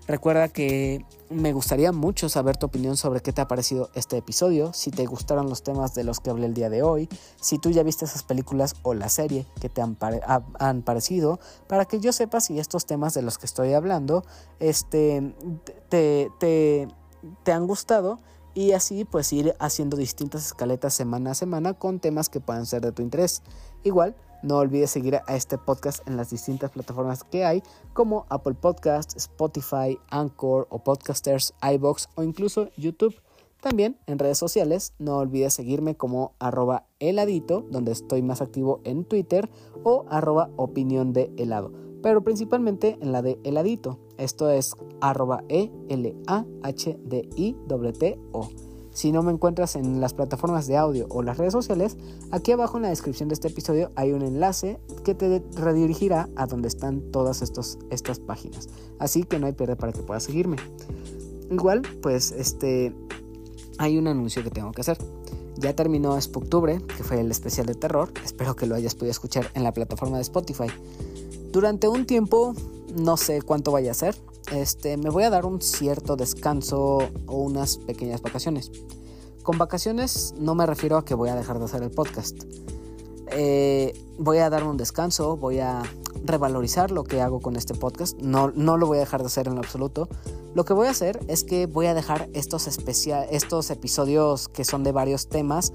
Recuerda 0.08 0.50
que 0.50 1.06
me 1.30 1.54
gustaría 1.54 1.94
mucho 1.94 2.28
saber 2.28 2.58
tu 2.58 2.66
opinión 2.66 2.98
sobre 2.98 3.22
qué 3.22 3.32
te 3.32 3.42
ha 3.42 3.48
parecido 3.48 3.90
este 3.96 4.18
episodio, 4.18 4.74
si 4.74 4.92
te 4.92 5.06
gustaron 5.06 5.50
los 5.50 5.64
temas 5.64 5.96
de 5.96 6.04
los 6.04 6.20
que 6.20 6.30
hablé 6.30 6.46
el 6.46 6.54
día 6.54 6.70
de 6.70 6.84
hoy, 6.84 7.08
si 7.40 7.58
tú 7.58 7.72
ya 7.72 7.84
viste 7.84 8.04
esas 8.04 8.24
películas 8.24 8.76
o 8.84 8.94
la 8.94 9.08
serie 9.08 9.46
que 9.62 9.70
te 9.70 9.82
han, 9.82 9.96
parecido, 9.96 11.40
para 11.68 11.86
que 11.86 12.02
yo 12.02 12.12
sepa 12.12 12.42
si 12.42 12.60
estos 12.60 12.86
temas 12.86 13.14
de 13.14 13.22
los 13.22 13.38
que 13.38 13.46
estoy 13.46 13.74
hablando 13.74 14.26
este, 14.60 15.34
te, 15.90 16.30
te, 16.38 16.88
te 17.44 17.52
han 17.52 17.66
gustado 17.66 18.20
y 18.54 18.72
así 18.72 19.06
pues 19.06 19.32
ir 19.34 19.56
haciendo 19.60 19.98
distintas 19.98 20.46
escaletas 20.46 20.94
semana 20.94 21.32
a 21.32 21.36
semana 21.36 21.74
con 21.74 22.00
temas 22.00 22.30
que 22.30 22.40
puedan 22.40 22.66
ser 22.66 22.82
de 22.82 22.92
tu 22.92 23.02
interés. 23.02 23.42
Igual, 23.84 24.16
no 24.44 24.58
olvides 24.58 24.92
seguir 24.92 25.16
a 25.16 25.36
este 25.36 25.58
podcast 25.58 26.06
en 26.08 26.18
las 26.18 26.30
distintas 26.30 26.72
plataformas 26.72 27.24
que 27.24 27.46
hay, 27.46 27.64
como 27.94 28.26
Apple 28.30 28.56
Podcast, 28.56 29.16
Spotify, 29.16 29.98
Anchor 30.10 30.68
o 30.70 30.80
Podcasters, 30.80 31.54
iBox 31.62 32.10
o 32.16 32.24
incluso 32.24 32.70
YouTube. 32.76 33.16
También 33.62 33.98
en 34.08 34.20
redes 34.20 34.38
sociales, 34.38 34.94
no 35.00 35.20
olvides 35.20 35.54
seguirme 35.54 35.96
como 35.96 36.34
arroba 36.40 36.86
heladito, 37.00 37.66
donde 37.72 37.94
estoy 37.94 38.22
más 38.22 38.42
activo 38.42 38.82
en 38.84 39.06
Twitter, 39.06 39.50
o 39.84 40.04
arroba 40.10 40.50
opinión 40.58 41.14
de 41.14 41.32
helado, 41.38 41.72
pero 42.02 42.22
principalmente 42.26 42.98
en 43.00 43.14
la 43.14 43.22
de 43.22 43.40
heladito. 43.46 44.00
Esto 44.24 44.50
es 44.50 44.74
arroba 45.02 45.44
e 45.50 45.70
l 45.90 46.16
a 46.28 46.46
h 46.64 46.98
d 47.04 47.28
i 47.36 47.56
t 48.00 48.20
o. 48.32 48.48
Si 48.92 49.12
no 49.12 49.22
me 49.22 49.34
encuentras 49.34 49.76
en 49.76 50.00
las 50.00 50.14
plataformas 50.14 50.66
de 50.66 50.78
audio 50.78 51.08
o 51.10 51.24
las 51.24 51.38
redes 51.38 51.52
sociales, 51.52 51.98
aquí 52.32 52.54
abajo 52.54 52.78
en 52.78 52.84
la 52.84 52.90
descripción 52.90 53.28
de 53.28 53.34
este 53.34 53.50
episodio 53.50 53.92
hay 53.96 54.14
un 54.14 54.22
enlace 54.22 54.80
que 55.04 55.14
te 55.14 55.44
redirigirá 55.56 56.30
a 56.38 56.46
donde 56.46 56.70
están 56.70 57.02
todas 57.12 57.42
estos, 57.42 57.80
estas 57.90 58.20
páginas. 58.20 58.70
Así 58.98 59.24
que 59.24 59.40
no 59.40 59.48
hay 59.48 59.54
pierde 59.54 59.76
para 59.76 59.92
que 59.92 60.04
puedas 60.04 60.24
seguirme. 60.24 60.56
Igual, 61.52 61.82
pues 62.02 62.32
este 62.32 62.96
hay 63.78 63.98
un 63.98 64.08
anuncio 64.08 64.42
que 64.42 64.52
tengo 64.52 64.72
que 64.72 64.82
hacer. 64.82 65.00
Ya 65.58 65.76
terminó 65.76 66.20
Spooktubre, 66.22 66.82
que 66.96 67.04
fue 67.04 67.20
el 67.20 67.30
especial 67.30 67.66
de 67.66 67.76
terror. 67.76 68.10
Espero 68.24 68.56
que 68.56 68.68
lo 68.68 68.76
hayas 68.76 68.96
podido 68.96 69.12
escuchar 69.12 69.48
en 69.54 69.64
la 69.64 69.74
plataforma 69.74 70.16
de 70.16 70.22
Spotify. 70.22 70.68
Durante 71.52 71.88
un 71.88 72.06
tiempo, 72.06 72.54
no 72.96 73.18
sé 73.18 73.42
cuánto 73.42 73.72
vaya 73.72 73.92
a 73.92 73.94
ser, 73.94 74.16
este, 74.52 74.98
me 74.98 75.10
voy 75.10 75.24
a 75.24 75.30
dar 75.30 75.46
un 75.46 75.62
cierto 75.62 76.16
descanso 76.16 77.00
o 77.28 77.38
unas 77.38 77.78
pequeñas 77.78 78.22
vacaciones. 78.22 78.72
Con 79.44 79.58
vacaciones 79.58 80.34
no 80.38 80.56
me 80.56 80.66
refiero 80.66 80.98
a 80.98 81.06
que 81.06 81.16
voy 81.16 81.30
a 81.30 81.36
dejar 81.36 81.60
de 81.60 81.66
hacer 81.66 81.84
el 81.84 81.92
podcast. 81.92 82.44
Eh, 83.32 83.94
voy 84.18 84.38
a 84.38 84.50
dar 84.50 84.64
un 84.64 84.78
descanso, 84.78 85.38
voy 85.38 85.60
a 85.60 85.82
revalorizar 86.24 86.92
lo 86.92 87.04
que 87.04 87.22
hago 87.22 87.42
con 87.42 87.56
este 87.56 87.74
podcast. 87.74 88.18
No, 88.20 88.52
no 88.56 88.78
lo 88.78 88.88
voy 88.88 88.98
a 88.98 89.02
dejar 89.02 89.22
de 89.22 89.28
hacer 89.28 89.48
en 89.48 89.58
absoluto. 89.58 90.08
Lo 90.54 90.66
que 90.66 90.74
voy 90.74 90.88
a 90.88 90.92
hacer 90.92 91.20
es 91.28 91.44
que 91.44 91.66
voy 91.66 91.88
a 91.88 91.94
dejar 91.94 92.30
estos, 92.34 92.68
estos 92.68 93.70
episodios 93.72 94.50
que 94.50 94.64
son 94.64 94.84
de 94.84 94.92
varios 94.92 95.28
temas 95.28 95.74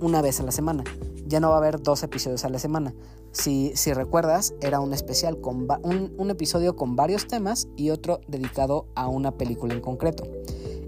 una 0.00 0.22
vez 0.22 0.40
a 0.40 0.42
la 0.42 0.52
semana. 0.52 0.84
Ya 1.26 1.40
no 1.40 1.50
va 1.50 1.56
a 1.56 1.58
haber 1.58 1.82
dos 1.82 2.02
episodios 2.02 2.44
a 2.44 2.48
la 2.48 2.58
semana. 2.58 2.94
Si, 3.32 3.72
recuerdas, 3.92 4.54
era 4.60 4.80
un 4.80 4.92
especial 4.92 5.40
con 5.40 5.68
un, 5.82 6.30
episodio 6.30 6.76
con 6.76 6.96
varios 6.96 7.26
temas 7.26 7.68
y 7.76 7.90
otro 7.90 8.20
dedicado 8.26 8.86
a 8.94 9.08
una 9.08 9.32
película 9.32 9.74
en 9.74 9.80
concreto. 9.80 10.24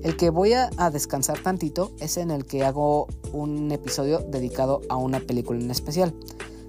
El 0.03 0.16
que 0.16 0.30
voy 0.30 0.55
a, 0.55 0.70
descansar 0.91 1.43
tantito 1.43 1.93
es 2.01 2.16
en 2.16 2.30
el 2.30 2.47
que 2.47 2.64
hago 2.64 3.07
un 3.32 3.70
episodio 3.70 4.20
dedicado 4.20 4.80
a 4.88 4.97
una 4.97 5.20
película 5.20 5.61
en 5.61 5.70
especial. 5.70 6.14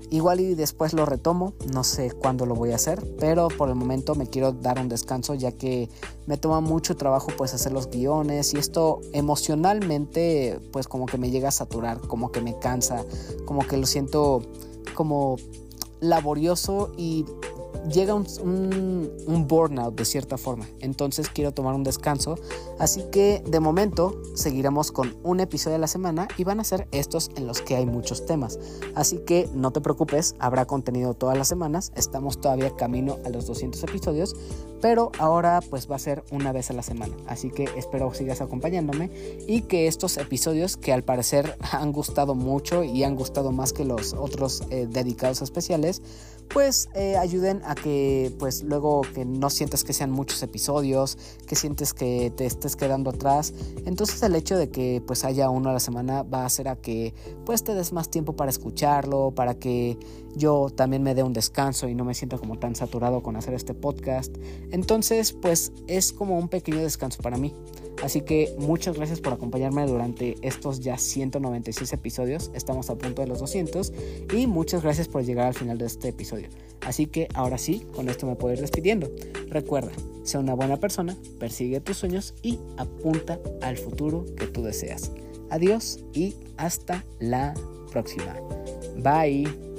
Igual 0.10 0.42
y 0.42 0.56
después 0.56 0.92
lo 0.92 1.06
retomo, 1.06 1.54
no 1.74 1.86
sé 1.86 2.12
cuándo 2.12 2.46
lo 2.46 2.54
voy 2.54 2.74
a 2.74 2.76
hacer, 2.76 3.02
pero 3.18 3.48
por 3.48 3.70
el 3.70 3.76
momento 3.76 4.14
me 4.14 4.28
quiero 4.28 4.52
dar 4.52 4.78
un 4.78 4.90
descanso 4.90 5.36
ya 5.36 5.54
que 5.54 5.90
me 6.26 6.36
toma 6.36 6.60
mucho 6.60 6.98
trabajo 6.98 7.28
pues 7.38 7.54
hacer 7.54 7.72
los 7.72 7.90
guiones 7.90 8.54
y 8.54 8.58
esto 8.58 9.00
emocionalmente 9.14 10.60
pues 10.74 10.90
como 10.90 11.06
que 11.06 11.18
me 11.18 11.32
llega 11.32 11.48
a 11.48 11.52
saturar, 11.54 12.02
como 12.02 12.30
que 12.30 12.42
me 12.42 12.60
cansa, 12.60 13.06
como 13.46 13.66
que 13.66 13.78
lo 13.78 13.86
siento 13.86 14.42
como 14.94 15.38
laborioso 16.00 16.92
y 16.98 17.26
llega 17.90 18.14
un, 18.14 18.26
un, 19.28 19.48
burnout 19.48 19.96
de 19.96 20.06
cierta 20.06 20.38
forma. 20.38 20.68
Entonces 20.80 21.30
quiero 21.30 21.54
tomar 21.54 21.74
un 21.74 21.84
descanso. 21.84 22.36
Así 22.80 23.04
que 23.12 23.44
de 23.46 23.60
momento 23.60 24.22
seguiremos 24.36 24.92
con 24.92 25.16
un 25.24 25.40
episodio 25.40 25.76
a 25.76 25.80
la 25.80 25.88
semana 25.88 26.28
y 26.38 26.44
van 26.44 26.60
a 26.60 26.64
ser 26.64 26.88
estos 26.92 27.32
en 27.36 27.48
los 27.48 27.62
que 27.62 27.76
hay 27.76 27.86
muchos 27.86 28.26
temas. 28.26 28.60
Así 28.96 29.20
que 29.26 29.50
no 29.54 29.72
te 29.72 29.82
preocupes, 29.82 30.36
habrá 30.40 30.66
contenido 30.66 31.14
todas 31.14 31.38
las 31.38 31.48
semanas. 31.48 31.92
Estamos 31.96 32.40
todavía 32.40 32.76
camino 32.76 33.18
a 33.26 33.30
los 33.30 33.48
200 33.48 33.84
episodios, 33.84 34.36
pero 34.82 35.12
ahora 35.20 35.62
pues 35.70 35.90
va 35.90 35.96
a 35.96 36.00
ser 36.00 36.24
una 36.32 36.52
vez 36.52 36.70
a 36.70 36.74
la 36.74 36.84
semana. 36.84 37.16
Así 37.28 37.50
que 37.50 37.66
espero 37.76 38.14
sigas 38.14 38.42
acompañándome 38.42 39.10
y 39.48 39.62
que 39.62 39.88
estos 39.88 40.18
episodios 40.18 40.78
que 40.78 40.94
al 40.94 41.04
parecer 41.04 41.58
han 41.72 41.92
gustado 41.92 42.36
mucho 42.36 42.84
y 42.84 43.04
han 43.04 43.16
gustado 43.16 43.52
más 43.52 43.74
que 43.74 43.86
los 43.86 44.14
otros 44.14 44.64
eh, 44.70 44.88
dedicados 44.90 45.42
especiales, 45.42 46.02
pues 46.54 46.90
eh, 46.94 47.18
ayuden 47.18 47.62
a 47.66 47.76
que 47.76 48.34
pues 48.40 48.64
luego 48.64 49.02
que 49.14 49.26
no 49.26 49.50
sientas 49.50 49.84
que 49.84 49.94
sean 49.94 50.12
muchos 50.12 50.44
episodios, 50.44 51.18
que 51.48 51.56
sientes 51.56 51.94
que 51.94 52.32
te 52.36 52.46
estés 52.46 52.76
quedando 52.76 53.10
atrás. 53.12 53.54
Entonces 53.86 54.22
el 54.24 54.36
hecho 54.36 54.58
de 54.58 54.70
que 54.70 55.02
pues 55.06 55.24
haya 55.24 55.50
uno 55.50 55.70
a 55.70 55.74
la 55.74 55.80
semana 55.80 56.24
va 56.24 56.44
a 56.44 56.46
hacer 56.46 56.68
a 56.68 56.76
que 56.76 57.14
pues 57.46 57.64
te 57.64 57.74
des 57.74 57.94
más 57.94 58.10
tiempo 58.10 58.36
para 58.36 58.50
escucharlo, 58.50 59.32
para 59.32 59.56
que 59.56 59.98
yo 60.36 60.70
también 60.70 61.04
me 61.04 61.16
dé 61.16 61.24
un 61.24 61.34
descanso 61.34 61.88
y 61.88 61.96
no 61.96 62.06
me 62.06 62.14
sienta 62.14 62.38
como 62.38 62.58
tan 62.58 62.76
saturado 62.76 63.22
con 63.22 63.36
hacer 63.36 63.54
este 63.54 63.74
podcast. 63.74 64.36
Entonces, 64.72 65.34
pues 65.34 65.72
es 65.88 66.14
como 66.14 66.38
un 66.38 66.50
pequeño 66.50 66.80
descanso 66.80 67.22
para 67.22 67.38
mí. 67.38 67.54
Así 68.04 68.22
que 68.22 68.56
muchas 68.58 68.96
gracias 68.96 69.22
por 69.22 69.34
acompañarme 69.34 69.86
durante 69.86 70.36
estos 70.42 70.80
ya 70.80 70.98
196 70.98 71.94
episodios. 71.94 72.52
Estamos 72.54 72.90
a 72.90 72.96
punto 72.96 73.22
de 73.22 73.28
los 73.28 73.40
200 73.40 73.94
y 74.34 74.48
muchas 74.48 74.82
gracias 74.82 75.08
por 75.08 75.24
llegar 75.24 75.48
al 75.48 75.54
final 75.54 75.78
de 75.78 75.86
este 75.86 76.10
episodio. 76.10 76.48
Así 76.82 77.06
que 77.06 77.28
ahora 77.34 77.58
sí, 77.58 77.86
con 77.96 78.10
esto 78.10 78.26
me 78.26 78.36
puedo 78.36 78.54
ir 78.54 78.62
despidiendo. 78.62 79.12
Recuerda, 79.50 79.92
sea 80.24 80.40
una 80.40 80.56
buena 80.56 80.78
persona, 80.78 81.16
persigue 81.40 81.80
tus 81.80 81.98
sueños 81.98 82.34
y 82.42 82.60
apunta 82.78 83.40
al 83.62 83.78
futuro 83.78 84.26
que 84.36 84.48
tú 84.48 84.64
deseas. 84.64 85.12
Adiós 85.50 86.00
y 86.14 86.36
hasta 86.58 87.04
la 87.20 87.54
próxima. 87.92 88.36
Bye. 88.98 89.71